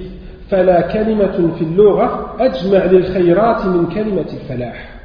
فلا 0.49 0.81
كلمة 0.81 1.55
في 1.59 1.63
اللغة 1.65 2.35
أجمع 2.41 2.85
للخيرات 2.85 3.67
من 3.67 3.87
كلمة 3.87 4.27
الفلاح 4.33 5.01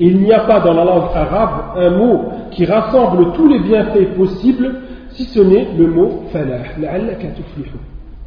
il 0.00 0.20
n'y 0.22 0.32
a 0.32 0.40
pas 0.40 0.60
dans 0.60 0.74
la 0.74 0.84
langue 0.84 1.10
arabe 1.14 1.76
un 1.76 1.90
mot 1.90 2.22
qui 2.50 2.64
rassemble 2.64 3.32
tous 3.34 3.48
les 3.48 3.60
bienfaits 3.60 4.16
possibles, 4.16 4.74
si 5.10 5.24
ce 5.24 5.40
n'est 5.40 5.68
le 5.76 5.86
mot 5.86 6.24
falah. 6.32 6.64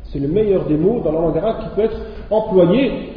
C'est 0.04 0.20
le 0.20 0.28
meilleur 0.30 0.64
des 0.66 0.78
mots 0.78 1.02
dans 1.04 1.12
la 1.12 1.20
langue 1.20 1.38
arabe 1.38 1.58
qui 1.64 1.76
peut 1.76 1.82
être 1.82 2.02
employé 2.30 3.10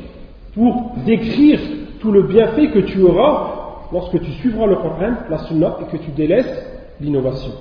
pour 0.55 0.92
décrire 1.05 1.61
tout 2.00 2.12
le 2.12 2.22
bienfait 2.24 2.70
que 2.70 2.81
tu 2.81 3.03
auras 3.03 3.88
lorsque 3.92 4.20
tu 4.20 4.31
suivras 4.33 4.66
le 4.66 4.76
Coran, 4.76 5.14
la 5.29 5.38
Sunna 5.38 5.76
et 5.81 5.96
que 5.96 6.03
tu 6.03 6.11
délaisses 6.11 6.64
l'innovation. 7.00 7.53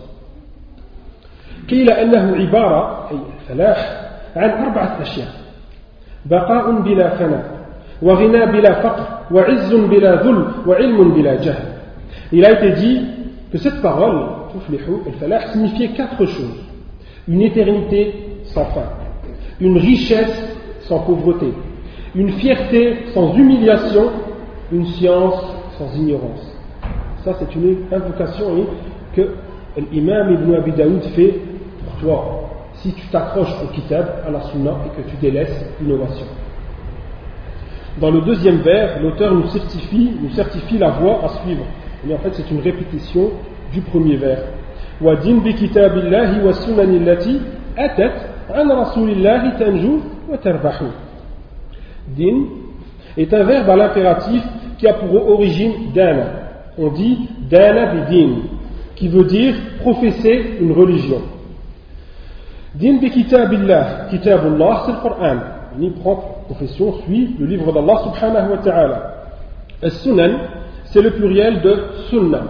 قيل 1.69 1.89
أنه 1.89 2.35
عبارة 2.35 3.09
أي 3.11 3.17
الفلاح 3.39 4.01
عن 4.35 4.49
أربعة 4.49 5.01
أشياء 5.01 5.27
بقاء 6.25 6.71
بلا 6.81 7.09
فناء 7.09 7.45
وغنى 8.01 8.45
بلا 8.45 8.81
فقر 8.81 9.19
il 12.31 12.45
a 12.45 12.51
été 12.51 12.71
dit 12.71 13.01
que 13.51 13.57
cette 13.59 13.81
parole, 13.81 14.25
signifiait 15.51 15.89
quatre 15.89 16.25
choses. 16.25 16.63
Une 17.27 17.41
éternité 17.41 18.13
sans 18.45 18.65
fin, 18.65 18.85
une 19.61 19.77
richesse 19.77 20.57
sans 20.81 20.99
pauvreté, 20.99 21.53
une 22.15 22.31
fierté 22.33 22.97
sans 23.13 23.33
humiliation, 23.35 24.11
une 24.71 24.85
science 24.85 25.43
sans 25.77 25.95
ignorance. 25.95 26.55
Ça, 27.23 27.33
c'est 27.39 27.53
une 27.55 27.77
invocation 27.91 28.65
que 29.15 29.29
l'imam 29.91 30.33
Ibn 30.33 30.55
Abi 30.55 30.71
Daoud 30.71 31.03
fait 31.15 31.35
pour 31.83 32.01
toi 32.01 32.49
si 32.73 32.93
tu 32.93 33.07
t'accroches 33.07 33.53
au 33.63 33.67
kitab, 33.73 34.05
à 34.25 34.31
la 34.31 34.41
sunna 34.41 34.71
et 34.85 35.01
que 35.01 35.09
tu 35.09 35.15
délaisses 35.17 35.65
l'innovation. 35.81 36.25
Dans 37.99 38.11
le 38.11 38.21
deuxième 38.21 38.57
vers, 38.61 39.01
l'auteur 39.01 39.33
nous 39.33 39.47
certifie, 39.49 40.13
nous 40.21 40.29
certifie 40.31 40.77
la 40.77 40.91
voie 40.91 41.25
à 41.25 41.27
suivre. 41.43 41.65
Et 42.07 42.13
en 42.13 42.17
fait, 42.19 42.33
c'est 42.33 42.49
une 42.49 42.61
répétition 42.61 43.31
du 43.73 43.81
premier 43.81 44.15
vers. 44.15 44.43
وَدِنْ 45.01 45.39
بِكِتَابِ 45.39 45.97
اللَّهِ 45.97 46.43
وَالسُّنَنِ 46.43 46.91
الَّتِي 47.01 47.41
أَتَتْ 47.77 48.15
عَنْ 48.49 48.71
رَسُولِ 48.71 49.09
اللَّهِ 49.09 49.57
تَنْجُوا 49.59 49.99
وَتَرْبَحُوا 50.29 51.02
Din 52.08 52.44
est 53.16 53.32
un 53.32 53.44
verbe 53.44 53.70
à 53.70 53.76
l'impératif 53.76 54.42
qui 54.78 54.86
a 54.86 54.94
pour 54.94 55.30
origine 55.30 55.92
dana. 55.94 56.26
On 56.78 56.88
dit 56.88 57.28
dana 57.50 57.94
bidin, 57.94 58.36
qui 58.96 59.08
veut 59.08 59.24
dire 59.24 59.54
professer 59.80 60.56
une 60.60 60.72
religion. 60.72 61.22
Din 62.74 62.98
bi 62.98 63.10
kitabillah, 63.10 64.08
kitabullah 64.10 64.82
c'est 64.86 64.92
le 64.92 64.98
Coran. 64.98 65.36
Ni 65.78 65.90
propre 65.90 66.44
profession 66.46 66.94
suit 67.04 67.34
le 67.38 67.46
livre 67.46 67.72
d'Allah 67.72 68.02
subhanahu 68.04 68.50
wa 68.50 68.58
ta'ala. 68.58 69.14
As-sunan, 69.82 70.30
c'est 70.84 71.02
le 71.02 71.10
pluriel 71.10 71.60
de 71.62 71.76
sunna. 72.10 72.42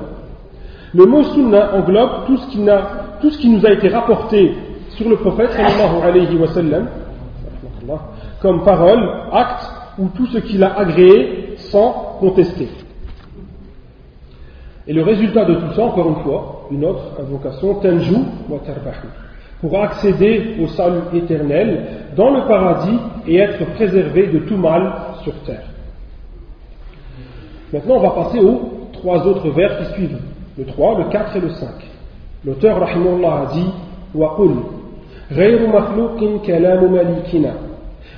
Le 0.93 1.07
mot 1.07 1.23
sunna 1.25 1.75
englobe 1.75 2.27
tout 2.27 2.37
ce, 2.37 2.51
qui 2.51 2.59
tout 3.21 3.31
ce 3.31 3.38
qui 3.38 3.49
nous 3.49 3.64
a 3.67 3.73
été 3.73 3.88
rapporté 3.88 4.55
sur 4.90 5.09
le 5.09 5.17
prophète 5.17 5.51
sallallahu 5.53 6.03
alayhi 6.03 6.37
wa 6.37 6.47
sallam, 6.49 6.87
comme 8.45 8.63
parole, 8.63 9.01
acte 9.33 9.71
ou 9.99 10.09
tout 10.15 10.27
ce 10.27 10.37
qu'il 10.37 10.63
a 10.63 10.79
agréé 10.79 11.55
sans 11.57 12.19
contester. 12.21 12.69
Et 14.87 14.93
le 14.93 15.03
résultat 15.03 15.47
de 15.47 15.55
tout 15.55 15.73
ça, 15.75 15.85
encore 15.85 16.11
une 16.11 16.23
fois, 16.23 16.67
une 16.71 16.85
autre 16.85 17.05
invocation, 17.19 17.77
Tenju 17.77 18.17
wa 18.51 18.59
pour 19.63 19.83
accéder 19.83 20.57
au 20.63 20.67
salut 20.67 21.01
éternel 21.15 21.87
dans 22.15 22.29
le 22.33 22.47
paradis 22.47 22.99
et 23.27 23.37
être 23.39 23.65
préservé 23.77 24.27
de 24.27 24.41
tout 24.41 24.59
mal 24.59 24.93
sur 25.23 25.33
terre. 25.47 25.65
Maintenant, 27.73 27.95
on 27.95 28.01
va 28.01 28.11
passer 28.11 28.41
aux 28.41 28.89
trois 28.93 29.27
autres 29.27 29.49
vers 29.53 29.79
qui 29.79 29.95
suivent, 29.95 30.19
le 30.59 30.67
3, 30.67 30.99
le 30.99 31.05
4 31.05 31.37
et 31.37 31.41
le 31.41 31.49
5. 31.49 31.69
L'auteur, 32.45 32.79
rahimullah, 32.79 33.49
a 33.49 33.55
dit, 33.55 33.71
wa 34.15 34.37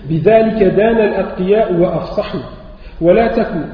بذلك 0.09 0.63
دان 0.63 0.99
الأتقياء 0.99 1.73
وأفصحوا 1.75 2.41
ولا 3.01 3.29
تكن 3.29 3.65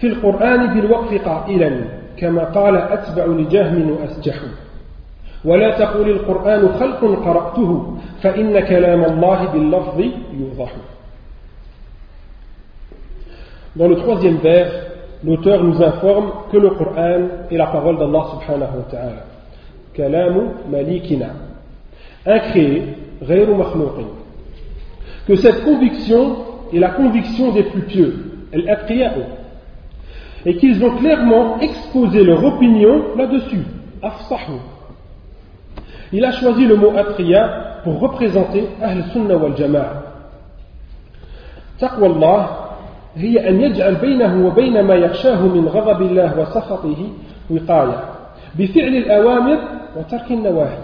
في 0.00 0.06
القرآن 0.06 0.74
بالوقف 0.74 1.28
قائلا 1.28 1.84
كما 2.16 2.44
قال 2.44 2.76
أتبع 2.76 3.24
لجهم 3.24 3.90
وأسجحوا 3.90 4.48
ولا 5.44 5.78
تقول 5.78 6.10
القرآن 6.10 6.68
خلق 6.68 7.24
قرأته 7.24 7.96
فإن 8.22 8.60
كلام 8.60 9.04
الله 9.04 9.52
باللفظ 9.52 10.00
يوضح 10.40 10.72
Dans 13.76 13.86
le 13.86 13.96
troisième 13.96 14.38
vers, 14.38 14.72
l'auteur 15.22 15.62
nous 15.62 15.80
informe 15.80 16.32
que 16.50 16.56
le 16.56 16.70
Coran 16.70 17.20
est 17.48 17.56
la 17.56 17.66
parole 17.66 17.96
d'Allah 17.96 18.24
subhanahu 18.32 18.78
wa 18.78 18.84
ta'ala. 18.90 19.24
Kalamu 19.94 20.48
malikina. 20.68 21.28
Incréé, 22.26 22.96
ghayru 23.22 23.54
makhlouqin. 23.54 24.17
Que 25.27 25.35
cette 25.35 25.63
conviction 25.63 26.37
est 26.73 26.79
la 26.79 26.89
conviction 26.89 27.51
des 27.51 27.63
plus 27.63 27.83
pieux, 27.83 28.47
al-aqiya'u. 28.53 29.23
Et 30.45 30.57
qu'ils 30.57 30.83
ont 30.83 30.97
clairement 30.97 31.59
exposé 31.59 32.23
leur 32.23 32.43
opinion 32.43 33.15
là-dessus. 33.15 33.63
Afsahu. 34.01 34.59
Il 36.11 36.23
a 36.25 36.31
choisi 36.31 36.65
le 36.65 36.75
mot 36.75 36.91
atriya 36.95 37.79
pour 37.83 37.99
représenter 37.99 38.67
Ahl 38.81 39.05
Sunnah 39.13 39.37
wal 39.37 39.55
Jama'a. 39.57 40.03
تقوى 41.79 42.07
الله 42.07 42.49
هي 43.15 43.49
أن 43.49 43.61
يجعل 43.61 43.95
بينه 43.95 44.47
وبين 44.47 44.81
ما 44.81 44.95
يخشاه 44.95 45.41
من 45.41 45.67
غضب 45.67 46.01
الله 46.01 46.39
وسخطه 46.39 47.09
وقاية 47.49 47.99
بفعل 48.55 48.95
الأوامر 48.95 49.59
وترك 49.97 50.31
النواهي. 50.31 50.77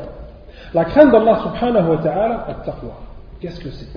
La 0.73 0.85
crainte 0.85 1.11
d'Allah 1.11 1.39
subhanahu 1.43 1.89
wa 1.89 1.97
ta'ala, 1.97 2.45
at-taqwa. 2.49 2.93
Qu'est-ce 3.39 3.59
que 3.59 3.69
c'est 3.69 3.87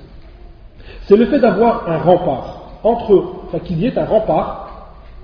C'est 1.04 1.16
le 1.16 1.26
fait 1.26 1.40
d'avoir 1.40 1.90
un 1.90 1.98
rempart 2.00 2.80
entre 2.84 3.14
eux, 3.14 3.24
enfin 3.48 3.60
qu'il 3.60 3.80
y 3.80 3.88
ait 3.88 3.98
un 3.98 4.06
rempart 4.06 4.68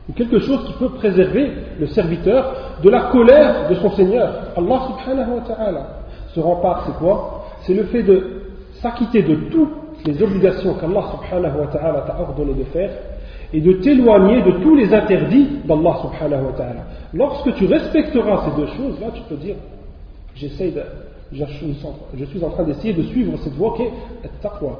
ou 0.10 0.14
quelque 0.14 0.40
chose 0.40 0.66
qui 0.66 0.74
peut 0.74 0.90
préserver 0.90 1.52
le 1.80 1.88
serviteur 1.88 2.54
de 2.84 2.90
la 2.90 3.04
colère 3.04 3.70
de 3.70 3.76
son 3.76 3.90
Seigneur, 3.92 4.34
Allah 4.58 4.82
subhanahu 4.88 5.36
wa 5.36 5.42
ta'ala. 5.48 5.88
Ce 6.34 6.40
rempart, 6.40 6.84
c'est 6.86 6.98
quoi? 6.98 7.46
C'est 7.62 7.74
le 7.74 7.86
fait 7.86 8.04
de 8.04 8.42
s'acquitter 8.82 9.24
de 9.24 9.36
toutes 9.50 10.06
les 10.06 10.22
obligations 10.22 10.74
qu'Allah 10.74 11.04
subhanahu 11.12 11.62
wa 11.62 11.68
ta'ala 11.68 12.02
t'a 12.02 12.20
ordonné 12.20 12.54
de 12.54 12.64
faire 12.66 12.92
et 13.54 13.62
de 13.62 13.74
t'éloigner 13.74 14.42
de 14.42 14.52
tous 14.64 14.76
les 14.76 14.94
interdits 14.94 15.48
d'Allah 15.64 15.96
subhanahu 16.02 16.46
wa 16.48 16.52
ta'ala. 16.54 16.82
Lorsque 17.14 17.54
tu 17.56 17.66
respecteras 17.66 18.46
ces 18.46 18.62
deux 18.62 18.68
choses, 18.68 19.00
là 19.00 19.08
tu 19.14 19.22
peux 19.30 19.36
dire, 19.36 19.56
j'essaie 20.36 20.72
de, 20.72 20.82
je 21.32 22.26
suis 22.26 22.44
en 22.44 22.50
train 22.50 22.64
d'essayer 22.64 22.94
de 22.94 23.04
suivre 23.04 23.38
cette 23.38 23.54
voie 23.54 23.76
qui 23.78 23.84
est 23.84 24.42
taqwa, 24.42 24.80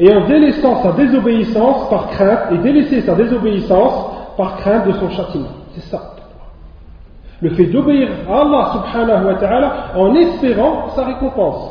et 0.00 0.10
en 0.12 0.26
délaissant 0.26 0.82
sa 0.82 0.92
désobéissance 0.92 1.90
par 1.90 2.08
crainte 2.08 2.52
et 2.52 2.58
délaisser 2.58 3.02
sa 3.02 3.14
désobéissance 3.14 4.06
par 4.36 4.56
crainte 4.56 4.86
de 4.86 4.92
son 4.92 5.10
châtiment. 5.10 5.50
C'est 5.74 5.84
ça. 5.90 6.14
Le 7.42 7.50
fait 7.50 7.66
d'obéir 7.66 8.08
à 8.28 8.40
Allah 8.40 8.72
subhanahu 8.72 9.26
wa 9.26 9.34
ta'ala 9.34 9.72
en 9.94 10.14
espérant 10.14 10.88
sa 10.96 11.04
récompense 11.04 11.70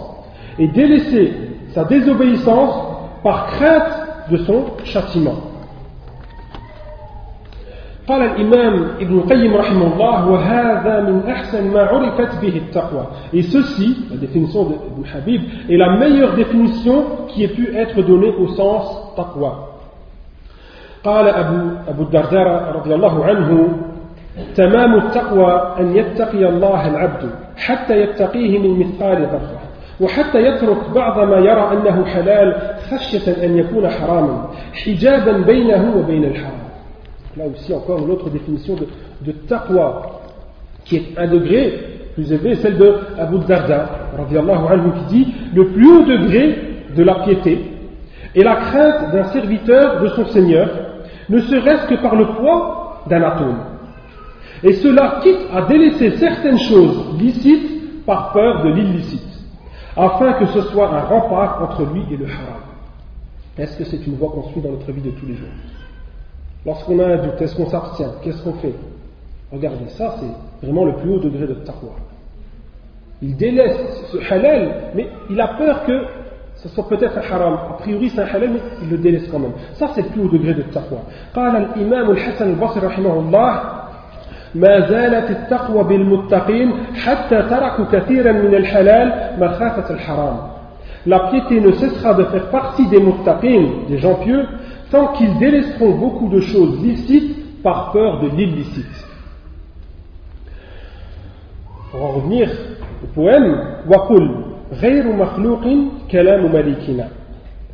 et 0.59 0.67
délaisser 0.67 1.33
sa 1.69 1.83
désobéissance 1.85 2.75
par 3.23 3.47
crainte 3.47 4.29
de 4.29 4.37
son 4.37 4.63
châtiment. 4.83 5.48
ما 11.73 11.81
عرفت 11.81 12.41
به 12.41 12.55
التقوى. 12.57 13.05
Et 13.33 13.43
ceci 13.43 13.97
la 14.11 14.17
définition 14.17 14.63
d'Ibn 14.65 15.03
Habib 15.13 15.41
est 15.69 15.77
la 15.77 15.97
meilleure 15.97 16.33
définition 16.35 17.03
qui 17.27 17.43
ait 17.43 17.49
pu 17.49 17.75
être 17.75 18.01
donnée 18.01 18.33
au 18.35 18.47
sens 18.47 19.15
taqwa. 19.15 19.65
قال 21.03 21.27
أبو, 21.27 21.57
أبو 21.87 22.03
الدرداء 22.03 22.75
رضي 22.75 22.95
الله 22.95 23.25
عنه 23.25 23.67
تمام 24.55 24.95
التقوى 24.95 25.75
أن 25.79 25.95
يتقي 25.97 26.49
الله 26.49 26.87
العبد 26.87 27.29
حتى 27.57 28.01
يتقيه 28.01 28.59
من 28.59 28.79
مثقال 28.79 29.17
ذرة 29.21 29.59
وحتى 30.01 30.39
يترك 30.39 30.89
بعض 30.95 31.19
ما 31.19 31.37
يرى 31.37 31.71
أنه 31.73 32.05
حلال 32.05 32.75
خشية 32.89 33.45
أن 33.45 33.57
يكون 33.57 33.89
حراما 33.89 34.47
حجابا 34.73 35.31
بينه 35.31 35.95
وبين 35.97 36.23
الحرام. 36.23 36.68
Là 37.39 37.45
aussi, 37.47 37.73
encore 37.73 37.99
une 37.99 38.11
autre 38.11 38.29
définition 38.29 38.75
de, 38.75 38.85
de 39.25 39.33
qui 40.83 40.97
est 40.97 41.17
un 41.17 41.25
degré 41.25 41.71
plus 42.13 42.29
élevé, 42.33 42.55
celle 42.55 42.77
de 42.77 42.95
Abu 43.17 43.37
Darda, 43.47 43.89
qui 44.27 45.15
dit 45.15 45.33
le 45.55 45.67
plus 45.69 45.87
haut 45.89 46.03
degré 46.03 46.83
de 46.93 47.01
la 47.01 47.23
piété 47.23 47.63
est 48.35 48.43
la 48.43 48.57
crainte 48.57 49.13
d'un 49.13 49.23
serviteur 49.29 50.01
de 50.01 50.09
son 50.09 50.25
Seigneur, 50.25 50.69
ne 51.29 51.39
serait-ce 51.39 51.87
que 51.87 52.01
par 52.01 52.15
le 52.17 52.27
poids 52.27 53.03
d'un 53.09 53.23
atome. 53.23 53.59
Et 54.61 54.73
cela 54.73 55.21
quitte 55.23 55.47
à 55.53 55.61
délaisser 55.61 56.17
certaines 56.17 56.59
choses 56.59 57.17
licites 57.21 58.05
par 58.05 58.33
peur 58.33 58.65
de 58.65 58.69
l'illicite, 58.71 59.45
afin 59.95 60.33
que 60.33 60.45
ce 60.47 60.61
soit 60.63 60.93
un 60.93 61.03
rempart 61.03 61.63
entre 61.63 61.85
lui 61.93 62.03
et 62.11 62.17
le 62.17 62.25
haram. 62.25 62.63
Est-ce 63.57 63.77
que 63.77 63.85
c'est 63.85 64.05
une 64.05 64.15
voie 64.15 64.29
qu'on 64.29 64.49
suit 64.49 64.59
dans 64.59 64.71
notre 64.71 64.91
vie 64.91 65.01
de 65.01 65.11
tous 65.11 65.25
les 65.25 65.35
jours? 65.35 65.47
Lorsqu'on 66.66 66.98
a 66.98 67.06
un 67.06 67.16
doute, 67.16 67.40
est-ce 67.40 67.54
qu'on 67.56 67.68
s'abstient 67.68 68.10
Qu'est-ce 68.22 68.42
qu'on 68.42 68.54
fait 68.54 68.74
Regardez, 69.52 69.88
ça 69.90 70.16
c'est 70.18 70.66
vraiment 70.66 70.84
le 70.84 70.94
plus 70.96 71.10
haut 71.10 71.20
degré 71.20 71.46
de 71.46 71.54
taqwa. 71.54 71.90
Il 73.22 73.36
délaisse 73.36 73.76
ce 74.10 74.32
halal, 74.32 74.90
mais 74.94 75.08
il 75.30 75.40
a 75.40 75.48
peur 75.48 75.84
que 75.84 76.04
ce 76.56 76.68
soit 76.70 76.88
peut-être 76.88 77.16
un 77.18 77.34
haram. 77.34 77.58
A 77.70 77.74
priori 77.74 78.10
c'est 78.10 78.22
un 78.22 78.26
halal, 78.26 78.50
mais 78.54 78.60
il 78.82 78.90
le 78.90 78.98
délaisse 78.98 79.28
quand 79.30 79.38
même. 79.38 79.52
Ça 79.74 79.88
c'est 79.94 80.02
le 80.02 80.08
plus 80.08 80.22
haut 80.22 80.28
degré 80.28 80.54
de 80.54 80.62
taqwa. 80.62 80.98
قال 81.34 81.56
الإمام 81.56 82.10
الحسن 82.10 82.50
البصري 82.50 82.86
رحمه 82.86 83.20
الله 83.20 83.60
ما 84.54 84.88
زالت 84.88 85.30
التقوى 85.30 85.84
بالمتقين 85.84 86.72
حتى 86.94 87.42
تركوا 87.42 87.84
كثيرا 87.92 88.32
من 88.32 88.54
الحلال 88.54 89.36
مخافة 89.38 89.94
الحرام. 89.94 90.38
La 91.06 91.28
piété 91.30 91.60
ne 91.60 91.72
cessera 91.72 92.14
de 92.14 92.24
faire 92.24 92.48
partie 92.48 92.86
des 92.88 92.98
muttaqin, 92.98 93.66
des 93.88 93.98
gens 93.98 94.14
pieux, 94.14 94.46
tant 94.90 95.14
qu'ils 95.14 95.38
délaisseront 95.38 95.96
beaucoup 95.98 96.28
de 96.28 96.40
choses 96.40 96.80
licites 96.82 97.62
par 97.62 97.92
peur 97.92 98.20
de 98.20 98.28
l'illicite. 98.28 99.06
Pour 101.90 102.02
en 102.02 102.08
revenir 102.12 102.50
au 103.02 103.06
poème, 103.14 103.74
وقل 103.88 104.44
غير 104.72 105.12
مخلوق 105.12 105.64
كلام 106.10 106.52
ملكنا 106.52 107.08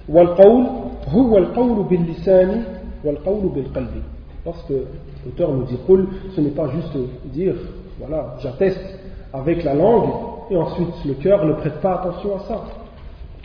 والقول 0.09 0.67
هو 1.09 1.39
القول 1.39 1.85
باللسان 1.85 2.65
والقول 3.05 3.49
بالقلب 3.49 4.03
Lorsque 4.47 4.73
l'auteur 5.27 5.53
nous 5.53 5.65
dit 5.65 5.77
قل, 5.87 6.07
ce 6.35 6.41
n'est 6.41 6.51
pas 6.51 6.69
juste 6.69 6.97
dire, 7.27 7.55
voilà, 7.99 8.37
j'atteste 8.41 8.81
avec 9.35 9.65
la 9.65 9.75
langue 9.75 10.09
et 10.51 10.57
ensuite 10.57 11.05
le 11.05 11.13
cœur 11.15 11.45
ne 11.45 11.53
prête 11.53 11.79
pas 11.83 11.97
attention 11.97 12.37
à 12.37 12.41
ça. 12.49 12.65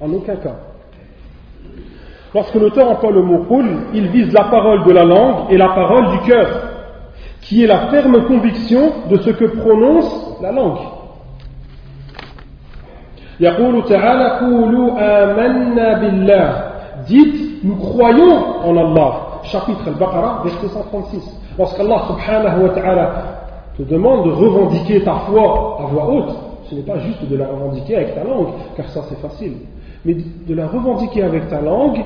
En 0.01 0.13
aucun 0.13 0.37
cas. 0.37 0.55
Lorsque 2.34 2.54
l'auteur 2.54 2.90
emploie 2.90 3.10
le 3.10 3.22
mot 3.22 3.44
qul, 3.48 3.66
il 3.92 4.08
vise 4.08 4.32
la 4.32 4.44
parole 4.44 4.84
de 4.84 4.92
la 4.92 5.04
langue 5.04 5.50
et 5.50 5.56
la 5.56 5.68
parole 5.70 6.10
du 6.12 6.18
cœur, 6.30 6.48
qui 7.40 7.64
est 7.64 7.66
la 7.66 7.88
ferme 7.88 8.24
conviction 8.26 8.92
de 9.10 9.16
ce 9.18 9.30
que 9.30 9.46
prononce 9.46 10.38
la 10.40 10.52
langue. 10.52 10.78
Dites, 17.06 17.64
nous 17.64 17.76
croyons 17.76 18.44
en 18.64 18.76
Allah. 18.76 19.12
Chapitre 19.44 19.88
Al-Baqarah, 19.88 20.42
verset 20.44 20.68
136. 20.68 21.40
Lorsqu'Allah 21.58 22.02
subhanahu 22.06 22.62
wa 22.62 22.68
ta'ala 22.70 23.12
te 23.76 23.82
demande 23.82 24.26
de 24.26 24.30
revendiquer 24.30 25.02
ta 25.02 25.14
foi 25.26 25.78
à 25.80 25.86
voix 25.86 26.06
haute, 26.08 26.36
ce 26.68 26.74
n'est 26.74 26.82
pas 26.82 26.98
juste 26.98 27.28
de 27.28 27.36
la 27.36 27.46
revendiquer 27.48 27.96
avec 27.96 28.14
ta 28.14 28.22
langue, 28.22 28.48
car 28.76 28.86
ça 28.90 29.00
c'est 29.08 29.18
facile, 29.18 29.54
mais 30.04 30.14
de 30.14 30.54
la 30.54 30.66
revendiquer 30.68 31.22
avec 31.22 31.48
ta 31.48 31.60
langue 31.60 32.00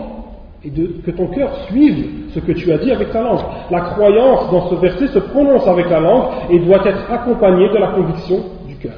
et 0.65 0.71
de, 0.71 0.87
que 1.05 1.11
ton 1.11 1.27
cœur 1.29 1.51
suive 1.69 2.31
ce 2.33 2.41
que 2.41 2.53
tu 2.53 2.73
as 2.73 2.79
dit 2.79 2.91
avec 2.91 3.13
ta 3.13 3.23
langue. 3.23 3.41
La 3.71 3.81
croyance 3.81 4.51
dans 4.51 4.71
ce 4.71 4.75
verset 4.77 5.09
se 5.09 5.19
prononce 5.19 5.67
avec 5.69 5.91
la 5.91 6.01
langue 6.01 6.25
et 6.51 6.59
doit 6.59 6.87
être 6.87 7.13
accompagnée 7.13 7.69
de 7.69 7.77
la 7.77 7.89
conviction 7.89 8.41
du 8.67 8.77
cœur. 8.77 8.95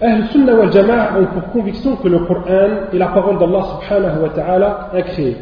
Ahl 0.00 0.28
Sunnah 0.30 0.54
wal 0.54 0.72
Jama'a 0.72 1.18
ont 1.18 1.26
pour 1.26 1.50
conviction 1.50 1.96
que 1.96 2.06
le 2.06 2.20
Coran 2.20 2.86
est 2.92 2.96
la 2.96 3.08
parole 3.08 3.38
d'Allah 3.38 3.64
subhanahu 3.80 4.22
wa 4.22 4.28
ta'ala 4.28 4.90
incréée. 4.94 5.36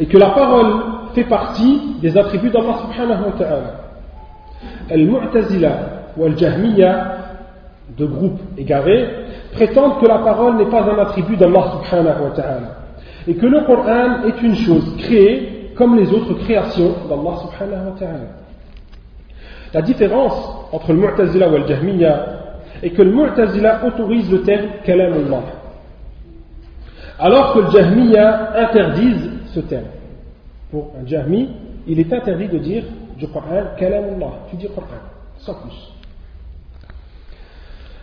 Et 0.00 0.06
que 0.06 0.16
la 0.16 0.30
parole 0.30 0.72
fait 1.14 1.24
partie 1.24 1.96
des 2.00 2.16
attributs 2.16 2.48
d'Allah 2.48 2.78
subhanahu 2.80 3.24
wa 3.26 3.32
ta'ala. 3.38 3.74
Al-Mu'tazila 4.90 5.70
wal 6.16 6.34
Deux 7.96 8.06
groupes 8.06 8.40
égarés, 8.56 9.08
prétendent 9.52 10.00
que 10.00 10.06
la 10.06 10.18
parole 10.18 10.56
n'est 10.56 10.70
pas 10.70 10.82
un 10.82 10.98
attribut 10.98 11.36
d'Allah 11.36 11.72
subhanahu 11.72 12.22
wa 12.22 12.44
et 13.26 13.34
que 13.34 13.46
le 13.46 13.60
Coran 13.62 14.24
est 14.26 14.42
une 14.42 14.54
chose 14.54 14.96
créée 14.98 15.72
comme 15.74 15.96
les 15.96 16.12
autres 16.12 16.34
créations 16.34 16.94
d'Allah 17.08 17.36
subhanahu 17.38 17.86
wa. 18.00 18.08
La 19.74 19.82
différence 19.82 20.68
entre 20.72 20.92
le 20.92 20.98
Mu'tazila 20.98 21.46
et 21.46 21.58
le 21.58 21.66
Jahmiya 21.66 22.26
est 22.82 22.90
que 22.90 23.02
le 23.02 23.12
Mu'tazila 23.12 23.84
autorise 23.86 24.30
le 24.30 24.42
terme 24.42 24.68
Kalam 24.84 25.12
Allah 25.12 25.42
alors 27.18 27.52
que 27.52 27.58
le 27.60 27.70
Jahmiya 27.70 28.52
interdise 28.56 29.30
ce 29.46 29.60
terme. 29.60 29.86
Pour 30.70 30.92
un 31.00 31.06
Jahmi, 31.06 31.50
il 31.86 31.98
est 31.98 32.12
interdit 32.12 32.48
de 32.48 32.58
dire 32.58 32.84
du 33.18 33.26
Coran 33.28 33.64
Kalam 33.76 34.04
Allah, 34.16 34.32
tu 34.50 34.56
dis 34.56 34.68
Coran, 34.68 34.86
sans 35.38 35.54
plus. 35.54 35.97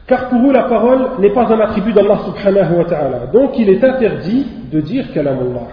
Car 0.08 0.30
pour 0.30 0.40
eux, 0.48 0.54
la 0.54 0.64
parole 0.64 1.10
n'est 1.20 1.32
pas 1.34 1.52
un 1.52 1.60
attribut 1.60 1.94
d'Allah 1.94 2.20
subhanahu 2.26 2.78
wa 2.78 2.86
ta'ala. 2.86 3.28
Donc 3.34 3.58
il 3.58 3.70
est 3.70 3.84
interdit 3.84 4.46
de 4.72 4.80
dire 4.82 5.12
kalamullah. 5.14 5.68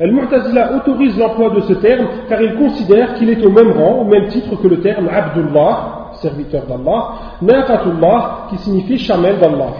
Al-Mu'tazila 0.00 0.74
autorise 0.76 1.18
l'emploi 1.18 1.50
de 1.50 1.60
ce 1.60 1.74
terme 1.74 2.06
car 2.28 2.40
il 2.40 2.54
considère 2.54 3.14
qu'il 3.14 3.28
est 3.28 3.44
au 3.44 3.50
même 3.50 3.72
rang, 3.72 4.00
au 4.00 4.04
même 4.04 4.28
titre 4.28 4.56
que 4.56 4.68
le 4.68 4.80
terme 4.80 5.08
Abdullah, 5.08 6.12
serviteur 6.14 6.62
d'Allah, 6.66 7.12
Naqatullah, 7.42 8.46
qui 8.50 8.58
signifie 8.58 8.98
chamel 8.98 9.38
d'Allah. 9.38 9.72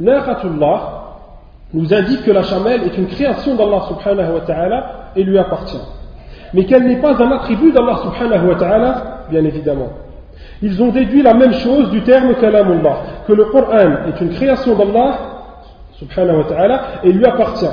Naqatullah 0.00 0.80
nous 1.74 1.92
indique 1.92 2.24
que 2.24 2.30
la 2.30 2.42
chamelle 2.42 2.84
est 2.84 2.96
une 2.96 3.08
création 3.08 3.54
d'Allah 3.54 3.82
subhanahu 3.88 4.34
wa 4.34 4.40
ta'ala 4.40 4.86
et 5.14 5.22
lui 5.22 5.38
appartient. 5.38 5.76
mais 6.54 6.64
qu'elle 6.64 6.86
n'est 6.86 7.00
pas 7.00 7.22
un 7.22 7.30
attribut 7.32 7.72
d'Allah 7.72 8.00
subhanahu 8.02 8.48
wa 8.48 8.54
ta'ala, 8.54 9.02
bien 9.30 9.44
évidemment. 9.44 9.90
Ils 10.62 10.82
ont 10.82 10.90
déduit 10.90 11.22
la 11.22 11.34
même 11.34 11.52
chose 11.52 11.90
du 11.90 12.02
terme 12.02 12.34
kalamullah, 12.34 13.24
que 13.26 13.32
le 13.32 13.44
Coran 13.46 14.06
est 14.08 14.20
une 14.20 14.30
création 14.30 14.76
d'Allah 14.76 15.18
subhanahu 15.92 16.38
wa 16.38 16.44
ta'ala 16.44 16.82
et 17.04 17.12
lui 17.12 17.24
appartient, 17.24 17.66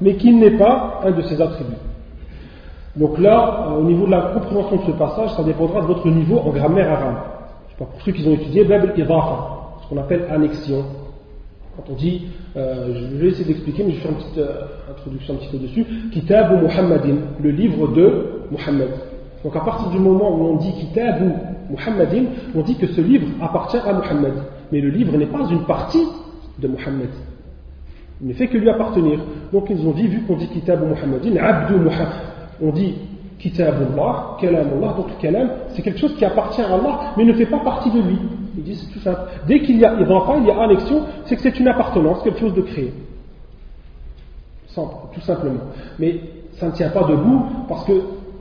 mais 0.00 0.14
qu'il 0.16 0.38
n'est 0.38 0.56
pas 0.58 1.00
un 1.04 1.10
de 1.12 1.22
ses 1.22 1.40
attributs. 1.40 1.76
Donc 2.96 3.18
là, 3.18 3.68
au 3.78 3.82
niveau 3.82 4.06
de 4.06 4.10
la 4.10 4.22
compréhension 4.32 4.76
de 4.76 4.82
ce 4.86 4.90
passage, 4.92 5.30
ça 5.36 5.42
dépendra 5.42 5.82
de 5.82 5.86
votre 5.86 6.08
niveau 6.08 6.38
en 6.38 6.50
grammaire 6.50 6.90
arabe. 6.90 7.16
Pour 7.76 7.88
ceux 8.04 8.12
qui 8.12 8.26
ont 8.26 8.32
étudié 8.32 8.64
Bab 8.64 8.82
al-Idafa, 8.84 9.56
ce 9.82 9.88
qu'on 9.88 10.00
appelle 10.00 10.24
annexion. 10.30 10.84
Quand 11.76 11.92
on 11.92 11.94
dit, 11.94 12.28
euh, 12.56 12.94
je 12.94 13.16
vais 13.18 13.28
essayer 13.28 13.44
d'expliquer, 13.44 13.84
mais 13.84 13.92
je 13.92 14.00
faire 14.00 14.12
une 14.12 14.16
petite 14.16 14.38
euh, 14.38 14.62
introduction 14.90 15.34
un 15.34 15.36
petit 15.36 15.48
peu 15.48 15.58
dessus, 15.58 15.84
Kitab 16.10 16.62
Muhammadin, 16.62 17.16
le 17.42 17.50
livre 17.50 17.88
de 17.88 18.40
Muhammad. 18.50 18.88
Donc 19.46 19.54
à 19.54 19.60
partir 19.60 19.90
du 19.90 20.00
moment 20.00 20.36
où 20.36 20.44
on 20.44 20.56
dit 20.56 20.72
Kitab 20.72 21.22
ou 21.22 21.72
Muhammadin, 21.72 22.24
on 22.52 22.62
dit 22.62 22.74
que 22.74 22.88
ce 22.88 23.00
livre 23.00 23.28
appartient 23.40 23.76
à 23.76 23.92
Muhammad. 23.92 24.32
Mais 24.72 24.80
le 24.80 24.88
livre 24.88 25.16
n'est 25.16 25.26
pas 25.26 25.46
une 25.48 25.62
partie 25.62 26.02
de 26.58 26.66
Muhammad. 26.66 27.10
Il 28.20 28.26
ne 28.26 28.32
fait 28.32 28.48
que 28.48 28.58
lui 28.58 28.68
appartenir. 28.68 29.20
Donc 29.52 29.68
ils 29.70 29.86
ont 29.86 29.92
dit, 29.92 30.08
vu 30.08 30.22
qu'on 30.22 30.34
dit 30.34 30.48
Kitab 30.48 30.82
ou 30.82 30.86
Muhammadin, 30.86 31.36
Abdu 31.36 31.74
Muhammad. 31.74 32.08
On 32.60 32.72
dit 32.72 32.96
Kitabullah, 33.38 34.36
Kalamullah, 34.40 34.94
donc 34.96 35.16
Kalam, 35.20 35.48
c'est 35.68 35.82
quelque 35.82 36.00
chose 36.00 36.16
qui 36.16 36.24
appartient 36.24 36.62
à 36.62 36.74
Allah, 36.74 37.12
mais 37.16 37.24
ne 37.24 37.32
fait 37.34 37.46
pas 37.46 37.60
partie 37.60 37.92
de 37.92 38.00
lui. 38.00 38.18
Il 38.56 38.64
dit 38.64 38.74
c'est 38.74 38.92
tout 38.92 38.98
simple. 38.98 39.20
Dès 39.46 39.60
qu'il 39.60 39.78
y 39.78 39.84
a 39.84 39.94
idafa, 39.94 40.38
il 40.38 40.46
y 40.46 40.50
a 40.50 40.60
annexion, 40.60 41.02
c'est 41.26 41.36
que 41.36 41.42
c'est 41.42 41.56
une 41.60 41.68
appartenance, 41.68 42.20
quelque 42.24 42.40
chose 42.40 42.54
de 42.54 42.62
créé. 42.62 42.92
tout 44.74 45.20
simplement. 45.20 45.60
Mais 46.00 46.18
ça 46.54 46.66
ne 46.66 46.72
tient 46.72 46.88
pas 46.88 47.04
debout, 47.04 47.44
parce 47.68 47.84
que 47.84 47.92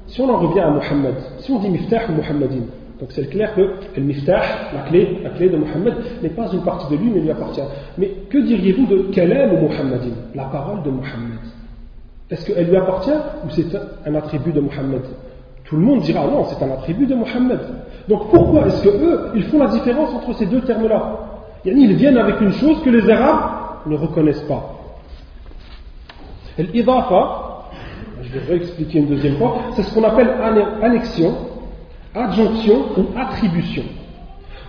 si 0.07 0.21
on 0.21 0.29
en 0.29 0.37
revient 0.37 0.61
à 0.61 0.69
Muhammad, 0.69 1.15
si 1.39 1.51
on 1.51 1.59
dit 1.59 1.69
Miftah 1.69 2.09
ou 2.09 2.13
Muhammadin, 2.13 2.65
donc 2.99 3.11
c'est 3.11 3.29
clair 3.29 3.53
que 3.55 3.61
le 3.95 4.01
Miftah, 4.01 4.41
la 4.73 4.81
clé, 4.87 5.19
la 5.23 5.31
clé 5.31 5.49
de 5.49 5.57
Muhammad, 5.57 5.95
n'est 6.23 6.29
pas 6.29 6.49
une 6.51 6.61
partie 6.61 6.89
de 6.95 7.01
lui, 7.01 7.09
mais 7.09 7.19
lui 7.19 7.31
appartient. 7.31 7.61
Mais 7.97 8.07
que 8.29 8.37
diriez-vous 8.37 8.85
de 8.85 8.97
Kalam 9.11 9.55
ou 9.55 9.67
Muhammadin? 9.67 10.13
La 10.33 10.45
parole 10.45 10.81
de 10.83 10.91
Muhammad. 10.91 11.39
Est-ce 12.29 12.45
qu'elle 12.45 12.67
lui 12.69 12.77
appartient 12.77 13.11
ou 13.11 13.49
c'est 13.49 13.75
un 14.05 14.15
attribut 14.15 14.53
de 14.53 14.61
Muhammad? 14.61 15.01
Tout 15.65 15.75
le 15.75 15.81
monde 15.81 16.01
dira 16.01 16.25
non, 16.25 16.45
c'est 16.45 16.63
un 16.63 16.71
attribut 16.71 17.05
de 17.05 17.15
Muhammad. 17.15 17.59
Donc 18.07 18.29
pourquoi 18.29 18.67
est-ce 18.67 18.83
qu'eux, 18.83 19.31
ils 19.35 19.43
font 19.43 19.59
la 19.59 19.67
différence 19.67 20.13
entre 20.13 20.33
ces 20.33 20.45
deux 20.45 20.61
termes-là? 20.61 21.19
Ils 21.65 21.95
viennent 21.95 22.17
avec 22.17 22.39
une 22.39 22.53
chose 22.53 22.81
que 22.83 22.89
les 22.91 23.09
Arabes 23.09 23.87
ne 23.87 23.97
reconnaissent 23.97 24.43
pas. 24.43 24.71
L'idafa, 26.57 27.54
je 28.25 28.39
vais 28.39 28.45
réexpliquer 28.45 28.99
une 28.99 29.07
deuxième 29.07 29.37
fois, 29.37 29.57
c'est 29.75 29.83
ce 29.83 29.93
qu'on 29.93 30.03
appelle 30.03 30.29
annexion, 30.81 31.35
adjonction 32.13 32.85
ou 32.97 33.05
attribution. 33.17 33.83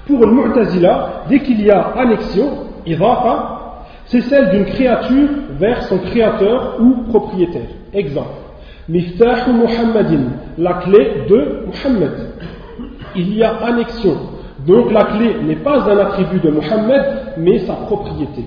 Pour 0.07 0.25
le 0.25 0.33
Mu'tazila, 0.33 1.25
dès 1.29 1.41
qu'il 1.41 1.63
y 1.63 1.71
a 1.71 1.81
annexion, 1.97 2.49
idafa, 2.87 3.85
c'est 4.07 4.21
celle 4.23 4.51
d'une 4.51 4.67
créature 4.67 5.29
vers 5.59 5.83
son 5.85 5.99
créateur 5.99 6.77
ou 6.81 7.03
propriétaire. 7.09 7.69
Exemple. 7.93 8.29
Miftah 8.89 9.49
Muhammadin, 9.49 10.31
la 10.59 10.75
clé 10.75 11.25
de 11.29 11.67
Muhammad. 11.67 12.13
Il 13.17 13.35
y 13.35 13.43
a 13.43 13.57
annexion. 13.65 14.17
Donc 14.67 14.93
la 14.93 15.05
clé 15.05 15.35
n'est 15.45 15.57
pas 15.57 15.91
un 15.91 15.99
attribut 15.99 16.39
de 16.39 16.51
Muhammad, 16.51 17.35
mais 17.39 17.59
sa 17.61 17.75
propriété. 17.75 18.45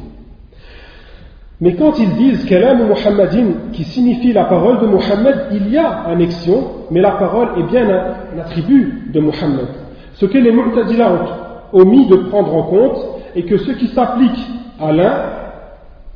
Mais 1.61 1.75
quand 1.75 1.99
ils 1.99 2.15
disent 2.15 2.45
Kalam 2.45 2.87
Muhammadin, 2.87 3.47
qui 3.73 3.83
signifie 3.83 4.31
la 4.31 4.45
parole 4.45 4.79
de 4.79 4.87
Muhammad, 4.87 5.47
il 5.51 5.69
y 5.69 5.77
a 5.77 6.03
annexion, 6.07 6.63
mais 6.89 7.01
la 7.01 7.11
parole 7.11 7.49
est 7.57 7.63
bien 7.63 7.89
un, 7.89 8.39
attribut 8.39 9.11
de 9.13 9.19
Muhammad. 9.19 9.67
Ce 10.13 10.25
que 10.25 10.37
les 10.37 10.51
Mu'tazila 10.53 11.11
ont 11.11 11.79
omis 11.79 12.07
de 12.07 12.15
prendre 12.15 12.55
en 12.55 12.63
compte 12.63 13.05
est 13.35 13.43
que 13.43 13.57
ce 13.57 13.71
qui 13.73 13.87
s'applique 13.87 14.39
à 14.79 14.93
l'un 14.93 15.13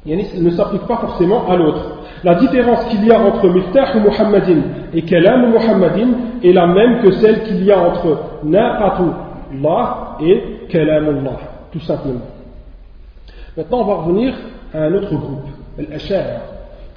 ne 0.06 0.50
s'applique 0.50 0.88
pas 0.88 0.98
forcément 0.98 1.50
à 1.50 1.58
l'autre. 1.58 2.00
La 2.24 2.36
différence 2.36 2.86
qu'il 2.86 3.06
y 3.06 3.12
a 3.12 3.20
entre 3.20 3.50
Miftah 3.50 4.00
Muhammadin 4.00 4.62
et 4.94 5.02
Kalam 5.02 5.52
Muhammadin 5.52 6.08
est 6.42 6.54
la 6.54 6.68
même 6.68 7.02
que 7.02 7.12
celle 7.12 7.44
qu'il 7.44 7.64
y 7.66 7.72
a 7.72 7.80
entre 7.80 8.18
Allah 9.52 10.18
et 10.22 10.68
Kalamullah, 10.70 11.38
tout 11.72 11.82
simplement. 11.82 12.22
Maintenant, 13.58 13.82
on 13.82 13.86
va 13.86 13.94
revenir 13.96 14.34
à 14.74 14.84
un 14.84 14.94
autre 14.94 15.14
groupe, 15.16 15.48
l'Ashar, 15.90 16.26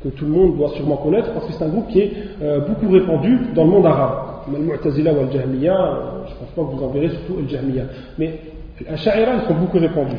que 0.02 0.08
tout 0.10 0.24
le 0.24 0.30
monde 0.30 0.56
doit 0.56 0.70
sûrement 0.70 0.96
connaître 0.96 1.32
parce 1.32 1.46
que 1.46 1.52
c'est 1.52 1.64
un 1.64 1.68
groupe 1.68 1.88
qui 1.88 2.00
est 2.00 2.12
euh, 2.42 2.60
beaucoup 2.60 2.90
répandu 2.90 3.38
dans 3.54 3.64
le 3.64 3.70
monde 3.70 3.86
arabe. 3.86 4.18
Le 4.52 4.58
Mu'tazila 4.58 5.12
ou 5.12 5.20
Al-Jahmiya, 5.20 5.74
euh, 5.74 6.00
je 6.26 6.32
ne 6.32 6.38
pense 6.38 6.50
pas 6.54 6.62
que 6.62 6.76
vous 6.76 6.84
en 6.84 6.90
verrez 6.90 7.08
surtout 7.10 7.38
Al-Jahmiya. 7.40 7.84
Mais 8.18 8.40
l'Asha'ira, 8.88 9.34
ils 9.34 9.48
sont 9.48 9.54
beaucoup 9.54 9.78
répandus. 9.78 10.16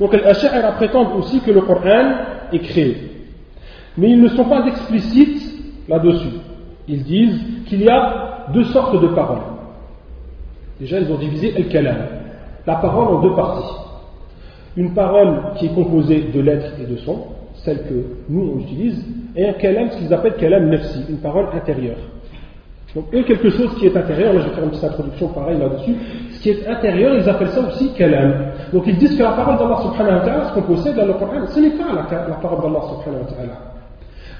Donc 0.00 0.14
les 0.14 0.24
Ash'ara 0.24 0.72
prétendent 0.72 1.18
aussi 1.18 1.40
que 1.40 1.50
le 1.50 1.60
Coran 1.60 2.14
est 2.50 2.58
créé. 2.60 2.96
Mais 3.98 4.10
ils 4.10 4.20
ne 4.20 4.28
sont 4.28 4.46
pas 4.46 4.66
explicites 4.66 5.86
là-dessus. 5.86 6.38
Ils 6.88 7.04
disent 7.04 7.40
qu'il 7.66 7.82
y 7.82 7.88
a 7.88 8.46
deux 8.52 8.64
sortes 8.64 9.00
de 9.00 9.08
paroles. 9.08 9.42
Déjà, 10.80 10.98
ils 10.98 11.12
ont 11.12 11.18
divisé 11.18 11.52
el 11.54 11.68
kalam, 11.68 11.98
la 12.66 12.76
parole 12.76 13.16
en 13.16 13.20
deux 13.20 13.34
parties. 13.34 13.89
Une 14.76 14.94
parole 14.94 15.54
qui 15.56 15.66
est 15.66 15.74
composée 15.74 16.30
de 16.32 16.40
lettres 16.40 16.72
et 16.80 16.86
de 16.86 16.96
sons, 16.98 17.24
celle 17.64 17.82
que 17.82 18.04
nous 18.28 18.52
on 18.54 18.60
utilise, 18.60 19.04
et 19.36 19.48
un 19.48 19.52
kalam, 19.54 19.90
ce 19.90 19.98
qu'ils 19.98 20.14
appellent 20.14 20.36
kalam 20.36 20.68
nafsi, 20.70 21.00
une 21.08 21.18
parole 21.18 21.46
intérieure. 21.52 21.98
Donc, 22.94 23.04
eux, 23.14 23.22
quelque 23.22 23.50
chose 23.50 23.72
qui 23.78 23.86
est 23.86 23.96
intérieur, 23.96 24.32
là 24.32 24.40
je 24.40 24.48
vais 24.48 24.54
faire 24.54 24.64
une 24.64 24.70
petite 24.70 24.84
introduction 24.84 25.28
pareille 25.28 25.58
là-dessus, 25.58 25.94
ce 26.32 26.42
qui 26.42 26.50
est 26.50 26.66
intérieur, 26.66 27.14
ils 27.14 27.28
appellent 27.28 27.50
ça 27.50 27.60
aussi 27.68 27.92
kalam. 27.92 28.52
Donc 28.72 28.84
ils 28.86 28.96
disent 28.96 29.16
que 29.16 29.22
la 29.22 29.32
parole 29.32 29.58
d'Allah 29.58 29.78
subhanahu 29.82 30.26
wa 30.26 30.48
ce 30.48 30.54
qu'on 30.54 30.62
possède 30.62 30.96
dans 30.96 31.06
le 31.06 31.12
Coran, 31.12 31.46
ce 31.46 31.60
n'est 31.60 31.70
pas 31.70 31.92
la, 31.94 32.34
parole 32.34 32.62
d'Allah 32.62 32.80
subhanahu 32.88 33.22
wa 33.22 33.30
ta'ala. 33.30 33.52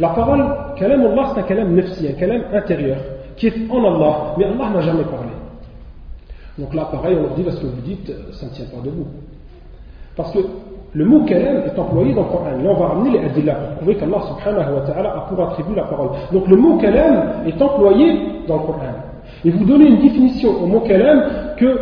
La 0.01 0.09
parole, 0.09 0.45
kalam 0.77 1.01
Allah, 1.07 1.33
c'est 1.35 1.41
un 1.41 1.45
kalam 1.45 1.75
nafsi, 1.75 2.09
un 2.09 2.13
kalam 2.13 2.43
intérieur, 2.53 2.99
qui 3.37 3.47
est 3.49 3.71
en 3.71 3.85
Allah, 3.85 4.35
mais 4.37 4.45
Allah 4.47 4.71
n'a 4.75 4.81
jamais 4.81 5.05
parlé. 5.05 5.31
Donc 6.59 6.75
là, 6.75 6.89
pareil, 6.91 7.17
on 7.19 7.23
leur 7.23 7.35
dit, 7.35 7.45
ce 7.49 7.61
que 7.61 7.67
vous 7.67 7.81
dites, 7.83 8.13
ça 8.33 8.47
ne 8.47 8.51
tient 8.51 8.67
pas 8.67 8.85
debout. 8.85 9.07
Parce 10.17 10.33
que 10.33 10.39
le 10.93 11.05
mot 11.05 11.25
kalam 11.25 11.63
est 11.67 11.79
employé 11.79 12.15
dans 12.15 12.23
le 12.23 12.29
Coran. 12.29 12.51
Là, 12.63 12.71
on 12.71 12.75
va 12.75 12.87
ramener 12.89 13.19
les 13.19 13.25
adillah 13.25 13.55
pour 13.55 13.77
prouver 13.77 13.95
qu'Allah 13.95 14.23
subhanahu 14.23 14.75
wa 14.75 14.81
ta'ala 14.81 15.11
a 15.11 15.21
pour 15.29 15.41
attribuer 15.45 15.77
la 15.77 15.85
parole. 15.85 16.11
Donc 16.33 16.49
le 16.49 16.57
mot 16.57 16.79
kalam 16.79 17.47
est 17.47 17.63
employé 17.63 18.45
dans 18.49 18.57
le 18.57 18.63
Coran. 18.63 18.79
Et 19.45 19.51
vous 19.51 19.65
donnez 19.65 19.87
une 19.87 20.01
définition 20.01 20.51
au 20.63 20.67
mot 20.67 20.81
kalam 20.81 21.23
que 21.57 21.79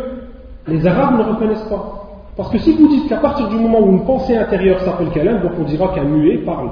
les 0.67 0.85
Arabes 0.85 1.17
ne 1.17 1.33
reconnaissent 1.33 1.67
pas. 1.69 1.95
Parce 2.37 2.51
que 2.51 2.59
si 2.59 2.73
vous 2.73 2.87
dites 2.87 3.09
qu'à 3.09 3.17
partir 3.17 3.49
du 3.49 3.55
moment 3.57 3.79
où 3.81 3.89
une 3.89 4.05
pensée 4.05 4.37
intérieure 4.37 4.79
s'appelle 4.81 5.09
kalam, 5.09 5.41
donc 5.41 5.51
on 5.59 5.63
dira 5.63 5.89
qu'un 5.93 6.03
muet 6.03 6.37
parle. 6.37 6.69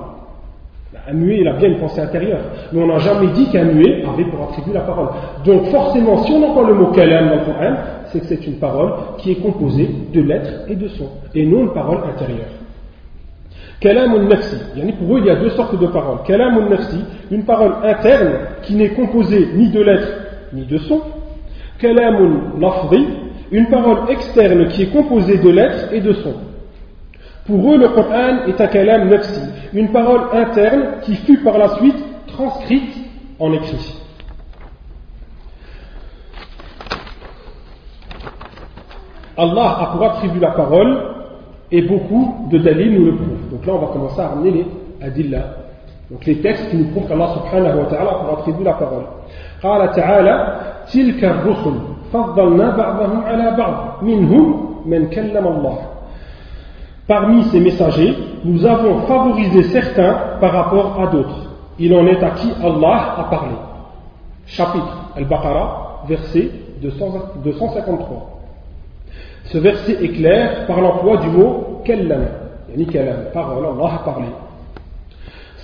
Un 1.09 1.13
muet, 1.13 1.39
il 1.39 1.47
a 1.47 1.53
bien 1.53 1.69
une 1.69 1.79
pensée 1.79 2.01
intérieure. 2.01 2.39
Mais 2.71 2.83
on 2.83 2.87
n'a 2.87 2.99
jamais 2.99 3.27
dit 3.27 3.49
qu'un 3.49 3.63
muet 3.63 4.03
avait 4.03 4.25
pour 4.25 4.43
attribuer 4.43 4.73
la 4.73 4.81
parole. 4.81 5.07
Donc 5.45 5.65
forcément, 5.65 6.23
si 6.23 6.33
on 6.33 6.43
emploie 6.49 6.67
le 6.67 6.75
mot 6.75 6.87
kalam 6.87 7.29
dans 7.29 7.35
le 7.35 7.41
Coran, 7.41 7.75
c'est 8.11 8.19
que 8.19 8.25
c'est 8.27 8.47
une 8.47 8.59
parole 8.59 8.93
qui 9.17 9.31
est 9.31 9.41
composée 9.41 9.89
de 10.13 10.21
lettres 10.21 10.65
et 10.67 10.75
de 10.75 10.87
sons, 10.87 11.09
et 11.33 11.45
non 11.45 11.61
une 11.63 11.73
parole 11.73 11.99
intérieure. 12.09 12.49
Kalam 13.79 14.27
nafsi. 14.27 14.55
Pour 14.99 15.15
eux, 15.15 15.19
il 15.19 15.25
y 15.25 15.29
a 15.29 15.35
deux 15.35 15.51
sortes 15.51 15.79
de 15.79 15.87
paroles. 15.87 16.19
Kalam 16.25 16.67
nafsi, 16.69 16.97
une 17.29 17.43
parole 17.43 17.73
interne 17.83 18.31
qui 18.63 18.75
n'est 18.75 18.89
composée 18.89 19.49
ni 19.55 19.69
de 19.69 19.81
lettres 19.81 20.11
ni 20.53 20.65
de 20.65 20.77
sons. 20.79 21.01
Kalam 21.77 22.59
lafri, 22.59 23.05
une 23.51 23.67
parole 23.67 24.09
externe 24.09 24.67
qui 24.69 24.83
est 24.83 24.91
composée 24.91 25.37
de 25.37 25.49
lettres 25.49 25.93
et 25.93 26.01
de 26.01 26.13
sons. 26.13 26.35
Pour 27.45 27.73
eux, 27.73 27.77
le 27.77 27.89
Coran 27.89 28.47
est 28.47 28.59
un 28.59 28.67
kalam 28.67 29.09
nafsi, 29.09 29.41
une 29.73 29.91
parole 29.91 30.21
interne 30.33 31.01
qui 31.03 31.15
fut 31.15 31.37
par 31.43 31.57
la 31.57 31.69
suite 31.77 32.03
transcrite 32.27 32.95
en 33.39 33.53
écrit. 33.53 34.06
Allah 39.36 39.78
a 39.80 39.86
pour 39.92 40.04
attribuer 40.04 40.40
la 40.40 40.50
parole 40.50 40.98
et 41.70 41.82
beaucoup 41.82 42.48
de 42.50 42.58
dalil 42.58 42.98
nous 42.98 43.06
le 43.06 43.16
prouvent. 43.16 43.50
Donc 43.50 43.66
là, 43.66 43.72
on 43.74 43.78
va 43.78 43.92
commencer 43.92 44.20
à 44.20 44.28
ramener 44.28 44.50
les 44.50 44.66
adillah, 45.06 45.44
donc 46.10 46.24
les 46.26 46.36
textes 46.40 46.68
qui 46.70 46.76
nous 46.76 46.88
prouvent 46.90 47.08
qu'Allah 47.08 47.28
subhanahu 47.34 47.78
wa 47.78 47.86
ta'ala 47.86 48.10
a 48.10 48.14
pour 48.14 48.38
attribuer 48.38 48.64
la 48.64 48.74
parole. 48.74 49.04
قال 49.62 49.90
تعالى 49.92 50.60
تلك 50.92 51.24
الرسل 51.24 51.74
فضلنا 52.12 52.76
بعضهم 52.76 53.22
على 53.24 53.56
بعض 53.58 54.02
منهم 54.02 54.66
من 54.86 55.06
كلم 55.10 55.46
الله 55.46 55.78
Parmi 57.08 57.42
ces 57.50 57.60
messagers, 57.60 58.16
nous 58.44 58.64
avons 58.64 59.00
favorisé 59.02 59.64
certains 59.64 60.14
par 60.40 60.52
rapport 60.52 61.00
à 61.00 61.08
d'autres. 61.08 61.50
Il 61.78 61.92
en 61.94 62.06
est 62.06 62.22
à 62.22 62.30
qui 62.30 62.48
Allah 62.62 63.16
a 63.18 63.24
parlé. 63.24 63.56
Chapitre 64.46 65.10
Al-Baqarah, 65.16 66.04
verset 66.08 66.50
253. 66.80 68.35
Ce 69.45 69.57
verset 69.57 70.03
est 70.03 70.09
clair 70.09 70.65
par 70.67 70.81
l'emploi 70.81 71.17
du 71.17 71.29
mot 71.29 71.81
kellam, 71.85 72.25
yani 72.69 72.85
kellam, 72.85 73.17
parole, 73.33 73.65
Allah 73.65 73.93
a 73.95 74.03
parlé. 74.03 74.27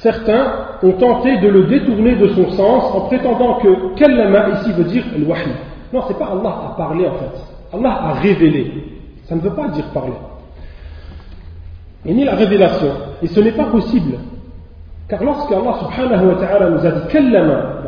certains 0.04 0.54
ont 0.84 0.92
tenté 0.94 1.38
de 1.38 1.48
le 1.48 1.64
détourner 1.64 2.16
de 2.16 2.28
son 2.30 2.50
sens 2.52 2.84
en 2.94 3.02
prétendant 3.08 3.56
que 3.56 3.96
kallama 3.96 4.50
ici 4.50 4.72
veut 4.74 4.84
dire 4.84 5.04
le 5.18 5.26
wahi. 5.26 5.48
Non, 5.94 6.02
c'est 6.08 6.18
pas 6.18 6.26
Allah 6.26 6.72
a 6.72 6.76
parlé 6.78 7.08
en 7.08 7.14
fait. 7.14 7.78
Allah 7.78 8.00
a 8.04 8.14
révélé. 8.14 8.72
Ça 9.26 9.36
ne 9.36 9.42
veut 9.42 9.54
pas 9.54 9.68
dire 9.70 9.86
parler. 9.94 10.14
Et 12.06 12.14
ni 12.14 12.26
la 12.26 12.36
révélation. 12.36 12.92
Et 13.22 13.28
ce 13.28 13.40
n'est 13.40 13.54
pas 13.54 13.66
possible. 13.66 14.18
Car 15.08 15.24
lorsque 15.24 15.52
Allah 15.52 15.76
subhanahu 15.80 16.28
wa 16.28 16.36
ta'ala 16.36 16.70
nous 16.70 16.86
a 16.86 16.92
dit 16.92 17.08
kallama, 17.10 17.84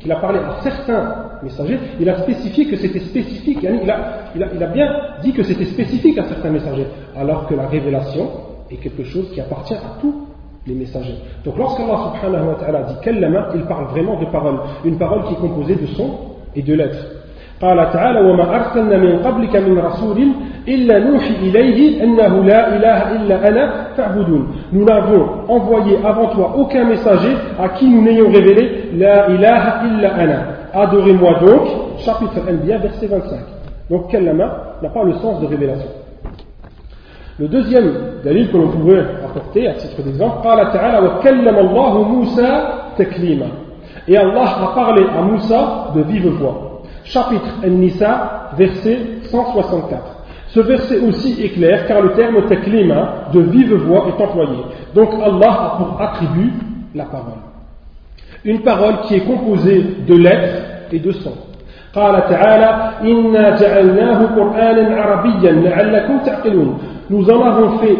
qu'il 0.00 0.12
a 0.12 0.16
parlé 0.16 0.38
à 0.38 0.60
certains 0.62 1.14
messagers, 1.42 1.78
il 2.00 2.08
a 2.08 2.18
spécifié 2.18 2.66
que 2.66 2.76
c'était 2.76 3.00
spécifique. 3.00 3.58
Il 3.62 3.68
a, 3.90 4.30
il, 4.34 4.42
a, 4.42 4.46
il 4.54 4.62
a 4.62 4.66
bien 4.66 4.88
dit 5.22 5.32
que 5.32 5.42
c'était 5.42 5.66
spécifique 5.66 6.18
à 6.18 6.24
certains 6.24 6.50
messagers. 6.50 6.86
Alors 7.16 7.46
que 7.46 7.54
la 7.54 7.66
révélation 7.66 8.30
est 8.70 8.76
quelque 8.76 9.04
chose 9.04 9.30
qui 9.32 9.40
appartient 9.40 9.74
à 9.74 9.98
tous 10.00 10.14
les 10.66 10.74
messagers. 10.74 11.16
Donc 11.44 11.58
lorsqu'Allah 11.58 12.12
subhanahu 12.14 12.48
wa 12.48 12.54
ta'ala 12.54 12.82
dit 12.84 12.94
kallama, 13.02 13.48
il 13.54 13.62
parle 13.62 13.86
vraiment 13.86 14.18
de 14.20 14.26
parole. 14.26 14.60
Une 14.84 14.98
parole 14.98 15.24
qui 15.24 15.34
est 15.34 15.38
composée 15.38 15.76
de 15.76 15.86
sons 15.86 16.18
et 16.54 16.62
de 16.62 16.74
lettres. 16.74 17.06
قال 17.62 17.92
تعالى 17.92 18.20
وما 18.20 18.56
أرسلنا 18.56 18.98
من 18.98 19.18
قبلك 19.22 19.56
من 19.56 19.78
رسول 19.78 20.28
إلا 20.68 20.98
نوحي 20.98 21.34
إليه 21.42 22.04
أنه 22.04 22.44
لا 22.44 22.76
إله 22.76 23.12
إلا 23.12 23.48
أنا 23.48 23.86
فاعبدون 23.96 24.46
Nous 24.72 24.84
n'avons 24.84 25.26
envoyé 25.48 25.98
avant 26.04 26.28
toi 26.28 26.54
aucun 26.56 26.84
messager 26.84 27.34
à 27.58 27.68
qui 27.70 27.88
nous 27.88 28.02
n'ayons 28.02 28.30
révélé 28.30 28.90
La 28.96 29.28
ilaha 29.28 29.86
illa 29.86 30.14
ana. 30.14 30.38
Adorez-moi 30.72 31.38
donc, 31.40 31.68
chapitre 31.98 32.40
Anbiya, 32.50 32.78
verset 32.78 33.06
25. 33.06 33.38
Donc 33.90 34.10
Kallama 34.10 34.76
n'a 34.82 34.88
pas 34.88 35.04
le 35.04 35.14
sens 35.14 35.40
de 35.40 35.46
révélation. 35.46 35.88
Le 37.38 37.48
deuxième 37.48 37.92
dalil 38.24 38.50
que 38.50 38.56
l'on 38.56 38.68
pourrait 38.68 39.04
apporter 39.24 39.68
à 39.68 39.74
titre 39.74 40.02
d'exemple, 40.02 40.36
قال 40.44 40.72
تعالى 40.72 41.06
وكلم 41.06 41.58
الله 41.58 42.02
موسى 42.02 42.68
تكليما. 42.98 43.46
Et 44.08 44.16
Allah 44.16 44.44
a 44.62 44.74
parlé 44.74 45.04
à 45.16 45.22
Moussa 45.22 45.92
de 45.94 46.02
vive 46.02 46.28
voix 46.28 46.74
chapitre 47.04 47.60
An-Nisa, 47.64 48.50
verset 48.56 48.98
164. 49.30 50.17
Ce 50.49 50.59
verset 50.59 50.99
aussi 50.99 51.41
est 51.43 51.49
clair 51.49 51.85
car 51.87 52.01
le 52.01 52.13
terme 52.13 52.41
taklima, 52.47 53.29
de 53.33 53.39
vive 53.39 53.75
voix, 53.75 54.07
est 54.07 54.21
employé. 54.21 54.63
Donc 54.95 55.09
Allah 55.23 55.51
a 55.51 55.77
pour 55.77 56.01
attribut 56.01 56.53
la 56.95 57.05
parole. 57.05 57.33
Une 58.43 58.61
parole 58.61 59.01
qui 59.07 59.15
est 59.15 59.25
composée 59.25 59.83
de 60.07 60.15
lettres 60.15 60.63
et 60.91 60.99
de 60.99 61.11
sons. 61.11 61.37
Nous 67.09 67.29
en 67.29 67.43
avons 67.43 67.77
fait 67.79 67.97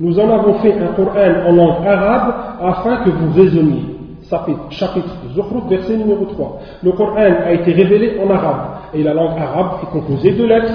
nous 0.00 0.18
en 0.18 0.30
avons 0.30 0.54
fait 0.54 0.72
un 0.80 0.94
Coran 0.94 1.46
en 1.46 1.52
langue 1.52 1.86
arabe 1.86 2.34
afin 2.62 3.04
que 3.04 3.10
vous 3.10 3.38
raisonniez. 3.38 3.82
Chapitre 4.70 5.08
Zuhruf, 5.34 5.68
verset 5.68 5.96
numéro 5.98 6.24
3. 6.24 6.58
Le 6.82 6.92
Coran 6.92 7.16
a 7.16 7.52
été 7.52 7.72
révélé 7.72 8.18
en 8.18 8.30
arabe 8.30 8.60
et 8.94 9.02
la 9.02 9.12
langue 9.12 9.38
arabe 9.38 9.80
est 9.82 9.92
composée 9.92 10.32
de 10.32 10.44
lettres 10.46 10.72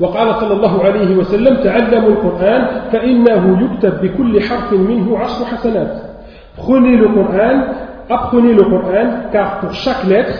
وقال 0.00 0.34
صلى 0.34 0.52
الله 0.54 0.84
عليه 0.84 1.16
وسلم 1.16 1.56
تعلموا 1.56 2.08
القرآن 2.08 2.66
فإنه 2.92 3.64
يكتب 3.64 4.00
بكل 4.02 4.40
حرف 4.40 4.72
منه 4.72 5.18
عشر 5.18 5.44
حسنات 5.44 6.14
Prenez 6.56 6.96
le 6.96 7.08
Coran, 7.08 7.64
apprenez 8.08 8.54
le 8.54 8.62
Coran, 8.62 9.08
car 9.32 9.58
pour 9.58 9.72
chaque 9.72 10.04
lettre, 10.04 10.38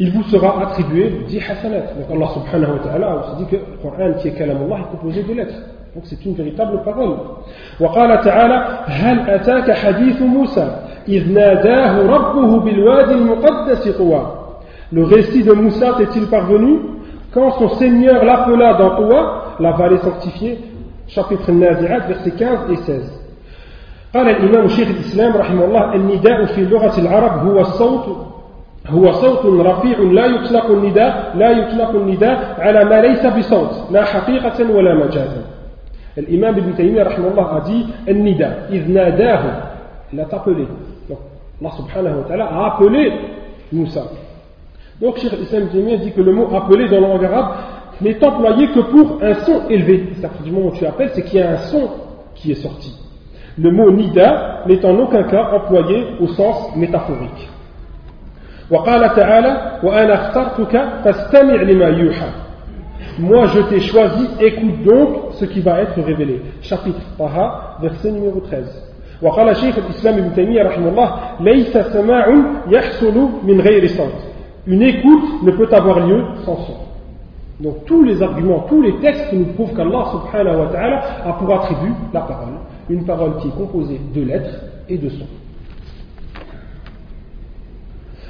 il 0.00 0.10
vous 0.10 0.24
sera 0.24 0.62
attribué 0.62 1.12
10 1.28 1.38
hasanat. 1.38 1.94
Donc 1.96 2.10
Allah 2.12 2.28
subhanahu 2.34 2.72
wa 2.72 2.78
ta'ala 2.80 3.06
a 3.06 3.14
aussi 3.16 3.36
dit 3.38 3.46
que 3.46 3.56
le 3.56 3.78
Coran 3.80 4.14
qui 4.18 4.28
est 4.28 4.32
kalam 4.32 4.56
Allah 4.64 4.80
est 4.80 4.90
composé 4.90 5.22
de 5.22 5.32
lettres. 5.32 5.54
Donc 5.94 6.04
c'est 6.06 6.24
une 6.24 6.34
véritable 6.34 6.82
parole. 6.84 7.16
وقال 7.80 8.20
تعالى 8.20 8.66
هل 8.86 9.30
أتاك 9.30 9.70
حديث 9.70 10.22
موسى 10.22 10.76
إذ 11.08 11.32
ناداه 11.32 12.06
ربه 12.06 12.60
بالوادي 12.60 13.12
المقدس 13.14 13.88
طوى 13.88 14.26
Le 14.92 15.04
récit 15.04 15.42
de 15.42 15.52
Moussa 15.52 15.94
t'est-il 15.96 16.26
parvenu 16.26 16.80
quand 17.34 17.50
son 17.58 17.68
Seigneur 17.76 18.24
l'appela 18.24 18.74
dans 18.74 18.96
quoi 18.96 19.54
la 19.60 19.72
vallée 19.72 19.98
sanctifiée, 19.98 20.58
chapitre 21.08 21.50
Nazirat, 21.50 22.00
versets 22.00 22.30
15 22.30 22.70
et 22.70 22.76
16. 22.76 23.18
قال 24.14 24.28
الإمام 24.28 24.68
شيخ 24.68 24.88
الإسلام 24.88 25.36
رحمه 25.36 25.64
الله 25.64 25.94
النداء 25.94 26.44
في 26.44 26.60
اللغة 26.60 27.00
العرب 27.00 27.48
هو 27.48 27.60
الصوت 27.60 28.16
هو 28.88 29.12
صوت 29.12 29.66
رفيع 29.66 29.98
لا 29.98 30.26
يطلق 30.26 30.66
النداء 30.66 31.32
لا 31.36 31.50
يطلق 31.50 31.90
النداء 31.90 32.56
على 32.58 32.84
ما 32.84 33.00
ليس 33.00 33.26
بصوت 33.26 33.90
لا 33.90 34.04
حقيقة 34.04 34.70
ولا 34.72 34.94
مجازا 34.94 35.44
الإمام 36.18 36.54
ابن 36.54 36.74
تيمية 36.74 37.02
رحمه 37.02 37.28
الله 37.28 37.56
أدي 37.56 37.86
النداء 38.08 38.68
إذ 38.72 38.90
ناداه 38.90 39.62
لا 40.12 40.24
تقلي 40.24 40.66
الله 41.58 41.70
سبحانه 41.78 42.18
وتعالى 42.18 42.42
أقلي 42.42 43.12
موسى 43.72 44.02
Donc 45.01 45.17
Cheikh 45.17 45.33
Islam 45.41 45.67
Taymiyyah 45.69 45.97
dit 45.97 46.11
que 46.11 46.21
le 46.21 46.33
mot 46.33 46.55
appelé 46.55 46.87
dans 46.89 46.99
la 46.99 47.07
langue 47.07 47.25
arabe 47.25 47.55
n'est 48.01 48.23
employé 48.23 48.67
que 48.67 48.79
pour 48.79 49.19
un 49.21 49.33
son 49.45 49.67
élevé. 49.69 50.09
C'est 50.15 50.25
à 50.25 50.29
partir 50.29 50.45
du 50.45 50.51
moment 50.51 50.67
où 50.67 50.77
tu 50.77 50.85
appelles, 50.85 51.11
c'est 51.13 51.23
qu'il 51.23 51.39
y 51.39 51.43
a 51.43 51.51
un 51.51 51.57
son 51.57 51.89
qui 52.35 52.51
est 52.51 52.55
sorti. 52.55 52.93
Le 53.57 53.71
mot 53.71 53.91
nida 53.91 54.63
n'est 54.67 54.83
en 54.85 54.97
aucun 54.99 55.23
cas 55.23 55.51
employé 55.53 56.05
au 56.19 56.27
sens 56.27 56.75
métaphorique. 56.75 57.49
وقال 58.71 59.15
تعالى 59.15 59.79
وأنا 59.83 60.13
اخترتك 60.13 60.87
فاستمع 61.03 61.61
لما 61.61 61.87
يوحى 61.87 62.29
moi 63.19 63.47
je 63.47 63.61
t'ai 63.61 63.79
choisi, 63.79 64.27
écoute 64.39 64.83
donc 64.83 65.09
ce 65.33 65.45
qui 65.45 65.61
va 65.61 65.81
être 65.81 65.99
révélé. 66.01 66.41
Chapitre 66.61 66.99
Taha, 67.17 67.77
verset 67.81 68.11
numéro 68.11 68.39
13. 68.41 68.83
وقال 69.21 69.55
شيخ 69.55 69.77
الإسلام 69.77 70.17
ابن 70.17 70.33
تيمية 70.35 70.63
رحمه 70.63 70.89
الله 70.89 71.15
ليس 71.39 71.77
سماع 71.77 72.25
يحصل 72.71 73.29
من 73.43 73.61
غير 73.61 73.87
صوت 73.87 74.30
une 74.66 74.82
écoute 74.82 75.42
ne 75.42 75.50
peut 75.50 75.68
avoir 75.72 76.06
lieu 76.06 76.22
sans 76.44 76.56
son. 76.58 76.74
Donc 77.60 77.84
tous 77.84 78.02
les 78.02 78.22
arguments, 78.22 78.66
tous 78.68 78.82
les 78.82 78.96
textes 78.96 79.32
nous 79.32 79.46
prouvent 79.54 79.74
qu'Allah 79.74 80.04
subhanahu 80.12 80.60
wa 80.60 80.66
ta'ala 80.66 81.02
a 81.24 81.32
pour 81.32 81.52
attribut 81.52 81.92
la 82.12 82.20
parole. 82.20 82.54
Une 82.88 83.04
parole 83.04 83.36
qui 83.38 83.48
est 83.48 83.56
composée 83.56 84.00
de 84.14 84.22
lettres 84.22 84.60
et 84.88 84.98
de 84.98 85.08
sons. 85.08 85.26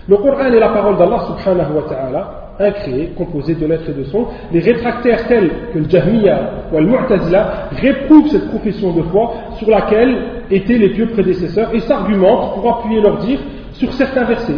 Le 0.09 0.17
Coran 0.17 0.47
est 0.47 0.59
la 0.59 0.69
parole 0.71 0.97
d'Allah 0.99 1.21
subhanahu 1.27 1.77
wa 1.77 1.83
ta'ala 1.83 2.43
incréé, 2.59 3.13
composé 3.17 3.55
de 3.55 3.67
lettres 3.67 3.91
et 3.91 3.95
de 3.95 4.05
sons. 4.05 4.27
Les 4.53 4.61
rétractaires 4.61 5.27
tels 5.27 5.51
que 5.73 5.79
le 5.79 5.89
Jahmiya 5.89 6.51
ou 6.73 6.79
le 6.79 6.87
Mu'tazila 6.87 7.69
réprouvent 7.73 8.29
cette 8.29 8.49
profession 8.49 8.93
de 8.93 9.03
foi 9.03 9.33
sur 9.59 9.71
laquelle 9.71 10.43
étaient 10.51 10.79
les 10.79 10.91
pieux 10.91 11.09
prédécesseurs 11.09 11.75
et 11.75 11.81
s'argumentent 11.81 12.55
pour 12.55 12.79
appuyer 12.79 13.01
leur 13.01 13.19
dire 13.19 13.41
sur 13.73 13.93
certains 13.93 14.25
versets. 14.25 14.55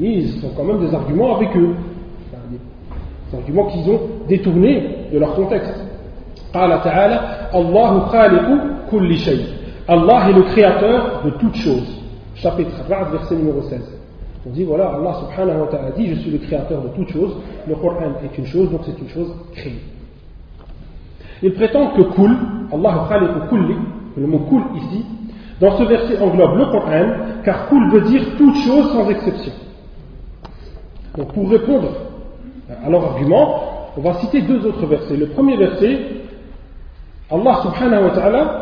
Ils 0.00 0.40
sont 0.40 0.50
quand 0.56 0.64
même 0.64 0.80
des 0.80 0.94
arguments 0.94 1.36
avec 1.36 1.56
eux, 1.56 1.74
des 3.30 3.38
arguments 3.38 3.66
qu'ils 3.66 3.90
ont 3.90 4.00
détournés 4.28 5.08
de 5.12 5.18
leur 5.18 5.34
contexte. 5.34 5.74
Allah 9.86 10.28
est 10.28 10.32
le 10.32 10.42
créateur 10.42 11.22
de 11.24 11.30
toutes 11.30 11.56
choses. 11.56 12.00
Chapitre 12.36 12.84
20, 12.88 13.10
verset 13.10 13.36
numéro 13.36 13.62
16. 13.62 13.80
On 14.46 14.50
dit 14.50 14.64
voilà, 14.64 14.88
Allah 14.94 15.14
subhanahu 15.20 15.60
wa 15.60 15.66
ta'ala 15.68 15.90
dit 15.92 16.08
Je 16.08 16.14
suis 16.16 16.30
le 16.30 16.38
créateur 16.38 16.82
de 16.82 16.88
toutes 16.88 17.10
choses, 17.10 17.36
le 17.66 17.74
Coran 17.76 18.12
est 18.22 18.36
une 18.38 18.46
chose, 18.46 18.70
donc 18.70 18.82
c'est 18.84 18.98
une 19.00 19.08
chose 19.08 19.34
créée. 19.54 19.80
Il 21.42 21.54
prétend 21.54 21.88
que 21.90 22.02
kul, 22.02 22.36
Allah 22.72 23.08
kulli, 23.48 23.74
le 24.16 24.26
mot 24.26 24.40
kul 24.40 24.62
ici, 24.76 25.04
dans 25.60 25.76
ce 25.78 25.84
verset 25.84 26.20
englobe 26.20 26.58
le 26.58 26.66
Coran, 26.66 27.06
car 27.44 27.68
kul 27.68 27.90
veut 27.90 28.02
dire 28.02 28.22
toute 28.36 28.56
chose 28.56 28.92
sans 28.92 29.08
exception. 29.08 29.52
Donc 31.16 31.32
pour 31.32 31.48
répondre 31.48 31.90
à 32.84 32.90
leur 32.90 33.04
argument, 33.04 33.62
on 33.96 34.00
va 34.00 34.14
citer 34.14 34.42
deux 34.42 34.66
autres 34.66 34.86
versets. 34.86 35.16
Le 35.16 35.28
premier 35.28 35.56
verset, 35.56 35.98
Allah 37.30 37.60
subhanahu 37.62 38.04
wa 38.04 38.10
ta'ala 38.10 38.60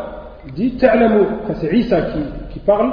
dit 0.55 0.71
Ta'lamu, 0.77 1.21
enfin 1.43 1.53
c'est 1.59 1.75
Isa 1.75 2.01
qui, 2.01 2.19
qui 2.53 2.59
parle, 2.59 2.91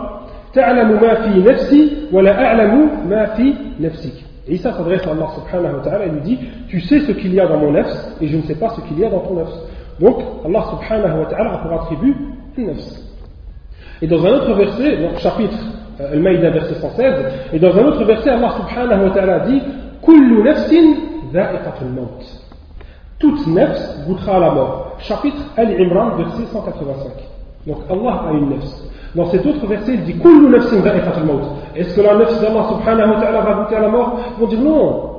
Ta'lamu 0.53 0.95
ma 0.95 1.17
fi 1.17 1.41
nafsi, 1.41 1.93
wa 2.11 2.23
la 2.23 2.37
a'lamu 2.37 2.89
ma 3.07 3.27
fi 3.29 3.55
nafsik. 3.79 4.25
Et 4.49 4.55
Isa 4.55 4.73
s'adresse 4.73 5.07
à 5.07 5.11
Allah 5.11 5.29
subhanahu 5.35 5.77
wa 5.77 5.83
ta'ala 5.83 6.07
et 6.07 6.11
lui 6.11 6.21
dit 6.23 6.39
Tu 6.69 6.81
sais 6.81 7.01
ce 7.01 7.13
qu'il 7.13 7.35
y 7.35 7.41
a 7.41 7.47
dans 7.47 7.59
mon 7.59 7.73
nafs 7.73 8.17
et 8.21 8.29
je 8.29 8.37
ne 8.37 8.43
sais 8.43 8.55
pas 8.55 8.71
ce 8.71 8.81
qu'il 8.83 8.99
y 8.99 9.05
a 9.05 9.11
dans 9.11 9.21
ton 9.21 9.35
nafs. 9.35 9.55
Donc 10.01 10.17
Allah 10.47 10.65
subhanahu 10.71 11.21
wa 11.21 11.27
ta'ala 11.27 11.53
a 11.53 11.59
pour 11.59 11.73
attribut 11.83 12.17
le 12.57 12.65
nafs. 12.65 13.01
Et 14.01 14.07
dans 14.07 14.25
un 14.25 14.31
autre 14.31 14.55
verset, 14.55 14.97
dans 14.97 15.11
le 15.11 15.19
chapitre 15.19 15.59
Al-Maïda 16.13 16.51
verset 16.51 16.75
116, 16.75 17.15
et 17.53 17.59
dans 17.59 17.77
un 17.77 17.85
autre 17.85 18.05
verset, 18.05 18.31
Allah 18.31 18.55
subhanahu 18.57 19.05
wa 19.05 19.11
ta'ala 19.11 19.41
dit 19.41 19.63
Kullu 20.03 20.43
dha'iqatul 20.43 21.89
maut. 21.95 22.21
Toute 23.19 23.47
nefs 23.49 24.07
goûtera 24.07 24.37
à 24.37 24.41
la 24.41 24.51
mort. 24.51 24.97
Chapitre 24.99 25.43
Al-Imran 25.57 26.17
verset 26.17 26.45
185. 26.53 27.13
Donc 27.67 27.79
Allah 27.91 28.25
a 28.29 28.33
une 28.33 28.51
nefs. 28.51 28.91
Dans 29.15 29.27
cet 29.27 29.45
autre 29.45 29.67
verset, 29.67 29.95
il 29.95 30.05
dit 30.05 30.15
Est-ce 31.77 31.97
que 31.97 32.01
la 32.01 32.15
nefs 32.15 32.41
d'Allah 32.41 32.69
subhanahu 32.69 33.11
wa 33.15 33.21
ta'ala 33.21 33.41
va 33.41 33.55
goûter 33.63 33.77
à 33.77 33.81
la 33.81 33.89
mort? 33.89 34.21
Ils 34.37 34.41
vont 34.41 34.47
dire 34.47 34.61
non, 34.61 35.11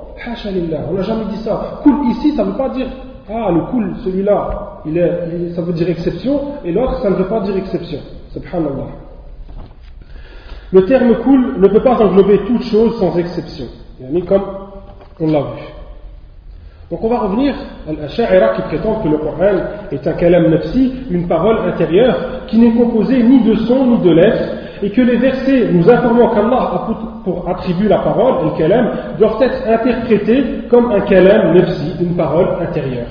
on 0.89 0.93
n'a 0.93 1.01
jamais 1.01 1.25
dit 1.25 1.37
ça. 1.37 1.79
Kul 1.83 1.93
ici, 2.09 2.31
ça 2.35 2.43
ne 2.43 2.51
veut 2.51 2.57
pas 2.57 2.69
dire 2.69 2.87
ah, 3.29 3.49
le 3.51 3.61
cool, 3.71 3.95
celui-là, 4.03 4.81
il 4.85 4.97
est, 4.97 5.53
ça 5.55 5.61
veut 5.61 5.73
dire 5.73 5.89
exception, 5.89 6.39
et 6.65 6.71
l'autre, 6.71 7.01
ça 7.01 7.09
ne 7.09 7.15
veut 7.15 7.27
pas 7.27 7.39
dire 7.41 7.55
exception. 7.55 7.99
Subhanallah. 8.33 8.87
Le 10.73 10.85
terme 10.85 11.15
cool 11.23 11.59
ne 11.59 11.67
peut 11.67 11.81
pas 11.81 12.01
englober 12.01 12.39
toute 12.47 12.63
chose 12.63 12.97
sans 12.97 13.17
exception, 13.17 13.65
comme 14.27 14.43
on 15.19 15.27
l'a 15.27 15.39
vu. 15.39 15.63
Donc 16.89 17.03
on 17.03 17.09
va 17.09 17.19
revenir 17.19 17.55
à 17.87 18.07
Sha'ira 18.07 18.49
qui 18.49 18.61
prétend 18.63 18.95
que 18.95 19.07
le 19.07 19.17
Coran 19.17 19.55
est 19.91 20.05
un 20.07 20.13
kalam 20.13 20.49
nafsi, 20.49 20.93
une 21.09 21.27
parole 21.27 21.57
intérieure 21.67 22.17
qui 22.47 22.57
n'est 22.57 22.73
composée 22.73 23.23
ni 23.23 23.41
de 23.43 23.55
sons 23.55 23.85
ni 23.85 23.97
de 23.99 24.11
lettres, 24.11 24.43
et 24.83 24.89
que 24.89 25.01
les 25.01 25.17
versets 25.17 25.69
nous 25.71 25.89
informant 25.89 26.29
qu'Allah 26.29 26.87
pour 27.23 27.47
attribuer 27.49 27.87
la 27.87 27.99
parole, 27.99 28.45
le 28.45 28.57
kalam, 28.57 28.91
doivent 29.19 29.41
être 29.41 29.67
interprétés 29.67 30.43
comme 30.69 30.91
un 30.91 31.01
kalam 31.01 31.55
nafsi, 31.55 31.93
une 32.01 32.15
parole 32.15 32.47
intérieure. 32.61 33.07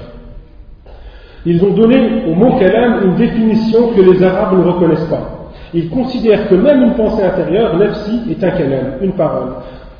Ils 1.47 1.63
ont 1.65 1.75
donné 1.75 2.25
au 2.27 2.35
mot 2.35 2.59
kalam 2.59 3.05
une 3.05 3.15
définition 3.17 3.89
que 3.95 4.01
les 4.01 4.23
Arabes 4.23 4.59
ne 4.59 4.65
reconnaissent 4.65 5.09
pas. 5.09 5.40
Ils 5.73 5.89
considèrent 5.91 6.49
que 6.49 6.55
même 6.55 6.83
une 6.83 6.95
pensée 6.95 7.23
intérieure, 7.23 7.77
nafsi, 7.77 8.23
est 8.31 8.43
un 8.43 8.51
kalam, 8.51 8.87
une 9.03 9.13
parole. 9.13 9.53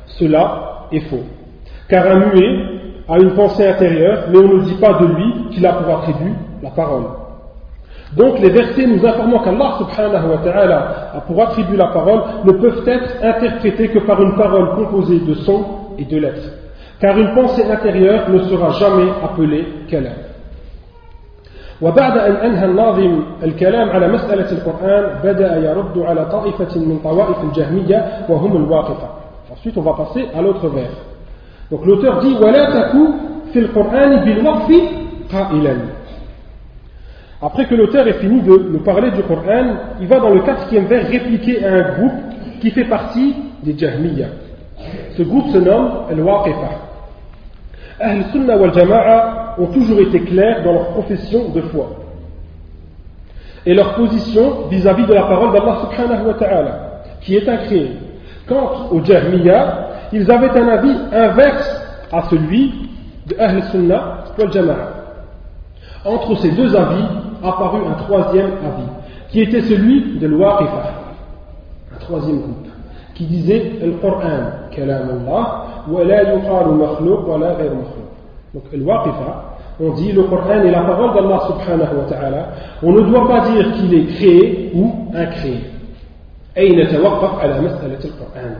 Cela 0.07 0.87
est 0.91 0.99
faux. 1.01 1.23
Car 1.87 2.05
un 2.07 2.19
muet 2.19 2.59
a 3.07 3.17
une 3.17 3.31
pensée 3.31 3.67
intérieure, 3.67 4.25
mais 4.31 4.39
on 4.39 4.57
ne 4.57 4.61
dit 4.63 4.75
pas 4.75 4.93
de 4.93 5.05
lui 5.05 5.33
qu'il 5.51 5.65
a 5.65 5.73
pour 5.73 5.97
attribut 5.97 6.33
la 6.61 6.69
parole. 6.71 7.03
Donc 8.15 8.39
les 8.39 8.49
versets 8.49 8.87
nous 8.87 9.05
informant 9.05 9.39
qu'Allah 9.39 9.77
subhanahu 9.79 10.31
wa 10.31 10.37
ta'ala 10.43 11.11
a 11.15 11.21
pour 11.21 11.41
attribut 11.41 11.77
la 11.77 11.87
parole 11.87 12.21
ne 12.43 12.51
peuvent 12.51 12.83
être 12.85 13.23
interprétés 13.23 13.87
que 13.87 13.99
par 13.99 14.21
une 14.21 14.35
parole 14.35 14.75
composée 14.75 15.19
de 15.19 15.33
sons 15.35 15.65
et 15.97 16.03
de 16.03 16.17
lettres. 16.17 16.49
Car 16.99 17.17
une 17.17 17.33
pensée 17.33 17.63
intérieure 17.69 18.29
ne 18.29 18.39
sera 18.39 18.71
jamais 18.71 19.09
appelée 19.23 19.65
kalam. 19.89 20.13
وبعد 21.82 22.18
أن 22.18 22.32
أنهى 22.32 22.64
الناظم 22.64 23.22
الكلام 23.42 23.90
على 23.90 24.08
مسألة 24.08 24.52
القرآن 24.52 25.20
بدأ 25.24 25.56
يرد 25.56 25.98
على 25.98 26.24
طائفة 26.24 26.80
من 26.80 26.98
طوائف 27.04 27.36
الجهمية 27.44 28.26
وهم 28.28 28.56
الواقفة. 28.56 29.08
Ensuite, 29.52 29.76
on 29.78 29.82
va 29.82 29.94
passer 29.94 30.26
à 30.34 30.42
l'autre 30.42 30.68
vers. 30.68 30.90
Donc 31.70 31.84
l'auteur 31.86 32.20
dit 32.20 32.36
ولا 32.40 32.70
تكو 32.70 33.06
في 33.52 33.58
القرآن 33.58 34.24
بالوقف 34.24 34.72
قائلا. 35.32 35.76
Après 37.42 37.66
que 37.66 37.74
l'auteur 37.74 38.08
ait 38.08 38.14
fini 38.14 38.40
de 38.40 38.56
nous 38.72 38.80
parler 38.80 39.10
du 39.10 39.22
Coran, 39.22 39.66
il 40.00 40.06
va 40.06 40.20
dans 40.20 40.30
le 40.30 40.40
quatrième 40.40 40.86
vers 40.86 41.06
répliquer 41.06 41.64
à 41.64 41.72
un 41.74 41.82
groupe 41.92 42.12
qui 42.60 42.70
fait 42.70 42.86
partie 42.86 43.34
des 43.62 43.76
Jahmiyyah. 43.76 44.28
Ce 45.16 45.22
groupe 45.22 45.48
se 45.52 45.58
nomme 45.58 45.90
Al-Waqifa. 46.10 46.70
Ahl 48.01 48.23
Sunnah 48.31 48.57
wal 48.57 48.73
Jama'a 48.73 49.55
ont 49.57 49.67
toujours 49.67 49.99
été 49.99 50.21
clairs 50.21 50.63
dans 50.63 50.73
leur 50.73 50.87
profession 50.89 51.49
de 51.49 51.61
foi 51.61 51.89
et 53.65 53.73
leur 53.73 53.93
position 53.95 54.67
vis-à-vis 54.69 55.05
de 55.05 55.13
la 55.13 55.23
parole 55.23 55.53
d'Allah 55.53 55.81
subhanahu 55.81 56.27
wa 56.27 56.33
ta'ala, 56.33 56.79
qui 57.21 57.35
est 57.35 57.47
incréée. 57.47 57.91
Quant 58.47 58.89
aux 58.91 59.03
Jahmiyyah, 59.03 59.89
ils 60.11 60.29
avaient 60.31 60.59
un 60.59 60.67
avis 60.67 60.95
inverse 61.11 61.81
à 62.11 62.23
celui 62.29 62.89
de 63.27 63.35
Ahl 63.39 63.61
Sunnah 63.71 64.23
wal 64.37 64.51
Jama'a. 64.51 64.87
Entre 66.03 66.35
ces 66.37 66.51
deux 66.51 66.75
avis, 66.75 67.05
apparu 67.43 67.81
un 67.87 67.93
troisième 68.03 68.45
avis, 68.45 68.89
qui 69.29 69.41
était 69.41 69.61
celui 69.61 70.17
de 70.19 70.27
l'Waqifa, 70.27 70.91
un 71.95 71.99
troisième 71.99 72.39
groupe, 72.39 72.67
qui 73.13 73.25
disait 73.25 73.73
le 73.83 73.91
Coran, 73.93 74.69
kalam 74.71 75.25
Allah, 75.27 75.65
wa 75.88 76.04
la 76.04 76.22
yuqalu 76.22 76.74
makhluq 76.74 77.28
wa 77.28 77.38
la 77.38 77.54
ghayr 77.54 77.70
makhluq. 77.70 78.06
Donc 78.54 78.64
l'Waqifa, 78.72 79.44
on 79.80 79.90
dit 79.90 80.12
le 80.12 80.22
Coran 80.24 80.62
est 80.64 80.70
la 80.70 80.82
parole 80.82 81.14
d'Allah 81.14 81.40
subhanahu 81.46 81.96
wa 81.98 82.04
ta'ala, 82.08 82.46
on 82.82 82.92
ne 82.92 83.00
doit 83.02 83.28
pas 83.28 83.40
dire 83.50 83.72
qu'il 83.72 83.94
est 83.94 84.06
créé 84.14 84.72
ou 84.74 84.92
incréé. 85.14 85.60
أي 86.56 86.76
نتوقف 86.76 87.40
على 87.40 87.60
مسألة 87.60 87.98
القرآن 88.04 88.56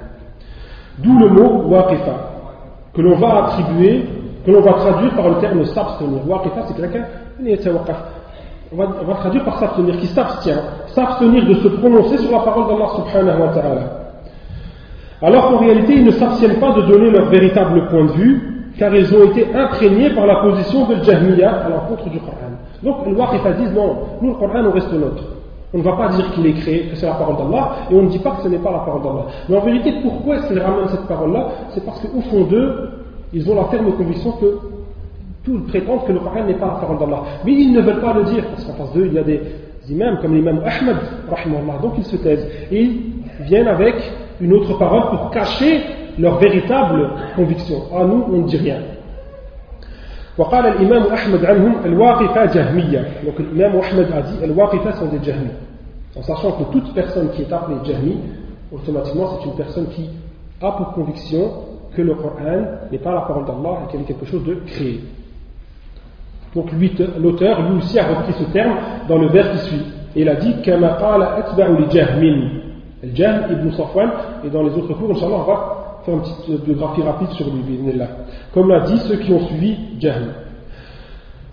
D'où 0.98 1.18
le 1.18 1.28
mot 1.28 1.68
waqifa, 1.68 2.14
que 2.94 3.02
l'on 3.02 3.16
va 3.16 3.44
attribuer, 3.44 4.04
que 4.46 4.50
l'on 4.50 4.62
va 4.62 4.72
traduire 4.72 5.14
par 5.14 5.28
le 5.28 5.34
terme 5.40 5.62
s'abstenir. 5.66 6.26
Waqifa, 6.26 6.62
c'est 6.68 6.74
quelqu'un 6.74 7.04
qui 7.38 7.68
on 8.72 8.76
va, 8.76 8.88
on 9.02 9.04
va 9.04 9.14
traduire 9.14 9.44
par 9.44 9.58
s'abstenir, 9.58 9.98
qui 9.98 10.06
s'abstient, 10.06 10.58
s'abstenir 10.88 11.44
de 11.46 11.54
se 11.54 11.68
prononcer 11.68 12.16
sur 12.18 12.32
la 12.32 12.38
parole 12.40 12.66
d'Allah 12.68 12.88
subhanahu 12.96 13.40
wa 13.40 13.48
ta'ala. 13.48 13.99
alors 15.21 15.49
qu'en 15.49 15.57
réalité, 15.59 15.93
ils 15.97 16.05
ne 16.05 16.11
s'abstiennent 16.11 16.59
pas 16.59 16.73
de 16.73 16.81
donner 16.81 17.11
leur 17.11 17.25
véritable 17.29 17.87
point 17.87 18.05
de 18.05 18.11
vue, 18.13 18.41
car 18.77 18.95
ils 18.95 19.13
ont 19.13 19.25
été 19.25 19.53
imprégnés 19.53 20.09
par 20.11 20.25
la 20.25 20.37
position 20.37 20.87
de 20.87 20.95
Jahmiya 21.03 21.51
à 21.65 21.69
l'encontre 21.69 22.09
du 22.09 22.19
Coran. 22.19 22.35
Donc, 22.81 23.05
les 23.05 23.13
Waqifa 23.13 23.51
disent 23.51 23.73
non, 23.73 23.97
nous 24.21 24.29
le 24.29 24.35
Coran, 24.35 24.63
on 24.65 24.71
reste 24.71 24.91
neutre. 24.93 25.23
On 25.73 25.77
ne 25.77 25.83
va 25.83 25.93
pas 25.93 26.09
dire 26.09 26.31
qu'il 26.33 26.45
est 26.47 26.53
créé, 26.53 26.87
que 26.87 26.95
c'est 26.95 27.05
la 27.05 27.13
parole 27.13 27.37
d'Allah, 27.37 27.71
et 27.91 27.95
on 27.95 28.01
ne 28.01 28.09
dit 28.09 28.19
pas 28.19 28.31
que 28.31 28.43
ce 28.43 28.47
n'est 28.47 28.57
pas 28.57 28.71
la 28.71 28.79
parole 28.79 29.03
d'Allah. 29.03 29.25
Mais 29.47 29.57
en 29.57 29.61
vérité, 29.61 29.93
pourquoi 30.01 30.37
est-ce 30.37 30.47
qu'ils 30.47 30.59
ramènent 30.59 30.89
cette 30.89 31.07
parole-là? 31.07 31.47
C'est 31.69 31.85
parce 31.85 32.01
qu'au 32.01 32.21
fond 32.21 32.43
d'eux, 32.45 32.89
ils 33.31 33.49
ont 33.49 33.55
la 33.55 33.65
ferme 33.65 33.91
conviction 33.93 34.31
que 34.31 34.57
tous 35.45 35.59
prétendent 35.67 36.05
que 36.05 36.13
le 36.13 36.19
Coran 36.19 36.43
n'est 36.45 36.55
pas 36.55 36.65
la 36.67 36.73
parole 36.73 36.97
d'Allah. 36.97 37.21
Mais 37.45 37.53
ils 37.53 37.71
ne 37.71 37.81
veulent 37.81 38.01
pas 38.01 38.13
le 38.13 38.23
dire, 38.23 38.43
parce 38.47 38.65
qu'en 38.65 38.73
face 38.73 38.93
d'eux, 38.93 39.05
il 39.05 39.13
y 39.13 39.19
a 39.19 39.23
des 39.23 39.39
imams 39.89 40.17
comme 40.21 40.33
l'imam 40.33 40.61
Ahmed, 40.65 40.97
donc 41.81 41.93
ils 41.97 42.05
se 42.05 42.15
taisent. 42.17 42.47
Et 42.71 42.81
ils 42.81 43.45
viennent 43.45 43.67
avec 43.67 43.95
une 44.40 44.52
autre 44.52 44.78
parole 44.78 45.10
pour 45.10 45.30
cacher 45.30 45.82
leur 46.18 46.38
véritable 46.38 47.10
conviction. 47.34 47.82
Ah, 47.94 48.04
nous, 48.04 48.24
on 48.28 48.38
ne 48.42 48.46
dit 48.48 48.56
rien. 48.56 48.78
وقال 50.38 50.66
الإمام 50.66 51.02
أحمد 51.12 51.44
عنهم 51.44 51.72
الواقفة 51.84 52.44
جهمية 52.44 53.04
donc 53.24 53.38
l'imam 53.38 53.80
Ahmed 53.80 54.08
a 54.12 54.20
dit 54.20 54.44
الواقفة 54.44 54.92
sont 54.92 55.06
des 55.06 55.24
jahmi 55.24 55.48
en 56.14 56.22
sachant 56.22 56.52
que 56.52 56.64
toute 56.72 56.92
personne 56.92 57.30
qui 57.30 57.40
est 57.40 57.50
appelée 57.50 57.76
jahmi 57.84 58.18
automatiquement 58.70 59.30
c'est 59.30 59.48
une 59.48 59.56
personne 59.56 59.86
qui 59.86 60.10
a 60.60 60.72
pour 60.72 60.92
conviction 60.92 61.52
que 61.96 62.02
le 62.02 62.14
Coran 62.14 62.64
n'est 62.92 62.98
pas 62.98 63.14
la 63.14 63.22
parole 63.22 63.46
d'Allah 63.46 63.78
et 63.84 63.90
qu'il 63.90 64.00
est 64.02 64.04
quelque 64.04 64.26
chose 64.26 64.44
de 64.44 64.56
créé 64.66 65.00
donc 66.56 66.70
l'auteur, 67.18 67.62
lui 67.68 67.76
aussi, 67.78 67.98
a 67.98 68.06
repris 68.06 68.32
ce 68.32 68.44
terme 68.50 68.76
dans 69.08 69.18
le 69.18 69.28
vers 69.28 69.52
qui 69.52 69.58
suit. 69.58 69.82
Et 70.16 70.22
il 70.22 70.28
a 70.28 70.36
dit 70.36 70.54
كما 70.64 70.92
قال 70.96 71.22
أتبع 71.22 71.66
لجهم 71.68 72.48
الجهم 73.04 73.52
ibn 73.52 73.70
Safwan 73.72 74.10
et 74.44 74.50
dans 74.50 74.62
les 74.62 74.70
autres 74.70 74.94
cours, 74.94 75.10
Inch'Allah, 75.10 75.36
on 75.36 75.44
va 75.44 76.02
faire 76.04 76.14
une 76.14 76.20
petite 76.20 76.64
biographie 76.64 77.02
rapide 77.02 77.30
sur 77.30 77.46
lui, 77.46 77.92
Comme 78.52 78.68
l'a 78.68 78.80
dit 78.80 78.98
ceux 78.98 79.16
qui 79.16 79.32
ont 79.32 79.46
suivi 79.46 79.76
Jahm. 80.00 80.32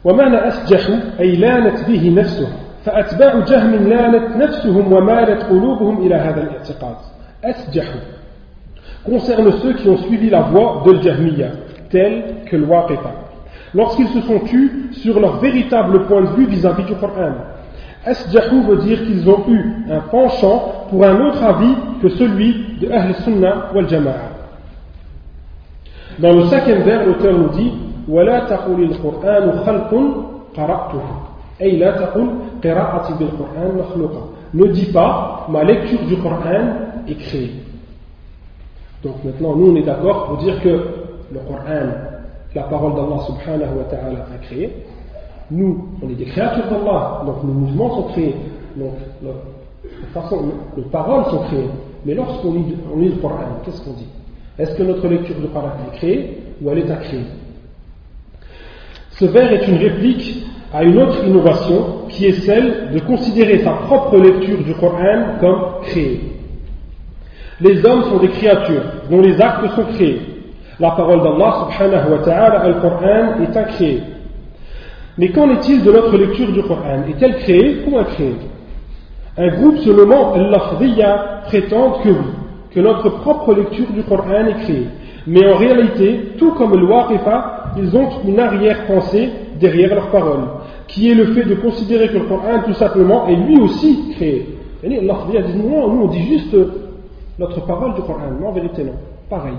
ومعنى 0.06 0.48
أسجح 0.48 0.90
أي 1.20 1.36
لانت 1.36 1.88
به 1.88 2.14
نفسه 2.18 2.48
فأتباع 2.86 3.40
جهم 3.40 3.88
لانت 3.90 4.36
نفسهم 4.36 4.94
ومالت 4.94 5.44
قلوبهم 5.44 6.06
إلى 6.06 6.16
هذا 6.16 6.42
الاعتقاد 6.42 6.96
أسجح 7.44 7.86
concerne 9.06 9.52
ceux 9.62 9.74
qui 9.74 9.90
ont 9.90 9.98
suivi 9.98 10.30
la 10.30 10.42
voie 10.42 10.84
de 10.86 11.02
Jahmiya, 11.02 11.48
tel 11.90 12.44
que 12.46 12.56
le 12.56 12.66
Waqifa 12.66 13.12
lorsqu'ils 13.74 14.08
se 14.08 14.22
sont 14.22 14.40
tus 14.40 14.72
sur 14.92 15.20
leur 15.20 15.40
véritable 15.40 16.06
point 16.06 16.22
de 16.22 16.36
vue 16.36 16.46
vis-à-vis 16.46 16.86
du 16.86 16.96
Coran. 16.96 17.34
Asjahu 18.06 18.64
veut 18.64 18.78
dire 18.78 19.04
qu'ils 19.06 19.30
ont 19.30 19.44
eu 19.48 19.86
un 19.90 20.00
penchant 20.00 20.88
pour 20.90 21.04
un 21.06 21.20
autre 21.22 21.42
avis 21.44 21.76
que 22.02 22.10
celui 22.10 22.78
de 22.82 22.92
Ahl 22.92 23.16
Sunnah 23.24 23.72
wal 23.74 23.88
Jama'a. 23.88 24.32
Dans 26.20 26.34
le 26.34 26.46
cinquième 26.46 26.82
vers, 26.84 27.06
l'auteur 27.06 27.34
nous 27.38 27.50
dit 27.50 27.72
ولا 28.08 28.40
تقل 28.40 28.84
القرآن 28.84 29.64
خلق 29.66 29.92
قرأته 30.58 31.02
أي 31.62 31.78
لا 31.78 31.92
تقل 31.92 32.28
قراءتي 32.64 33.14
بالقرآن 33.20 33.78
مخلوقة 33.78 34.30
Ne 34.54 34.68
dis 34.68 34.92
pas 34.92 35.48
ma 35.50 35.64
lecture 35.64 36.04
du 36.06 36.16
Coran 36.18 36.66
est 37.08 37.16
créée. 37.16 37.54
Donc 39.04 39.24
maintenant, 39.24 39.56
nous 39.56 39.72
on 39.72 39.76
est 39.76 39.82
d'accord 39.82 40.28
pour 40.28 40.38
dire 40.38 40.62
que 40.62 40.70
le 40.70 41.40
Coran 41.48 41.90
la 42.54 42.64
parole 42.64 42.94
d'Allah 42.94 43.24
subhanahu 43.26 43.78
wa 43.78 43.84
ta'ala 43.90 44.28
a 44.32 44.38
créé. 44.46 44.86
nous, 45.51 45.89
on 46.03 46.11
est 46.11 46.15
des 46.15 46.27
créatures 46.27 46.69
d'Allah, 46.69 47.23
donc 47.25 47.43
nos 47.45 47.53
mouvements 47.53 47.97
sont 47.97 48.03
créés, 48.09 48.37
nos, 48.77 48.91
paroles 50.93 51.25
sont 51.27 51.45
créées. 51.45 51.69
Mais 52.05 52.15
lorsqu'on 52.15 52.53
lit, 52.55 52.77
le 52.97 53.21
Coran, 53.21 53.61
qu'est-ce 53.65 53.83
qu'on 53.83 53.95
dit? 53.95 54.09
Est-ce 54.59 54.75
que 54.77 54.83
notre 54.83 55.09
lecture 55.09 55.37
du 55.37 55.49
Coran 55.49 55.73
est 55.87 55.97
créée 55.97 56.39
ou 56.63 56.71
elle 56.71 56.79
est 56.79 56.91
à 56.91 56.97
créer 56.97 57.25
Ce 59.11 59.25
vers 59.25 59.53
est 59.53 59.67
une 59.69 59.79
réplique 59.79 60.45
à 60.75 60.83
une 60.83 60.99
autre 60.99 61.25
innovation 61.25 62.07
qui 62.09 62.27
est 62.27 62.41
celle 62.45 62.91
de 62.93 62.99
considérer 63.01 63.61
sa 63.61 63.71
propre 63.71 64.19
lecture 64.19 64.63
du 64.63 64.75
Coran 64.75 65.39
comme 65.41 65.83
créée. 65.85 66.21
Les 67.61 67.85
hommes 67.85 68.05
sont 68.05 68.19
des 68.19 68.29
créatures 68.29 68.83
dont 69.11 69.21
les 69.21 69.41
actes 69.41 69.75
sont 69.75 69.85
créés. 69.95 70.21
La 70.79 70.91
parole 70.93 71.23
d'Allah 71.23 71.67
subhanahu 71.71 72.13
wa 72.13 72.19
ta'ala, 72.19 72.69
le 72.69 72.75
Coran, 72.81 73.41
est 73.43 73.57
incréé. 73.57 74.03
Mais 75.19 75.31
qu'en 75.31 75.51
est-il 75.51 75.83
de 75.83 75.93
notre 75.93 76.17
lecture 76.17 76.53
du 76.53 76.63
Coran? 76.63 77.03
Est-elle 77.09 77.37
créée? 77.39 77.85
Ou 77.87 77.99
incréée 77.99 78.37
Un 79.37 79.49
groupe 79.49 79.79
se 79.79 79.91
nommant 79.91 80.33
Al-Lafdiyya 80.33 81.43
prétend 81.47 81.99
que 82.05 82.11
que 82.71 82.81
notre 82.81 83.09
propre 83.21 83.55
lecture 83.55 83.91
du 83.93 84.03
Coran 84.03 84.47
est 84.47 84.63
créée. 84.65 84.87
Mais 85.27 85.47
en 85.53 85.57
réalité, 85.57 86.33
tout 86.39 86.53
comme 86.53 86.79
le 86.79 86.87
Waqifa, 86.87 87.73
ils 87.77 87.97
ont 87.97 88.09
une 88.27 88.39
arrière-pensée 88.39 89.31
derrière 89.61 89.95
leurs 89.95 90.11
paroles, 90.11 90.45
qui 90.87 91.11
est 91.11 91.15
le 91.15 91.35
fait 91.35 91.45
de 91.45 91.55
considérer 91.57 92.09
que 92.09 92.19
le 92.19 92.25
Coran 92.25 92.63
tout 92.65 92.75
simplement 92.75 93.27
est 93.27 93.37
lui 93.37 93.61
aussi 93.61 94.11
créé. 94.15 94.47
Allah 94.85 95.17
dit 95.47 95.59
non, 95.59 95.93
nous 95.93 96.03
on 96.05 96.09
dit 96.09 96.23
juste 96.23 96.57
notre 97.39 97.65
parole 97.67 97.95
du 97.95 98.03
Coran, 98.03 98.31
non 98.41 98.49
en 98.49 98.53
vérité 98.53 98.85
non, 98.85 98.95
pareil. 99.29 99.55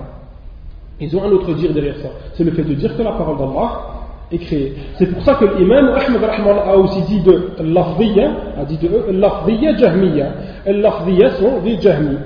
Ils 1.00 1.14
ont 1.16 1.22
un 1.22 1.30
autre 1.30 1.52
dire 1.54 1.72
derrière 1.72 1.96
ça, 1.96 2.08
c'est 2.34 2.44
le 2.44 2.52
fait 2.52 2.62
de 2.62 2.74
dire 2.74 2.96
que 2.96 3.02
la 3.02 3.12
parole 3.12 3.38
d'Allah 3.38 3.99
est 4.31 4.37
créée. 4.37 4.75
C'est 4.97 5.07
pour 5.07 5.23
ça 5.23 5.35
que 5.35 5.45
l'imam 5.57 5.89
Ahmed 5.95 6.21
a 6.23 6.77
aussi 6.77 7.01
dit 7.03 7.21
de 7.21 7.51
l'afdiyya, 7.59 8.29
a 8.59 8.65
dit 8.65 8.77
de 8.77 9.11
l'afdiyya 9.11 9.77
jahmiya. 9.77 10.27
L'afdiyya 10.67 11.31
sont 11.35 11.61
des 11.63 11.79
jahmi. 11.79 12.17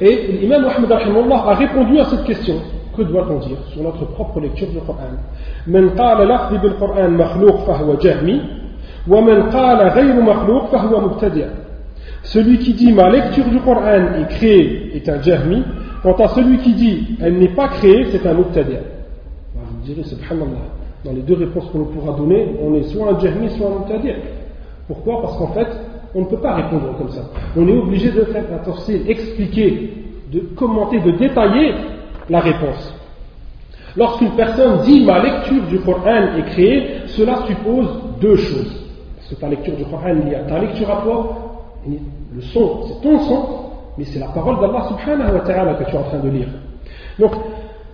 Et 0.00 0.38
l'imam 0.40 0.64
Ahmed 0.64 0.92
a 0.92 1.54
répondu 1.54 1.98
à 2.00 2.04
cette 2.06 2.24
question. 2.24 2.56
Que 2.96 3.02
doit-on 3.02 3.38
dire 3.40 3.56
sur 3.72 3.82
notre 3.82 4.04
propre 4.06 4.40
lecture 4.40 4.68
du 4.68 4.78
Coran 4.78 5.18
من 5.66 5.90
قال 5.90 6.28
لفظي 6.28 6.58
بالقرآن 6.58 7.10
مخلوق 7.10 7.56
فهو 7.66 7.94
جهمي 7.94 8.40
ومن 9.08 9.42
قال 9.42 9.88
غير 9.88 10.20
مخلوق 10.20 10.66
فهو 10.66 11.00
مبتدع 11.00 11.46
Celui 12.22 12.58
qui 12.58 12.72
dit 12.72 12.92
ma 12.92 13.10
lecture 13.10 13.44
du 13.46 13.58
Coran 13.60 14.14
est 14.18 14.28
créée 14.28 14.96
est 14.96 15.08
un 15.08 15.20
jahmi. 15.20 15.62
Quant 16.02 16.14
à 16.14 16.28
celui 16.28 16.58
qui 16.58 16.72
dit 16.72 17.16
elle 17.20 17.38
n'est 17.38 17.54
pas 17.54 17.68
créée, 17.68 18.06
c'est 18.10 18.26
un 18.26 18.34
mubtadi'. 18.34 18.78
Vous 19.54 19.86
direz, 19.86 20.04
subhanallah, 20.04 20.68
dans 21.05 21.11
les 21.11 21.21
deux 21.21 21.35
réponses 21.35 21.65
qu'on 21.71 21.85
pourra 21.85 22.17
donner, 22.17 22.55
on 22.61 22.73
est 22.75 22.83
soit 22.83 23.13
un 23.13 23.19
jahmi, 23.19 23.49
soit 23.51 23.67
un 23.67 23.79
mubtadi'. 23.79 24.15
Pourquoi? 24.87 25.21
Parce 25.21 25.37
qu'en 25.37 25.47
fait, 25.53 25.67
on 26.15 26.21
ne 26.21 26.25
peut 26.25 26.37
pas 26.39 26.55
répondre 26.55 26.97
comme 26.97 27.09
ça. 27.09 27.21
On 27.55 27.67
est 27.67 27.77
obligé 27.77 28.11
de 28.11 28.23
faire 28.25 28.45
attention, 28.53 28.95
expliquer, 29.07 29.93
de 30.31 30.39
commenter, 30.55 30.99
de 30.99 31.11
détailler 31.11 31.73
la 32.29 32.39
réponse. 32.39 32.93
Lorsqu'une 33.95 34.31
personne 34.31 34.81
dit 34.81 35.03
ma 35.05 35.19
lecture 35.21 35.63
du 35.67 35.79
Coran 35.79 36.35
est 36.37 36.45
créée, 36.51 36.87
cela 37.07 37.43
suppose 37.47 37.87
deux 38.21 38.35
choses. 38.35 38.85
Parce 39.15 39.29
que 39.29 39.35
ta 39.35 39.49
lecture 39.49 39.75
du 39.75 39.85
Coran, 39.85 40.15
il 40.25 40.31
y 40.31 40.35
a 40.35 40.43
ta 40.43 40.59
lecture 40.59 40.89
à 40.89 41.01
toi, 41.01 41.37
le 41.87 42.41
son, 42.41 42.83
c'est 42.87 43.01
ton 43.01 43.19
son, 43.19 43.45
mais 43.97 44.05
c'est 44.05 44.19
la 44.19 44.27
parole 44.27 44.59
d'Allah 44.59 44.87
subhanahu 44.89 45.33
wa 45.33 45.39
ta'ala 45.41 45.73
que 45.75 45.83
tu 45.89 45.95
es 45.95 45.97
en 45.97 46.03
train 46.03 46.19
de 46.19 46.29
lire. 46.29 46.47
Donc, 47.19 47.31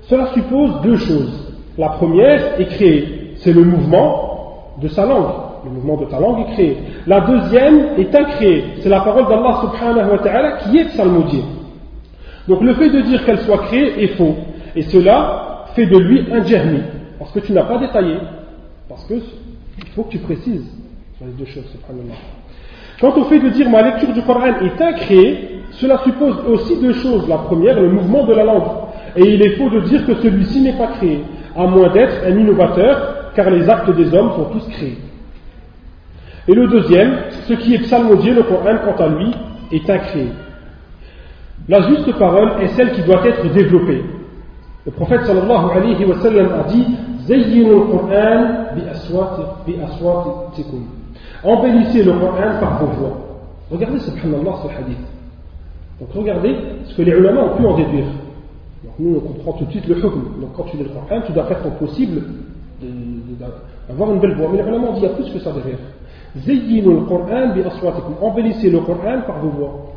cela 0.03 0.27
suppose 0.33 0.81
deux 0.81 0.97
choses. 0.97 1.44
La 1.77 1.89
première 1.89 2.59
est 2.59 2.65
créée, 2.65 3.33
c'est 3.37 3.53
le 3.53 3.63
mouvement 3.63 4.75
de 4.81 4.87
sa 4.87 5.05
langue. 5.05 5.31
Le 5.65 5.71
mouvement 5.71 5.97
de 5.97 6.05
ta 6.05 6.19
langue 6.19 6.41
est 6.41 6.53
créé. 6.53 6.77
La 7.07 7.21
deuxième 7.21 7.97
est 7.97 8.15
incréée, 8.15 8.63
c'est 8.81 8.89
la 8.89 9.01
parole 9.01 9.27
d'Allah 9.27 9.61
subhanahu 9.61 10.11
wa 10.11 10.17
ta'ala 10.19 10.57
qui 10.57 10.77
est 10.77 10.85
psalmodiée. 10.85 11.43
Donc 12.47 12.61
le 12.61 12.73
fait 12.75 12.89
de 12.89 13.01
dire 13.01 13.25
qu'elle 13.25 13.39
soit 13.39 13.57
créée 13.59 14.03
est 14.03 14.15
faux. 14.15 14.35
Et 14.75 14.83
cela 14.83 15.65
fait 15.75 15.85
de 15.87 15.97
lui 15.97 16.25
un 16.31 16.43
jahmi. 16.43 16.81
Parce 17.17 17.31
que 17.31 17.39
tu 17.39 17.53
n'as 17.53 17.63
pas 17.63 17.77
détaillé. 17.77 18.17
Parce 18.87 19.05
que 19.05 19.15
il 19.15 19.87
faut 19.95 20.03
que 20.03 20.11
tu 20.11 20.19
précises 20.19 20.69
sur 21.17 21.25
les 21.25 21.33
deux 21.33 21.45
choses, 21.45 21.65
subhanallah. 21.71 22.15
Quant 23.01 23.13
au 23.19 23.23
fait 23.25 23.39
de 23.39 23.49
dire 23.49 23.69
ma 23.69 23.81
lecture 23.81 24.13
du 24.13 24.21
Coran 24.21 24.45
est 24.61 24.81
incréée, 24.81 25.61
cela 25.71 25.99
suppose 26.03 26.35
aussi 26.47 26.79
deux 26.79 26.93
choses. 26.93 27.27
La 27.27 27.37
première, 27.37 27.79
le 27.79 27.89
mouvement 27.89 28.25
de 28.25 28.33
la 28.33 28.43
langue. 28.43 28.63
Et 29.15 29.21
il 29.21 29.41
est 29.41 29.55
faux 29.57 29.69
de 29.69 29.81
dire 29.81 30.05
que 30.05 30.15
celui-ci 30.15 30.61
n'est 30.61 30.77
pas 30.77 30.87
créé, 30.87 31.21
à 31.55 31.65
moins 31.65 31.89
d'être 31.89 32.25
un 32.25 32.37
innovateur, 32.37 33.31
car 33.35 33.49
les 33.49 33.69
actes 33.69 33.89
des 33.95 34.13
hommes 34.13 34.31
sont 34.31 34.45
tous 34.45 34.67
créés. 34.69 34.97
Et 36.47 36.53
le 36.53 36.67
deuxième, 36.67 37.15
ce 37.47 37.53
qui 37.53 37.75
est 37.75 37.79
psalmodié, 37.79 38.33
le 38.33 38.43
Coran, 38.43 38.77
quant 38.83 39.03
à 39.03 39.07
lui, 39.07 39.31
est 39.71 39.89
incréé. 39.89 40.29
La 41.67 41.81
juste 41.81 42.11
parole 42.19 42.61
est 42.61 42.67
celle 42.69 42.91
qui 42.91 43.01
doit 43.01 43.25
être 43.25 43.51
développée. 43.51 44.03
Le 44.85 44.91
prophète 44.91 45.25
sallallahu 45.25 45.71
alayhi 45.75 46.05
wa 46.05 46.15
sallam 46.17 46.47
a 46.53 46.63
dit. 46.69 46.85
Embellissez 51.43 52.03
le 52.03 52.11
Coran 52.13 52.59
par 52.59 52.79
vos 52.79 52.91
voix. 52.97 53.17
Regardez, 53.71 53.99
subhanallah, 53.99 54.53
ce 54.61 54.67
hadith. 54.67 54.99
Donc 55.99 56.09
regardez 56.13 56.55
ce 56.85 56.95
que 56.95 57.01
les 57.01 57.13
ulama 57.13 57.41
ont 57.41 57.57
pu 57.57 57.65
en 57.65 57.77
déduire. 57.77 58.05
Donc, 58.84 58.94
nous, 58.98 59.16
on 59.16 59.20
comprend 59.20 59.52
tout 59.52 59.66
de 59.66 59.70
suite 59.70 59.86
le 59.88 59.98
hukm. 59.98 60.40
Donc 60.40 60.52
quand 60.56 60.64
tu 60.64 60.76
lis 60.78 60.84
le 60.84 60.88
Coran, 60.88 61.20
tu 61.26 61.32
dois 61.32 61.44
faire 61.44 61.62
ton 61.62 61.70
possible 61.72 62.22
d'avoir 63.88 64.12
une 64.12 64.20
belle 64.20 64.36
voix. 64.36 64.48
Mais 64.50 64.62
les 64.62 64.68
ulama 64.68 64.88
ont 64.88 64.92
dit 64.94 65.00
il 65.00 65.02
y 65.02 65.06
a 65.06 65.14
plus 65.14 65.30
que 65.30 65.38
ça 65.38 65.52
derrière. 65.52 65.78
Zayyinu 66.38 66.94
le 66.94 67.00
Coran 67.02 67.48
bi 67.54 67.60
aswatikum. 67.60 68.14
Embellissez 68.22 68.70
le 68.70 68.80
Coran 68.80 69.20
par 69.26 69.38
vos 69.40 69.50
voix. 69.50 69.92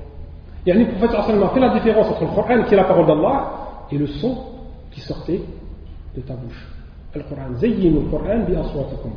Et 0.65 0.73
le 0.73 0.85
prophète 0.87 1.17
a 1.17 1.23
fait 1.23 1.59
la 1.59 1.69
différence 1.69 2.07
entre 2.07 2.23
le 2.23 2.35
Coran 2.35 2.63
qui 2.63 2.73
est 2.73 2.77
la 2.77 2.83
parole 2.83 3.05
d'Allah 3.05 3.51
et 3.91 3.97
le 3.97 4.07
son 4.07 4.37
qui 4.91 4.99
sortait 4.99 5.41
de 6.15 6.21
ta 6.21 6.33
bouche. 6.33 6.67
Le 7.15 7.21
Coran. 7.21 7.53
Zayyinu 7.55 8.01
le 8.01 8.09
Coran 8.09 8.39
bi 8.45 8.55
aswatikum. 8.55 9.11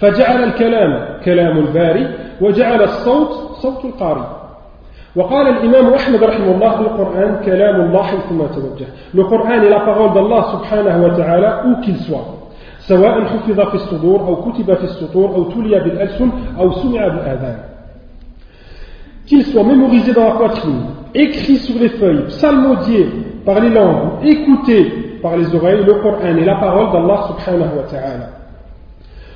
فجعل 0.00 0.44
الكلام 0.44 1.22
كلام 1.24 1.58
الباري 1.58 2.14
وجعل 2.40 2.82
الصوت 2.82 3.56
صوت 3.62 3.84
القارئ 3.84 4.39
وقال 5.16 5.48
الإمام 5.48 5.94
أحمد 5.94 6.24
رحمه 6.24 6.50
الله 6.54 6.70
في 6.70 6.80
القرآن 6.80 7.40
كلام 7.44 7.80
الله 7.80 8.02
حيثما 8.02 8.46
توجه 8.46 8.86
القرآن 9.14 9.60
لا 9.60 9.78
parole 9.78 10.12
d'Allah 10.12 10.42
سبحانه 10.52 11.04
وتعالى 11.04 11.62
où 11.64 11.80
qu'il 11.84 11.96
soit 11.96 12.36
سواء 12.88 13.24
حفظ 13.24 13.60
في 13.60 13.74
الصدور 13.74 14.20
أو 14.20 14.36
كتب 14.36 14.74
في 14.74 14.84
السطور 14.84 15.28
أو 15.34 15.44
تلي 15.44 15.80
بالألسن 15.80 16.30
أو 16.58 16.72
سمع 16.72 17.08
بالآذان 17.08 17.58
qu'il 19.26 19.44
soit 19.44 19.64
mémorisé 19.64 20.12
dans 20.12 20.24
la 20.24 20.34
poitrine 20.36 20.82
écrit 21.14 21.56
sur 21.56 21.80
les 21.80 21.88
feuilles 21.88 22.26
psalmodié 22.28 23.06
par 23.44 23.60
les 23.60 23.70
langues 23.70 24.22
écouté 24.22 25.18
par 25.22 25.36
les 25.36 25.54
oreilles 25.54 25.84
le 25.84 25.94
Coran 25.94 26.36
est 26.36 26.44
la 26.44 26.56
parole 26.56 26.92
d'Allah 26.92 27.28
subhanahu 27.28 27.76
wa 27.78 27.82
ta'ala 27.90 28.39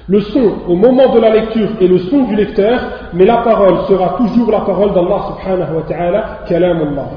Le 0.08 0.20
son 0.20 0.52
au 0.66 0.74
moment 0.74 1.14
de 1.14 1.20
la 1.20 1.30
lecture 1.30 1.68
est 1.80 1.86
le 1.86 1.98
son 1.98 2.24
du 2.24 2.34
lecteur, 2.34 2.80
mais 3.12 3.24
la 3.24 3.38
parole 3.38 3.84
sera 3.88 4.16
toujours 4.16 4.50
la 4.50 4.60
parole 4.60 4.92
d'Allah 4.92 5.20
subhanahu 5.28 5.76
wa 5.76 5.82
ta'ala, 5.82 6.38
kalam 6.48 6.78
Allah. 6.78 7.08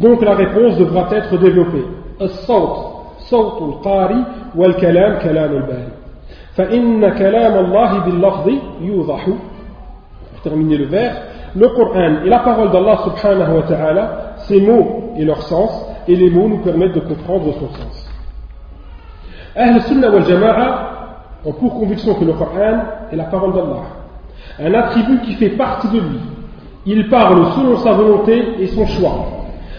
Donc 0.00 0.22
la 0.22 0.34
réponse 0.34 0.76
devra 0.78 1.08
être 1.12 1.36
développée. 1.38 1.84
الصوت 2.20 2.76
صوت 3.18 3.62
القاري 3.62 4.24
والكلام 4.56 5.18
كلام 5.18 5.52
الباري 5.52 5.92
فإن 6.56 7.08
كلام 7.08 7.64
الله 7.64 7.98
باللفظ 7.98 8.48
يوضح 8.80 9.26
pour 9.26 10.42
terminer 10.42 10.76
le 10.76 10.84
vers 10.86 11.14
le 11.56 11.68
Coran 11.68 12.24
et 12.24 12.28
la 12.28 12.40
parole 12.40 12.70
d'Allah 12.70 12.98
subhanahu 13.04 13.56
wa 13.56 13.62
ta'ala 13.62 14.34
ces 14.48 14.60
mots 14.60 15.14
et 15.16 15.24
leur 15.24 15.42
sens 15.42 15.70
et 16.06 16.16
les 16.16 16.30
mots 16.30 16.48
nous 16.48 16.58
permettent 16.58 16.94
de 16.94 17.00
comprendre 17.00 17.52
son 17.54 17.68
sens 17.68 18.10
Ahl 19.56 19.80
Sunnah 19.82 20.10
wal 20.10 20.24
Jama'a 20.24 20.93
ont 21.45 21.53
pour 21.53 21.79
conviction 21.79 22.15
que 22.15 22.25
le 22.25 22.33
Coran 22.33 22.79
est 23.11 23.15
la 23.15 23.25
parole 23.25 23.53
d'Allah, 23.53 23.83
un 24.59 24.73
attribut 24.73 25.19
qui 25.21 25.33
fait 25.33 25.49
partie 25.49 25.87
de 25.89 25.99
lui. 25.99 26.19
Il 26.87 27.09
parle 27.09 27.45
selon 27.55 27.77
sa 27.77 27.93
volonté 27.93 28.43
et 28.59 28.67
son 28.67 28.85
choix, 28.85 29.25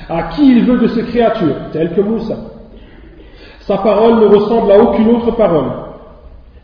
à 0.09 0.25
qui 0.35 0.51
il 0.51 0.65
veut 0.65 0.79
de 0.79 0.87
ses 0.89 1.03
créatures, 1.05 1.71
telles 1.73 1.93
que 1.95 2.01
Moussa. 2.01 2.37
Sa 3.61 3.79
parole 3.79 4.21
ne 4.21 4.27
ressemble 4.27 4.71
à 4.73 4.79
aucune 4.79 5.11
autre 5.11 5.33
parole. 5.33 5.71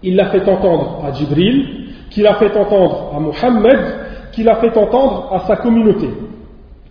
Il 0.03 0.16
l'a 0.16 0.26
fait 0.26 0.48
entendre 0.48 1.00
à 1.05 1.12
Jibril, 1.12 1.86
qui 2.11 2.22
l'a 2.22 2.34
fait 2.34 2.57
entendre 2.57 3.12
à 3.16 3.20
Muhammad, 3.20 3.80
qui 4.32 4.42
l'a 4.42 4.57
fait 4.57 4.76
entendre 4.76 5.30
à 5.32 5.40
sa 5.40 5.57
communauté. 5.57 6.09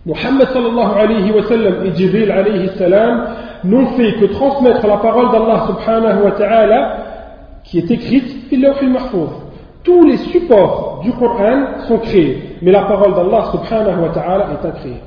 Muhammad 0.04 0.48
sallallahu 0.52 0.98
alayhi 0.98 1.30
wa 1.30 1.42
sallam 1.44 1.86
et 1.86 1.94
Jibril 1.94 2.30
alayhi 2.30 2.70
salam 2.76 3.26
n'ont 3.64 3.86
fait 3.96 4.14
que 4.14 4.24
transmettre 4.26 4.84
la 4.86 4.96
parole 4.96 5.30
d'Allah 5.30 5.66
subhanahu 5.68 6.24
wa 6.24 6.30
ta'ala 6.32 7.11
qui 7.63 7.79
est 7.79 7.91
écrite 7.91 8.49
Tous 9.83 10.05
les 10.05 10.17
supports 10.17 11.01
du 11.03 11.11
Coran 11.13 11.81
sont 11.87 11.99
créés, 11.99 12.57
mais 12.61 12.71
la 12.71 12.83
parole 12.83 13.13
d'Allah 13.13 13.51
subhanahu 13.51 14.01
wa 14.01 14.09
ta'ala 14.09 14.47
est 14.53 14.67
incréée. 14.67 15.01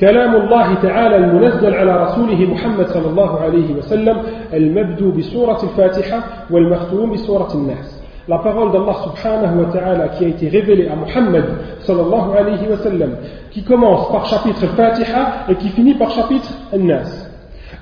كلام 0.00 0.36
الله 0.36 0.74
تعالى 0.74 1.16
المنزل 1.16 1.74
على 1.74 2.04
رسوله 2.04 2.46
محمد 2.54 2.86
صلى 2.86 3.06
الله 3.06 3.40
عليه 3.40 3.74
وسلم 3.74 4.16
المبدو 4.54 5.10
بسورة 5.10 5.58
الفاتحة 5.62 6.22
والمختوم 6.50 7.12
بسورة 7.12 7.54
الناس 7.54 7.98
La 8.28 8.38
parole 8.38 8.70
d'Allah 8.72 8.94
subhanahu 9.04 9.64
wa 9.64 9.72
ta'ala 9.72 10.08
qui 10.08 10.26
a 10.26 10.28
été 10.28 10.48
révélée 10.50 10.86
à 10.86 10.94
Muhammad 10.94 11.46
sallallahu 11.80 12.36
alayhi 12.38 12.68
wa 12.68 12.76
sallam, 12.76 13.16
qui 13.50 13.64
commence 13.64 14.12
par 14.12 14.26
chapitre 14.26 14.66
Fatiha 14.76 15.46
et 15.48 15.54
qui 15.54 15.70
finit 15.70 15.94
par 15.94 16.10
chapitre 16.10 16.52
An-Nas. 16.70 17.26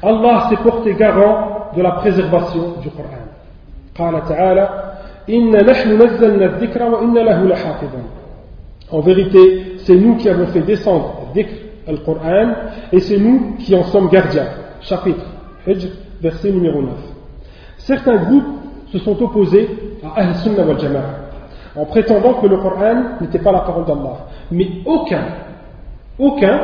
Allah 0.05 0.47
s'est 0.49 0.62
porté 0.62 0.95
garant 0.95 1.73
de 1.77 1.83
la 1.83 1.91
préservation 1.93 2.75
du 2.81 2.91
Coran. 2.91 3.20
قال 3.99 4.25
تعالى 4.29 4.93
إن 5.31 5.51
نحن 5.51 6.03
نزلنا 6.03 6.45
الذكر 6.45 6.83
وإن 6.83 7.14
له 7.14 7.45
لحافظا 7.45 8.03
En 8.93 9.01
vérité, 9.01 9.79
c'est 9.79 9.97
nous 9.97 10.14
qui 10.14 10.29
avons 10.29 10.47
fait 10.47 10.61
descendre 10.61 11.27
le 11.35 11.97
Coran 11.99 12.53
et 12.93 13.01
c'est 13.01 13.19
nous 13.19 13.57
qui 13.59 13.75
en 13.75 13.83
sommes 13.83 14.09
gardiens. 14.09 14.47
Chapitre 14.81 15.25
Hijr, 15.67 15.89
verset 16.23 16.53
numéro 16.53 16.81
9. 16.81 16.93
Certains 17.79 18.17
groupes 18.17 18.45
se 18.93 18.99
sont 18.99 19.21
opposés 19.21 19.69
à 20.05 20.21
Ahl-Sunnah 20.21 20.64
wal 20.64 20.79
Jama'a 20.79 21.27
en 21.77 21.85
prétendant 21.85 22.35
que 22.35 22.47
le 22.47 22.57
Coran 22.59 23.03
n'était 23.21 23.39
pas 23.39 23.53
la 23.53 23.61
parole 23.61 23.85
d'Allah. 23.85 24.27
Mais 24.51 24.69
aucun, 24.85 25.25
aucun 26.19 26.61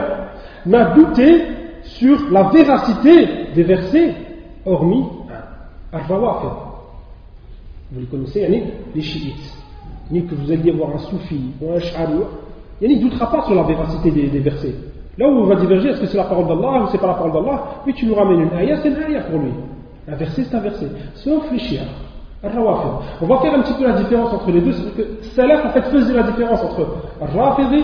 n'a 0.64 0.84
douté 0.94 1.42
sur 1.82 2.30
la 2.30 2.44
véracité 2.44 3.28
des 3.54 3.62
versets, 3.64 4.14
hormis 4.64 5.04
Al-Rawafid. 5.92 6.65
Vous 7.91 7.99
les 7.99 8.05
connaissez, 8.05 8.63
les 8.93 9.01
chiites. 9.01 9.53
Ni 10.11 10.25
que 10.25 10.35
vous 10.35 10.51
alliez 10.51 10.71
voir 10.71 10.91
un 10.95 10.99
soufi 10.99 11.39
ou 11.61 11.71
un 11.71 11.79
sh'ari. 11.79 12.13
Il 12.81 12.97
ne 12.97 13.01
doutera 13.01 13.31
pas 13.31 13.45
sur 13.45 13.55
la 13.55 13.63
véracité 13.63 14.11
des, 14.11 14.39
versets. 14.39 14.75
Là 15.17 15.27
où 15.27 15.31
on 15.31 15.45
va 15.45 15.55
diverger, 15.55 15.89
est-ce 15.89 16.01
que 16.01 16.07
c'est 16.07 16.17
la 16.17 16.25
parole 16.25 16.47
d'Allah 16.47 16.83
ou 16.83 16.87
c'est 16.91 16.99
pas 16.99 17.07
la 17.07 17.13
parole 17.15 17.33
d'Allah 17.33 17.63
Mais 17.85 17.93
tu 17.93 18.05
nous 18.05 18.13
ramènes 18.13 18.41
une 18.41 18.53
ayah, 18.53 18.77
c'est 18.77 18.89
une 18.89 18.97
ayah 18.97 19.21
pour 19.21 19.39
lui. 19.39 19.51
Un 20.07 20.15
verset, 20.15 20.43
c'est 20.43 20.55
un 20.55 20.59
verset. 20.59 20.87
Sauf 21.15 21.51
les 21.51 21.59
chiites. 21.59 21.81
On 22.43 23.25
va 23.25 23.39
faire 23.39 23.53
un 23.55 23.61
petit 23.61 23.73
peu 23.73 23.85
la 23.85 23.93
différence 23.93 24.31
entre 24.31 24.51
les 24.51 24.61
deux, 24.61 24.71
c'est 24.71 24.95
que 24.95 25.07
Salaf 25.35 25.65
en 25.65 25.69
fait 25.69 25.81
faisait 25.89 26.13
la 26.13 26.23
différence 26.23 26.61
entre 26.61 26.87
Rafidi 27.19 27.83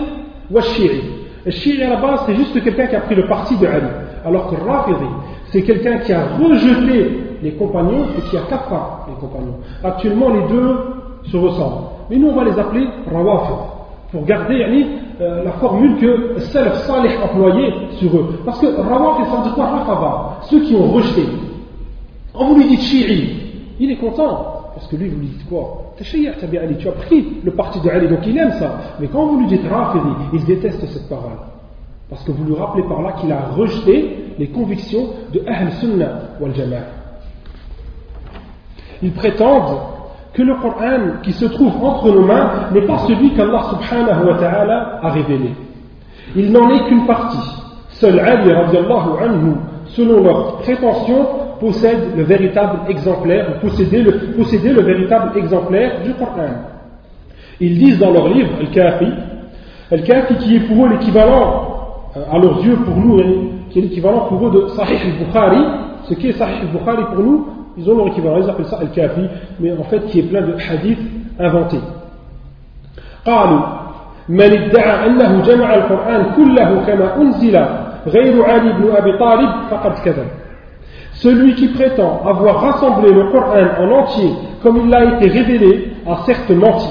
ou 0.50 0.60
Shiri. 0.60 1.02
Shiri 1.48 1.82
à 1.82 1.90
la 1.90 1.96
base 1.96 2.20
c'est 2.26 2.36
juste 2.36 2.62
quelqu'un 2.62 2.86
qui 2.86 2.96
a 2.96 3.00
pris 3.00 3.16
le 3.16 3.26
parti 3.26 3.56
de 3.56 3.66
Ali, 3.66 3.86
alors 4.24 4.48
que 4.48 4.54
Rafidi 4.54 5.10
c'est 5.46 5.62
quelqu'un 5.62 5.98
qui 5.98 6.12
a 6.12 6.36
rejeté 6.36 7.23
les 7.44 7.52
compagnons 7.52 8.06
et 8.18 8.22
qui 8.22 8.36
a 8.36 8.40
kappa 8.48 9.06
les 9.08 9.14
compagnons. 9.20 9.58
Actuellement 9.84 10.30
les 10.30 10.48
deux 10.48 10.76
se 11.30 11.36
ressemblent, 11.36 11.86
mais 12.10 12.16
nous 12.16 12.28
on 12.28 12.34
va 12.34 12.44
les 12.44 12.58
appeler 12.58 12.88
Rawafid 13.12 13.56
pour 14.10 14.24
garder 14.24 14.64
euh, 15.20 15.44
la 15.44 15.52
formule 15.52 15.96
que 15.98 16.38
Salaf 16.38 16.86
Salih 16.86 17.10
employait 17.22 17.72
sur 17.98 18.16
eux. 18.16 18.40
Parce 18.44 18.58
que 18.60 18.66
Rawafid 18.66 19.26
ça 19.26 19.36
veut 19.36 19.42
dire 19.44 19.54
quoi 19.54 19.66
Rafava, 19.66 20.38
ceux 20.44 20.60
qui 20.60 20.74
ont 20.74 20.90
rejeté. 20.90 21.22
Quand 22.32 22.46
vous 22.46 22.56
lui 22.56 22.68
dites 22.68 22.80
Shiri, 22.80 23.36
il 23.78 23.90
est 23.90 23.96
content. 23.96 24.50
Parce 24.74 24.88
que 24.88 24.96
lui, 24.96 25.08
vous 25.08 25.20
lui 25.20 25.28
dites 25.28 25.48
quoi? 25.48 25.92
Tu 25.96 26.28
as 26.28 26.92
pris 26.92 27.26
le 27.44 27.52
parti 27.52 27.80
de 27.80 27.88
Ali, 27.88 28.08
donc 28.08 28.26
il 28.26 28.36
aime 28.36 28.50
ça. 28.58 28.76
Mais 28.98 29.06
quand 29.06 29.26
vous 29.26 29.38
lui 29.38 29.46
dites 29.46 29.62
Rafidi, 29.70 30.08
il 30.32 30.44
déteste 30.44 30.84
cette 30.86 31.08
parole. 31.08 31.38
Parce 32.10 32.24
que 32.24 32.32
vous 32.32 32.44
lui 32.44 32.54
rappelez 32.54 32.82
par 32.84 33.00
là 33.02 33.12
qu'il 33.12 33.30
a 33.30 33.50
rejeté 33.56 34.34
les 34.38 34.48
convictions 34.48 35.06
de 35.32 35.42
Ahl 35.46 35.70
Sunnah 35.80 36.22
wal 36.40 36.54
Jama'a. 36.54 37.03
Ils 39.02 39.12
prétendent 39.12 39.78
que 40.32 40.42
le 40.42 40.54
Coran 40.56 41.20
qui 41.22 41.32
se 41.32 41.46
trouve 41.46 41.72
entre 41.82 42.10
nos 42.10 42.24
mains 42.26 42.50
n'est 42.72 42.86
pas 42.86 42.98
celui 43.06 43.32
qu'Allah 43.34 43.62
subhanahu 43.70 44.26
wa 44.26 44.34
ta'ala 44.38 44.98
a 45.02 45.10
révélé. 45.10 45.52
Il 46.34 46.50
n'en 46.50 46.68
est 46.70 46.88
qu'une 46.88 47.06
partie. 47.06 47.38
Seul 47.90 48.18
Ali 48.18 48.50
anhu, 48.50 49.54
selon 49.86 50.22
leur 50.22 50.56
prétention, 50.58 51.26
possède 51.60 52.16
le 52.16 52.24
véritable 52.24 52.80
exemplaire, 52.88 53.60
posséder 53.60 54.02
le, 54.02 54.20
le 54.36 54.82
véritable 54.82 55.38
exemplaire 55.38 56.02
du 56.04 56.12
Coran. 56.14 56.72
Ils 57.60 57.78
disent 57.78 57.98
dans 58.00 58.10
leur 58.10 58.28
livre, 58.28 58.50
Al-Kafi, 58.58 59.06
Al-Kafi 59.92 60.34
qui 60.36 60.56
est 60.56 60.60
pour 60.60 60.84
eux 60.84 60.88
l'équivalent, 60.88 61.68
euh, 62.16 62.24
à 62.32 62.38
leurs 62.38 62.64
yeux 62.64 62.76
pour 62.76 62.96
nous, 62.96 63.20
qui 63.70 63.78
est 63.78 63.82
l'équivalent 63.82 64.26
pour 64.28 64.46
eux 64.46 64.50
de 64.50 64.66
Sahih 64.68 64.98
al-Bukhari, 65.12 65.64
ce 66.08 66.14
qui 66.14 66.28
est 66.28 66.32
Sahih 66.32 66.62
al-Bukhari 66.62 67.04
pour 67.14 67.22
nous, 67.22 67.46
ils 67.77 67.89
ont 67.89 67.95
leur 67.97 68.07
équivalent, 68.07 68.37
ils 68.37 68.49
appellent 68.49 68.65
ça 68.65 68.79
Al-Kafi, 68.81 69.21
mais 69.59 69.71
en 69.77 69.83
fait 69.83 70.05
qui 70.07 70.19
est 70.19 70.23
plein 70.23 70.41
de 70.41 70.53
hadiths 70.53 70.99
inventés. 71.39 71.81
قالوا 73.25 73.59
من 74.29 74.41
ادعى 74.41 75.05
أنه 75.07 75.41
جمع 75.41 75.75
القرآن 75.75 76.25
كله 76.35 76.85
كما 76.87 77.15
أنزل 77.17 77.65
غير 78.07 78.43
علي 78.45 78.73
بن 78.73 78.91
أبي 78.95 79.17
طالب 79.17 79.49
فقد 79.69 79.93
كذب 80.05 80.27
celui 81.21 81.53
qui 81.55 81.67
prétend 81.67 82.21
avoir 82.25 82.61
rassemblé 82.61 83.11
le 83.11 83.25
Coran 83.31 83.65
en 83.81 83.91
entier 83.91 84.31
comme 84.63 84.77
il 84.85 84.93
a 84.95 85.03
été 85.03 85.27
révélé 85.27 85.93
a 86.07 86.23
certes 86.25 86.49
menti, 86.51 86.87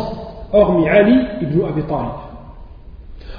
hormis 0.53 0.89
Ali 0.89 1.19
ibn 1.41 1.65
Abi 1.67 1.83
Talib. 1.83 2.11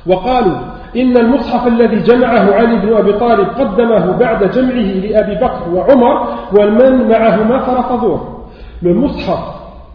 وقالوا 0.08 0.58
إن 0.96 1.18
المصحف 1.18 1.68
الذي 1.68 2.00
جمعه 2.00 2.54
علي 2.54 2.80
بن 2.80 2.94
أبي 2.94 3.14
طالب 3.14 3.48
قدمه 3.48 4.18
بعد 4.18 4.52
جمعه 4.52 4.92
لأبي 5.06 5.36
بكر 5.36 5.70
وعمر 5.74 6.28
والمن 6.54 7.10
معهما 7.10 7.60
فرفضوه. 7.60 8.40
Le 8.82 8.94
mushaf 8.94 9.40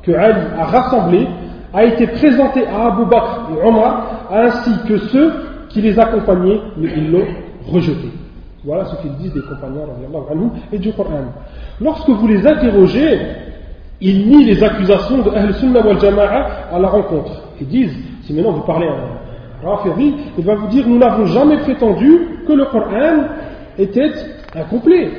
que 0.03 0.13
Ali 0.13 0.43
a 0.59 0.65
rassemblé 0.65 1.27
a 1.73 1.85
été 1.85 2.07
présenté 2.07 2.67
à 2.67 2.89
Abu 2.89 3.07
Bakr 3.07 3.49
et 3.51 3.67
Omar 3.67 4.07
ainsi 4.31 4.71
que 4.87 4.99
ceux 4.99 5.33
qui 5.71 5.81
les 5.81 5.99
accompagnaient, 5.99 6.61
mais 6.77 6.89
ils 6.97 7.11
l'ont 7.11 7.27
rejeté. 7.73 8.09
Voilà 8.65 8.85
ce 8.85 8.97
qu'ils 9.03 9.15
disent 9.17 9.33
des 9.33 9.43
compagnons 9.43 9.87
et 10.73 10.79
du 10.79 10.93
Coran. 10.93 11.33
Lorsque 11.81 12.09
vous 12.09 12.29
les 12.29 12.47
interrogez, 12.47 13.19
ils 14.01 14.29
nient 14.29 14.45
les 14.45 14.63
accusations 14.63 15.19
de 15.23 15.31
Ahl 15.31 15.53
Sunnah 15.55 15.81
wal 15.85 15.99
Jama'a 16.01 16.47
à 16.73 16.79
la 16.79 16.89
rencontre. 16.89 17.33
Ils 17.61 17.67
disent, 17.67 17.97
si 18.23 18.33
maintenant 18.33 18.53
vous 18.53 18.63
parlez 18.63 18.87
à 18.87 18.93
Rafiri, 19.64 20.16
il 20.38 20.46
va 20.46 20.56
vous 20.56 20.68
dire 20.68 20.88
Nous 20.88 20.98
n'avons 20.98 21.26
jamais 21.26 21.58
prétendu 21.58 22.20
que 22.48 22.54
le 22.54 22.66
Coran 22.66 23.26
était 23.78 24.12
incomplet. 24.56 25.12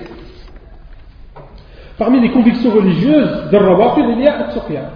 Parmi 1.98 2.20
les 2.20 2.30
convictions 2.30 2.70
religieuses 2.70 3.50
d'un 3.50 3.58
Rawafir, 3.60 4.04
il 4.08 4.22
y 4.22 4.26
a 4.26 4.90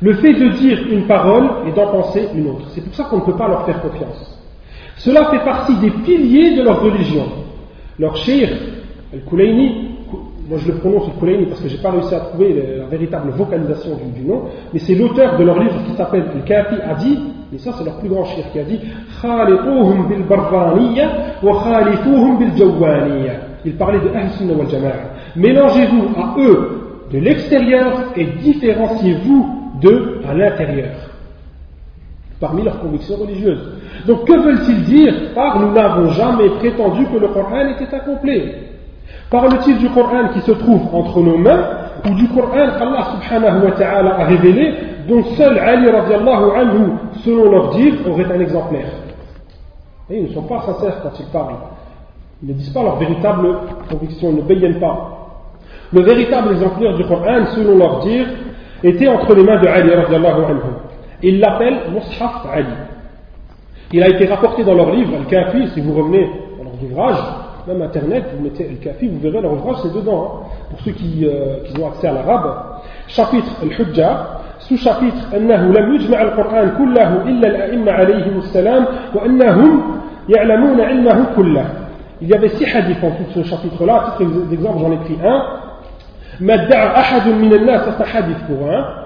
Le 0.00 0.14
fait 0.14 0.34
de 0.34 0.48
dire 0.50 0.78
une 0.90 1.06
parole 1.06 1.66
et 1.66 1.72
d'en 1.72 1.88
penser 1.88 2.28
une 2.34 2.48
autre. 2.50 2.66
C'est 2.70 2.80
pour 2.82 2.94
ça 2.94 3.04
qu'on 3.04 3.18
ne 3.18 3.22
peut 3.22 3.36
pas 3.36 3.48
leur 3.48 3.66
faire 3.66 3.80
confiance. 3.80 4.38
Cela 4.98 5.30
fait 5.30 5.44
partie 5.44 5.76
des 5.76 5.90
piliers 5.90 6.56
de 6.56 6.62
leur 6.62 6.80
religion. 6.82 7.24
Leur 7.98 8.16
shir, 8.16 8.48
Al-Kulaini, 9.12 9.87
moi 10.48 10.58
je 10.58 10.72
le 10.72 10.78
prononce 10.78 11.04
Al-Kulaini 11.08 11.46
parce 11.46 11.60
que 11.60 11.68
je 11.68 11.76
n'ai 11.76 11.82
pas 11.82 11.90
réussi 11.90 12.14
à 12.14 12.20
trouver 12.20 12.78
la, 12.78 12.86
véritable 12.86 13.30
vocalisation 13.32 13.98
du, 14.14 14.24
nom, 14.24 14.44
mais 14.72 14.78
c'est 14.78 14.94
l'auteur 14.94 15.36
de 15.36 15.44
leur 15.44 15.58
livre 15.60 15.84
qui 15.86 15.92
s'appelle 15.92 16.24
Al-Kafi 16.34 16.76
a 16.80 16.94
dit, 16.94 17.18
et 17.54 17.58
ça 17.58 17.72
c'est 17.76 17.84
leur 17.84 17.98
plus 17.98 18.08
grand 18.08 18.24
shir 18.24 18.44
qui 18.50 18.58
a 18.58 18.64
dit 18.64 18.78
bil 18.78 20.24
wa 21.42 21.58
bil 22.38 22.50
Il 23.64 23.74
parlait 23.74 24.00
de 24.00 24.08
Ahl 24.08 24.30
Sunnah 24.30 24.54
wal 24.54 24.68
Jama'a. 24.70 24.92
Mélangez-vous 25.36 26.04
à 26.16 26.34
eux 26.38 26.68
de 27.12 27.18
l'extérieur 27.18 28.04
et 28.16 28.24
différenciez-vous 28.42 29.46
d'eux 29.82 30.20
à 30.26 30.34
l'intérieur. 30.34 30.94
Parmi 32.40 32.62
leurs 32.62 32.80
convictions 32.80 33.16
religieuses. 33.16 33.68
Donc 34.06 34.26
que 34.26 34.32
veulent-ils 34.32 34.84
dire? 34.84 35.14
Par 35.34 35.60
nous 35.60 35.72
n'avons 35.72 36.08
jamais 36.10 36.48
prétendu 36.50 37.04
que 37.06 37.18
le 37.18 37.28
Coran 37.28 37.66
était 37.68 37.94
incomplet 37.94 38.77
Parle-t-il 39.30 39.78
du 39.78 39.90
Coran 39.90 40.28
qui 40.32 40.40
se 40.40 40.52
trouve 40.52 40.94
entre 40.94 41.20
nos 41.20 41.36
mains 41.36 41.64
ou 42.06 42.14
du 42.14 42.28
Coran 42.28 42.68
qu'Allah 42.78 43.08
subhanahu 43.12 43.64
wa 43.66 43.72
ta'ala 43.72 44.20
a 44.20 44.24
révélé 44.24 44.74
dont 45.08 45.22
seul 45.36 45.58
Ali 45.58 45.90
radiallahu 45.90 46.50
anhu, 46.56 46.92
selon 47.24 47.50
leur 47.50 47.70
dire, 47.74 47.94
aurait 48.08 48.24
un 48.24 48.40
exemplaire 48.40 48.88
Et 50.10 50.18
ils 50.18 50.28
ne 50.28 50.34
sont 50.34 50.42
pas 50.42 50.62
sincères 50.62 51.00
quand 51.02 51.18
ils 51.18 51.26
parlent. 51.26 51.56
Ils 52.42 52.50
ne 52.50 52.54
disent 52.54 52.70
pas 52.70 52.82
leur 52.82 52.96
véritable 52.96 53.48
conviction, 53.90 54.30
ils 54.30 54.36
ne 54.36 54.42
baillent 54.42 54.78
pas. 54.78 55.14
Le 55.92 56.02
véritable 56.02 56.52
exemplaire 56.52 56.94
du 56.94 57.04
Coran, 57.04 57.46
selon 57.54 57.76
leur 57.78 58.00
dire, 58.00 58.26
était 58.82 59.08
entre 59.08 59.34
les 59.34 59.42
mains 59.42 59.60
de 59.60 59.66
Ali 59.66 59.94
radiallahu 59.94 60.44
anhu. 60.44 60.60
Ils 61.22 61.40
l'appellent 61.40 61.80
Mushaf 61.92 62.46
Ali. 62.52 62.66
Il 63.92 64.02
a 64.02 64.08
été 64.08 64.26
rapporté 64.26 64.64
dans 64.64 64.74
leur 64.74 64.90
livre, 64.92 65.14
Al-Kafi, 65.16 65.68
si 65.74 65.80
vous 65.80 65.94
revenez 65.94 66.30
dans 66.58 66.64
leurs 66.64 66.82
ouvrages, 66.82 67.24
même 67.67 67.81
Internet, 67.81 68.25
vous 68.35 68.43
mettez 68.43 68.67
Al-Kafi, 68.69 69.07
vous 69.07 69.19
verrez 69.19 69.41
leur 69.41 69.53
ouvrage, 69.53 69.77
c'est 69.83 69.93
dedans, 69.93 70.41
hein, 70.43 70.47
pour 70.69 70.79
ceux 70.81 70.91
qui, 70.91 71.25
euh, 71.25 71.57
qui, 71.65 71.79
ont 71.79 71.87
accès 71.87 72.07
à 72.07 72.13
l'arabe. 72.13 72.55
Chapitre 73.07 73.51
Al-Hujja, 73.61 74.39
sous-chapitre 74.59 75.35
أنه 75.35 75.73
لم 75.73 75.95
يجمع 75.95 76.21
القرآن 76.21 76.71
كله 76.77 77.23
إلا 77.23 77.47
الأئمة 77.47 77.91
عليهم 77.91 78.37
السلام 78.37 78.85
وأنهم 79.15 79.81
يعلمون 80.29 80.81
علمه 80.81 81.25
كله. 81.35 81.65
Il 82.21 82.29
y 82.29 82.33
avait 82.33 82.49
six 82.49 82.65
hadiths 82.65 83.03
en 83.03 83.11
tout 83.11 83.31
ce 83.33 83.43
chapitre-là, 83.43 83.95
à 83.95 84.17
titre 84.17 84.31
d'exemple 84.49 84.79
j'en 84.79 84.91
ai 84.91 84.97
pris 84.97 85.17
un. 85.23 85.41
ما 86.41 86.53
ادعى 86.53 86.87
أحد 86.99 87.27
من 87.27 87.53
الناس, 87.53 87.81
c'est 87.85 88.03
un 88.03 88.17
hadith 88.17 88.39
pour 88.47 88.69
un. 88.69 89.03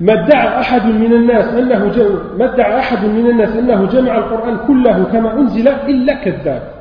ما 0.00 0.12
ادعى 0.12 0.60
أحد 0.60 0.86
من 0.86 1.12
الناس 1.12 1.54
أنه 1.54 1.92
ما 2.38 2.54
ادعى 2.54 2.78
أحد 2.78 3.04
من 3.04 3.26
الناس 3.30 3.56
أنه 3.56 3.86
جمع 3.86 4.18
القرآن 4.18 4.56
كله 4.66 5.04
كما 5.12 5.32
أنزل 5.32 5.68
إلا 5.68 6.14
كذاب 6.14 6.75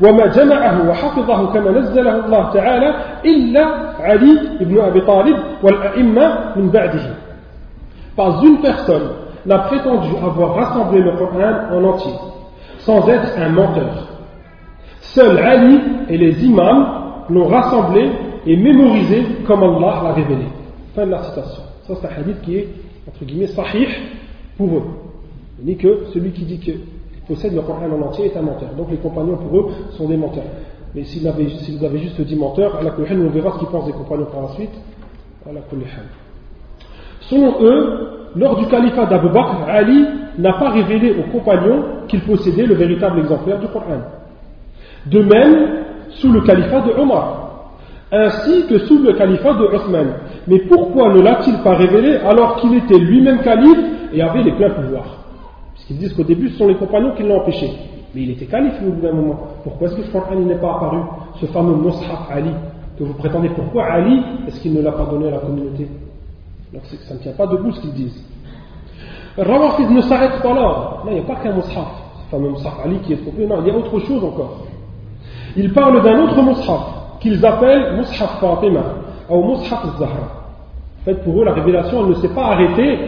وما 0.00 0.26
جمعه 0.26 0.90
وحفظه 0.90 1.52
كما 1.52 1.70
نزله 1.70 2.24
الله 2.26 2.52
تعالى 2.52 2.94
إلا 3.24 3.64
علي 4.00 4.38
بن 4.60 4.80
أبي 4.80 5.00
طالب 5.00 5.36
والأئمة 5.62 6.56
من 6.56 6.70
بعده 6.70 7.14
Pas 8.16 8.40
une 8.42 8.60
personne 8.60 9.08
n'a 9.46 9.58
prétendu 9.60 10.10
avoir 10.22 10.54
rassemblé 10.54 11.00
le 11.00 11.12
Coran 11.12 11.72
en 11.72 11.84
entier, 11.84 12.12
sans 12.80 13.08
être 13.08 13.38
un 13.38 13.48
menteur. 13.48 14.06
Seul 15.00 15.38
Ali 15.38 15.80
et 16.10 16.18
les 16.18 16.44
imams 16.44 16.86
l'ont 17.30 17.48
rassemblé 17.48 18.10
et 18.46 18.56
mémorisé 18.56 19.24
comme 19.46 19.62
Allah 19.62 20.00
l'a 20.04 20.12
révélé. 20.12 20.44
Fin 20.94 21.06
de 21.06 21.12
la 21.12 21.22
citation. 21.22 21.62
Ça, 21.86 21.94
c'est 22.00 22.06
un 22.06 22.20
hadith 22.20 22.42
qui 22.42 22.56
est, 22.56 22.68
entre 23.08 23.24
guillemets, 23.24 23.46
sahih 23.46 23.88
pour 24.58 24.68
eux. 24.68 24.84
Ni 25.62 25.76
que 25.76 26.06
celui 26.12 26.32
qui 26.32 26.44
dit 26.44 26.58
qu'il 26.58 26.80
possède 27.27 27.53
le 27.53 27.61
Coran 27.61 27.85
en 27.91 28.07
entier 28.07 28.27
est 28.27 28.37
un 28.37 28.41
menteur. 28.41 28.69
Donc 28.77 28.89
les 28.91 28.97
compagnons 28.97 29.37
pour 29.37 29.59
eux 29.59 29.71
sont 29.91 30.07
des 30.07 30.17
menteurs. 30.17 30.43
Mais 30.95 31.03
s'ils 31.03 31.27
avaient, 31.27 31.47
juste 31.99 32.21
dit 32.21 32.35
menteur, 32.35 32.79
on 32.81 33.29
verra 33.29 33.51
ce 33.53 33.59
qu'ils 33.59 33.67
pensent 33.67 33.85
des 33.85 33.91
compagnons 33.91 34.25
par 34.25 34.43
la 34.43 34.49
suite. 34.49 34.71
Selon 37.21 37.61
eux, 37.61 38.29
lors 38.35 38.57
du 38.57 38.67
califat 38.67 39.05
d'Abu 39.05 39.29
Bakr, 39.29 39.67
Ali 39.67 40.05
n'a 40.37 40.53
pas 40.53 40.69
révélé 40.69 41.11
aux 41.11 41.31
compagnons 41.31 41.83
qu'il 42.07 42.21
possédait 42.21 42.65
le 42.65 42.75
véritable 42.75 43.19
exemplaire 43.19 43.59
du 43.59 43.67
Coran. 43.67 44.01
De 45.05 45.21
même, 45.21 45.83
sous 46.09 46.31
le 46.31 46.41
califat 46.41 46.81
de 46.81 46.91
Omar, 46.99 47.47
ainsi 48.11 48.65
que 48.67 48.79
sous 48.79 48.99
le 49.03 49.13
califat 49.13 49.53
de 49.53 49.63
Othman, 49.63 50.07
Mais 50.47 50.59
pourquoi 50.59 51.13
ne 51.13 51.21
l'a-t-il 51.21 51.57
pas 51.61 51.75
révélé 51.75 52.15
alors 52.15 52.55
qu'il 52.57 52.73
était 52.75 52.97
lui-même 52.97 53.39
calife 53.41 53.79
et 54.13 54.21
avait 54.21 54.43
les 54.43 54.53
pleins 54.53 54.69
pouvoirs? 54.69 55.16
Puisqu'ils 55.87 55.97
disent 55.97 56.13
qu'au 56.13 56.23
début, 56.23 56.49
ce 56.49 56.57
sont 56.57 56.67
les 56.67 56.75
compagnons 56.75 57.15
qui 57.15 57.23
l'ont 57.23 57.39
empêché. 57.39 57.71
Mais 58.13 58.23
il 58.23 58.31
était 58.31 58.45
calife 58.45 58.73
au 58.85 58.91
bout 58.91 59.01
d'un 59.01 59.13
moment. 59.13 59.37
Pourquoi 59.63 59.87
est-ce 59.87 59.95
que 59.95 60.03
ce 60.03 60.11
Coran 60.11 60.35
n'est 60.35 60.55
pas 60.55 60.75
apparu 60.75 60.99
Ce 61.39 61.45
fameux 61.47 61.75
Mus'haf 61.75 62.29
Ali 62.29 62.51
que 62.97 63.03
vous 63.03 63.13
prétendez. 63.13 63.49
Pourquoi 63.49 63.85
Ali 63.85 64.21
est-ce 64.47 64.59
qu'il 64.59 64.73
ne 64.73 64.81
l'a 64.81 64.91
pas 64.91 65.05
donné 65.05 65.27
à 65.29 65.31
la 65.31 65.37
communauté? 65.39 65.87
Donc 66.73 66.81
ça 66.85 67.13
ne 67.13 67.19
tient 67.19 67.31
pas 67.33 67.47
debout 67.47 67.71
ce 67.71 67.81
qu'ils 67.81 67.93
disent. 67.93 68.23
Rawafid 69.37 69.89
ne 69.91 70.01
s'arrête 70.01 70.41
pas 70.41 70.53
là. 70.53 70.97
Non, 71.05 71.11
il 71.11 71.13
n'y 71.13 71.19
a 71.19 71.23
pas 71.23 71.35
qu'un 71.35 71.53
Mus'haf. 71.53 71.87
Ce 72.25 72.31
fameux 72.31 72.49
Mus'haf 72.49 72.79
Ali 72.83 72.99
qui 72.99 73.13
est 73.13 73.17
trompé. 73.17 73.45
Non, 73.45 73.61
il 73.61 73.67
y 73.67 73.71
a 73.71 73.77
autre 73.77 73.99
chose 73.99 74.23
encore. 74.23 74.65
Ils 75.55 75.71
parlent 75.71 76.01
d'un 76.03 76.19
autre 76.23 76.41
Mus'haf 76.41 77.19
qu'ils 77.21 77.45
appellent 77.45 77.95
Mus'haf 77.97 78.39
Fatima 78.41 78.83
ou 79.29 79.43
Mus'haf 79.43 79.85
Zahra. 79.99 80.45
En 81.01 81.05
fait, 81.05 81.23
pour 81.23 81.41
eux, 81.41 81.45
la 81.45 81.53
révélation 81.53 82.01
elle 82.03 82.09
ne 82.09 82.15
s'est 82.15 82.33
pas 82.33 82.47
arrêtée 82.47 82.99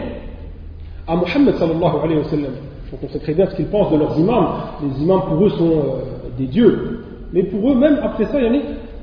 à 1.06 1.16
Muhammad 1.16 1.54
sallallahu 1.56 1.96
alayhi 2.04 2.18
wa 2.18 2.24
sallam. 2.24 2.52
Donc 2.90 3.00
on 3.04 3.08
sait 3.08 3.20
très 3.20 3.34
bien 3.34 3.46
ce 3.46 3.54
qu'ils 3.54 3.66
pensent 3.66 3.92
de 3.92 3.98
leurs 3.98 4.18
imams. 4.18 4.48
Les 4.82 5.02
imams 5.02 5.22
pour 5.28 5.44
eux 5.44 5.50
sont 5.50 5.70
euh, 5.70 6.28
des 6.38 6.46
dieux. 6.46 7.04
Mais 7.32 7.44
pour 7.44 7.70
eux, 7.70 7.74
même 7.74 7.98
après 8.02 8.24
ça, 8.26 8.40
il 8.40 8.54
y 8.54 8.62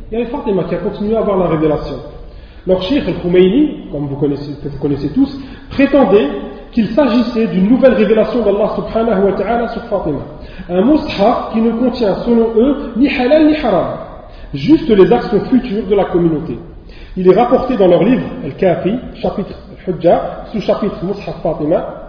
il 0.10 0.18
y 0.18 0.22
avait 0.22 0.32
Fatima 0.32 0.64
qui 0.64 0.76
a 0.76 0.78
continué 0.78 1.16
à 1.16 1.20
avoir 1.20 1.38
la 1.38 1.48
révélation. 1.48 1.96
Leur 2.66 2.82
cheikh 2.82 3.08
al-Khumayni, 3.08 3.90
comme 3.92 4.08
vous 4.08 4.16
connaissez, 4.16 4.52
connaissez 4.82 5.10
tous, 5.10 5.38
prétendait 5.70 6.28
qu'il 6.72 6.88
s'agissait 6.88 7.48
d'une 7.48 7.70
nouvelle 7.70 7.94
révélation 7.94 8.44
d'Allah 8.44 8.72
subhanahu 8.76 9.26
wa 9.26 9.34
ta'ala 9.34 9.68
sur 9.70 9.84
Fatima. 9.84 10.20
Un 10.70 10.82
mushaf 10.84 11.54
qui 11.54 11.62
ne 11.62 11.72
contient 11.72 12.16
selon 12.26 12.50
eux 12.56 12.94
ni 12.98 13.10
halal 13.10 13.48
ni 13.48 13.56
haram, 13.56 13.98
juste 14.54 14.90
les 14.90 15.12
actions 15.12 15.40
futures 15.46 15.88
de 15.88 15.96
la 15.96 16.06
communauté. 16.06 16.58
Il 17.16 17.30
est 17.30 17.36
rapporté 17.36 17.76
dans 17.78 17.88
leur 17.88 18.04
livre 18.04 18.24
Al-Kafi, 18.44 18.96
chapitre 19.16 19.56
Al-Hujja, 19.88 20.46
sous-chapitre 20.52 21.04
Mushaf 21.04 21.42
Fatima, 21.42 22.07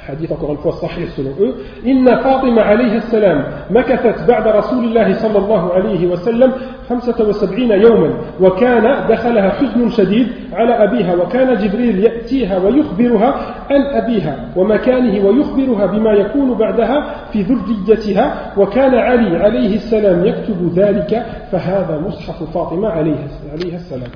حديث 0.00 0.32
encore 0.32 0.50
une 0.52 0.58
fois 0.58 0.72
صحيح 0.72 1.08
selon 1.16 1.40
eux 1.40 1.54
إن 1.86 2.16
فاطمة 2.16 2.62
عليه 2.62 2.96
السلام 2.96 3.44
مكثت 3.70 4.28
بعد 4.28 4.48
رسول 4.48 4.84
الله 4.84 5.12
صلى 5.12 5.38
الله 5.38 5.72
عليه 5.72 6.06
وسلم 6.06 6.52
خمسة 6.88 7.28
وسبعين 7.28 7.70
يوما 7.70 8.14
وكان 8.40 9.08
دخلها 9.08 9.50
حزن 9.50 9.88
شديد 9.90 10.26
على 10.52 10.84
أبيها 10.84 11.14
وكان 11.14 11.54
جبريل 11.54 11.98
يأتيها 12.04 12.58
ويخبرها 12.58 13.34
عن 13.70 13.80
أبيها 13.80 14.48
ومكانه 14.56 15.26
ويخبرها 15.26 15.86
بما 15.86 16.12
يكون 16.12 16.54
بعدها 16.58 17.14
في 17.32 17.42
ذريتها 17.42 18.52
وكان 18.56 18.94
علي 18.94 19.36
عليه 19.36 19.74
السلام 19.76 20.26
يكتب 20.26 20.72
ذلك 20.74 21.26
فهذا 21.52 21.98
مصحف 22.06 22.42
فاطمة 22.54 22.88
عليه 22.88 23.16
السلام. 23.74 24.10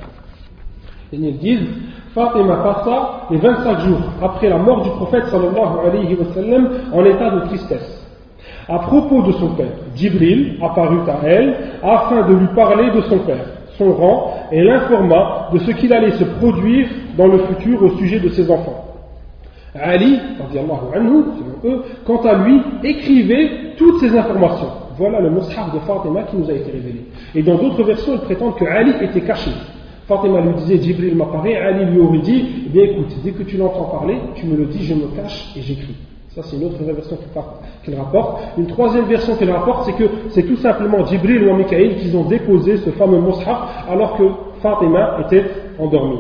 يعني 1.13 1.39
disent 1.43 1.69
Fatima 2.17 2.57
passa 2.57 3.27
les 3.31 3.37
25 3.37 3.81
jours 3.81 4.01
après 4.23 4.49
la 4.49 4.57
mort 4.57 4.81
du 4.81 4.89
prophète 4.89 5.27
sallallahu 5.27 5.87
alayhi 5.87 6.17
wa 6.17 6.99
en 6.99 7.05
état 7.05 7.29
de 7.29 7.41
tristesse. 7.41 8.07
À 8.67 8.79
propos 8.79 9.21
de 9.21 9.33
son 9.33 9.49
père, 9.51 9.75
Jibril 9.95 10.57
apparut 10.63 11.07
à 11.11 11.27
elle 11.29 11.55
afin 11.83 12.27
de 12.27 12.33
lui 12.33 12.47
parler 12.57 12.91
de 12.91 13.03
son 13.03 13.19
père, 13.19 13.45
son 13.77 13.93
rang, 13.93 14.33
et 14.51 14.65
l'informa 14.65 15.51
de 15.53 15.59
ce 15.59 15.71
qu'il 15.73 15.93
allait 15.93 16.13
se 16.13 16.25
produire 16.25 16.89
dans 17.19 17.27
le 17.27 17.37
futur 17.49 17.83
au 17.83 17.91
sujet 17.99 18.19
de 18.19 18.31
ses 18.31 18.51
enfants. 18.51 18.83
Ali, 19.79 20.19
anhu, 20.95 21.23
eux, 21.67 21.83
quant 22.07 22.23
à 22.23 22.35
lui, 22.47 22.63
écrivait 22.83 23.75
toutes 23.77 24.01
ces 24.01 24.17
informations. 24.17 24.71
Voilà 24.97 25.21
le 25.21 25.29
mushaf 25.29 25.71
de 25.75 25.81
Fatima 25.81 26.23
qui 26.23 26.39
nous 26.39 26.49
a 26.49 26.55
été 26.55 26.73
révélé. 26.73 27.05
Et 27.35 27.43
dans 27.43 27.57
d'autres 27.57 27.83
versions, 27.83 28.15
ils 28.15 28.21
prétendent 28.21 28.57
que 28.57 28.65
Ali 28.65 28.95
était 29.03 29.21
caché. 29.21 29.51
Fatima 30.08 30.42
lui 30.42 30.54
disait, 30.56 30.82
Jibril 30.82 31.16
m'apparaît, 31.16 31.56
Ali 31.56 31.86
lui 31.86 32.00
aurait 32.00 32.20
dit, 32.20 32.46
eh 32.66 32.70
bien 32.70 32.84
écoute, 32.84 33.16
dès 33.24 33.32
que 33.32 33.44
tu 33.44 33.58
l'entends 33.58 33.86
parler, 33.86 34.18
tu 34.36 34.46
me 34.46 34.58
le 34.58 34.66
dis, 34.66 34.84
je 34.84 34.94
me 34.94 35.08
cache 35.16 35.54
et 35.56 35.62
j'écris. 35.62 35.96
Ça, 36.36 36.42
c'est 36.44 36.56
une 36.56 36.64
autre 36.66 36.82
version 36.84 37.18
qu'il 37.84 37.96
rapporte. 37.96 38.42
Une 38.58 38.68
troisième 38.68 39.06
version 39.06 39.36
qu'il 39.36 39.52
rapporte, 39.52 39.86
c'est 39.86 39.94
que 39.94 40.10
c'est 40.30 40.44
tout 40.44 40.56
simplement 40.56 41.06
Jibril 41.06 41.44
ou 41.44 41.56
Mikaïl 41.56 41.98
qui 41.98 42.16
ont 42.16 42.24
déposé 42.24 42.78
ce 42.78 42.90
fameux 42.92 43.20
mushaf 43.20 43.86
alors 43.90 44.16
que 44.18 44.24
Fatima 44.62 45.18
était 45.26 45.44
endormie. 45.78 46.20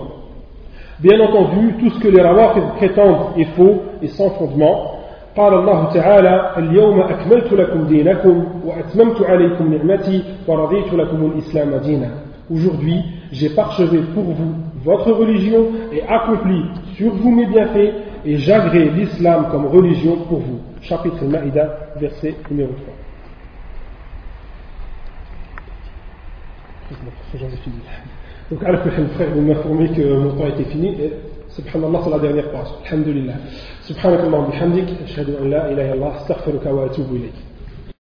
Bien 0.99 1.19
entendu, 1.21 1.75
tout 1.79 1.89
ce 1.91 1.99
que 1.99 2.09
les 2.09 2.21
rawafid 2.21 2.63
prétendent 2.77 3.37
est 3.37 3.45
faux 3.55 3.81
et 4.01 4.07
sans 4.07 4.29
fondement. 4.31 4.97
قال 5.37 5.53
الله 5.53 5.93
تعالى 5.93 6.51
اليوم 6.57 7.01
أكملت 7.01 7.53
لكم 7.53 7.83
دينكم 7.83 8.45
وأتممت 8.65 9.21
عليكم 9.21 9.73
نعمتي 9.73 10.23
ورضيت 10.47 10.93
لكم 10.93 11.25
الإسلام 11.25 11.75
دينا 11.75 12.09
Aujourd'hui, 12.50 13.02
j'ai 13.32 13.50
parchevé 13.50 13.98
pour 14.14 14.24
vous 14.24 14.54
votre 14.84 15.10
religion 15.10 15.66
et 15.92 16.02
accompli 16.02 16.62
sur 16.94 17.12
vous 17.14 17.30
mes 17.30 17.46
bienfaits 17.46 17.92
et 18.24 18.38
j'agrée 18.38 18.88
l'islam 18.90 19.48
comme 19.50 19.66
religion 19.66 20.16
pour 20.28 20.38
vous. 20.38 20.60
Chapitre 20.80 21.24
Maïda, 21.24 21.76
verset 21.98 22.36
numéro 22.50 22.72
3. 22.72 22.94
Donc, 28.50 28.62
al 28.64 28.78
frère, 28.78 29.28
vous 29.34 29.40
m'informez 29.40 29.88
que 29.88 30.16
mon 30.16 30.36
temps 30.36 30.46
était 30.46 30.70
fini 30.70 30.88
et 31.02 31.12
subhanallah 31.48 32.00
c'est 32.04 32.10
la 32.10 32.18
dernière 32.20 32.50
page. 32.52 32.68
Alhamdulillah. 32.86 33.34
Subhanakallah 33.82 34.46
bihamdik, 34.52 34.88
ashhadu 35.04 35.32
an 35.42 35.48
la 35.48 35.72
ilaha 35.72 35.94
illallah, 35.94 36.14
astaghfiruka 36.20 36.72
wa 36.72 36.84
atubu 36.84 37.16
ilayk. 37.16 37.45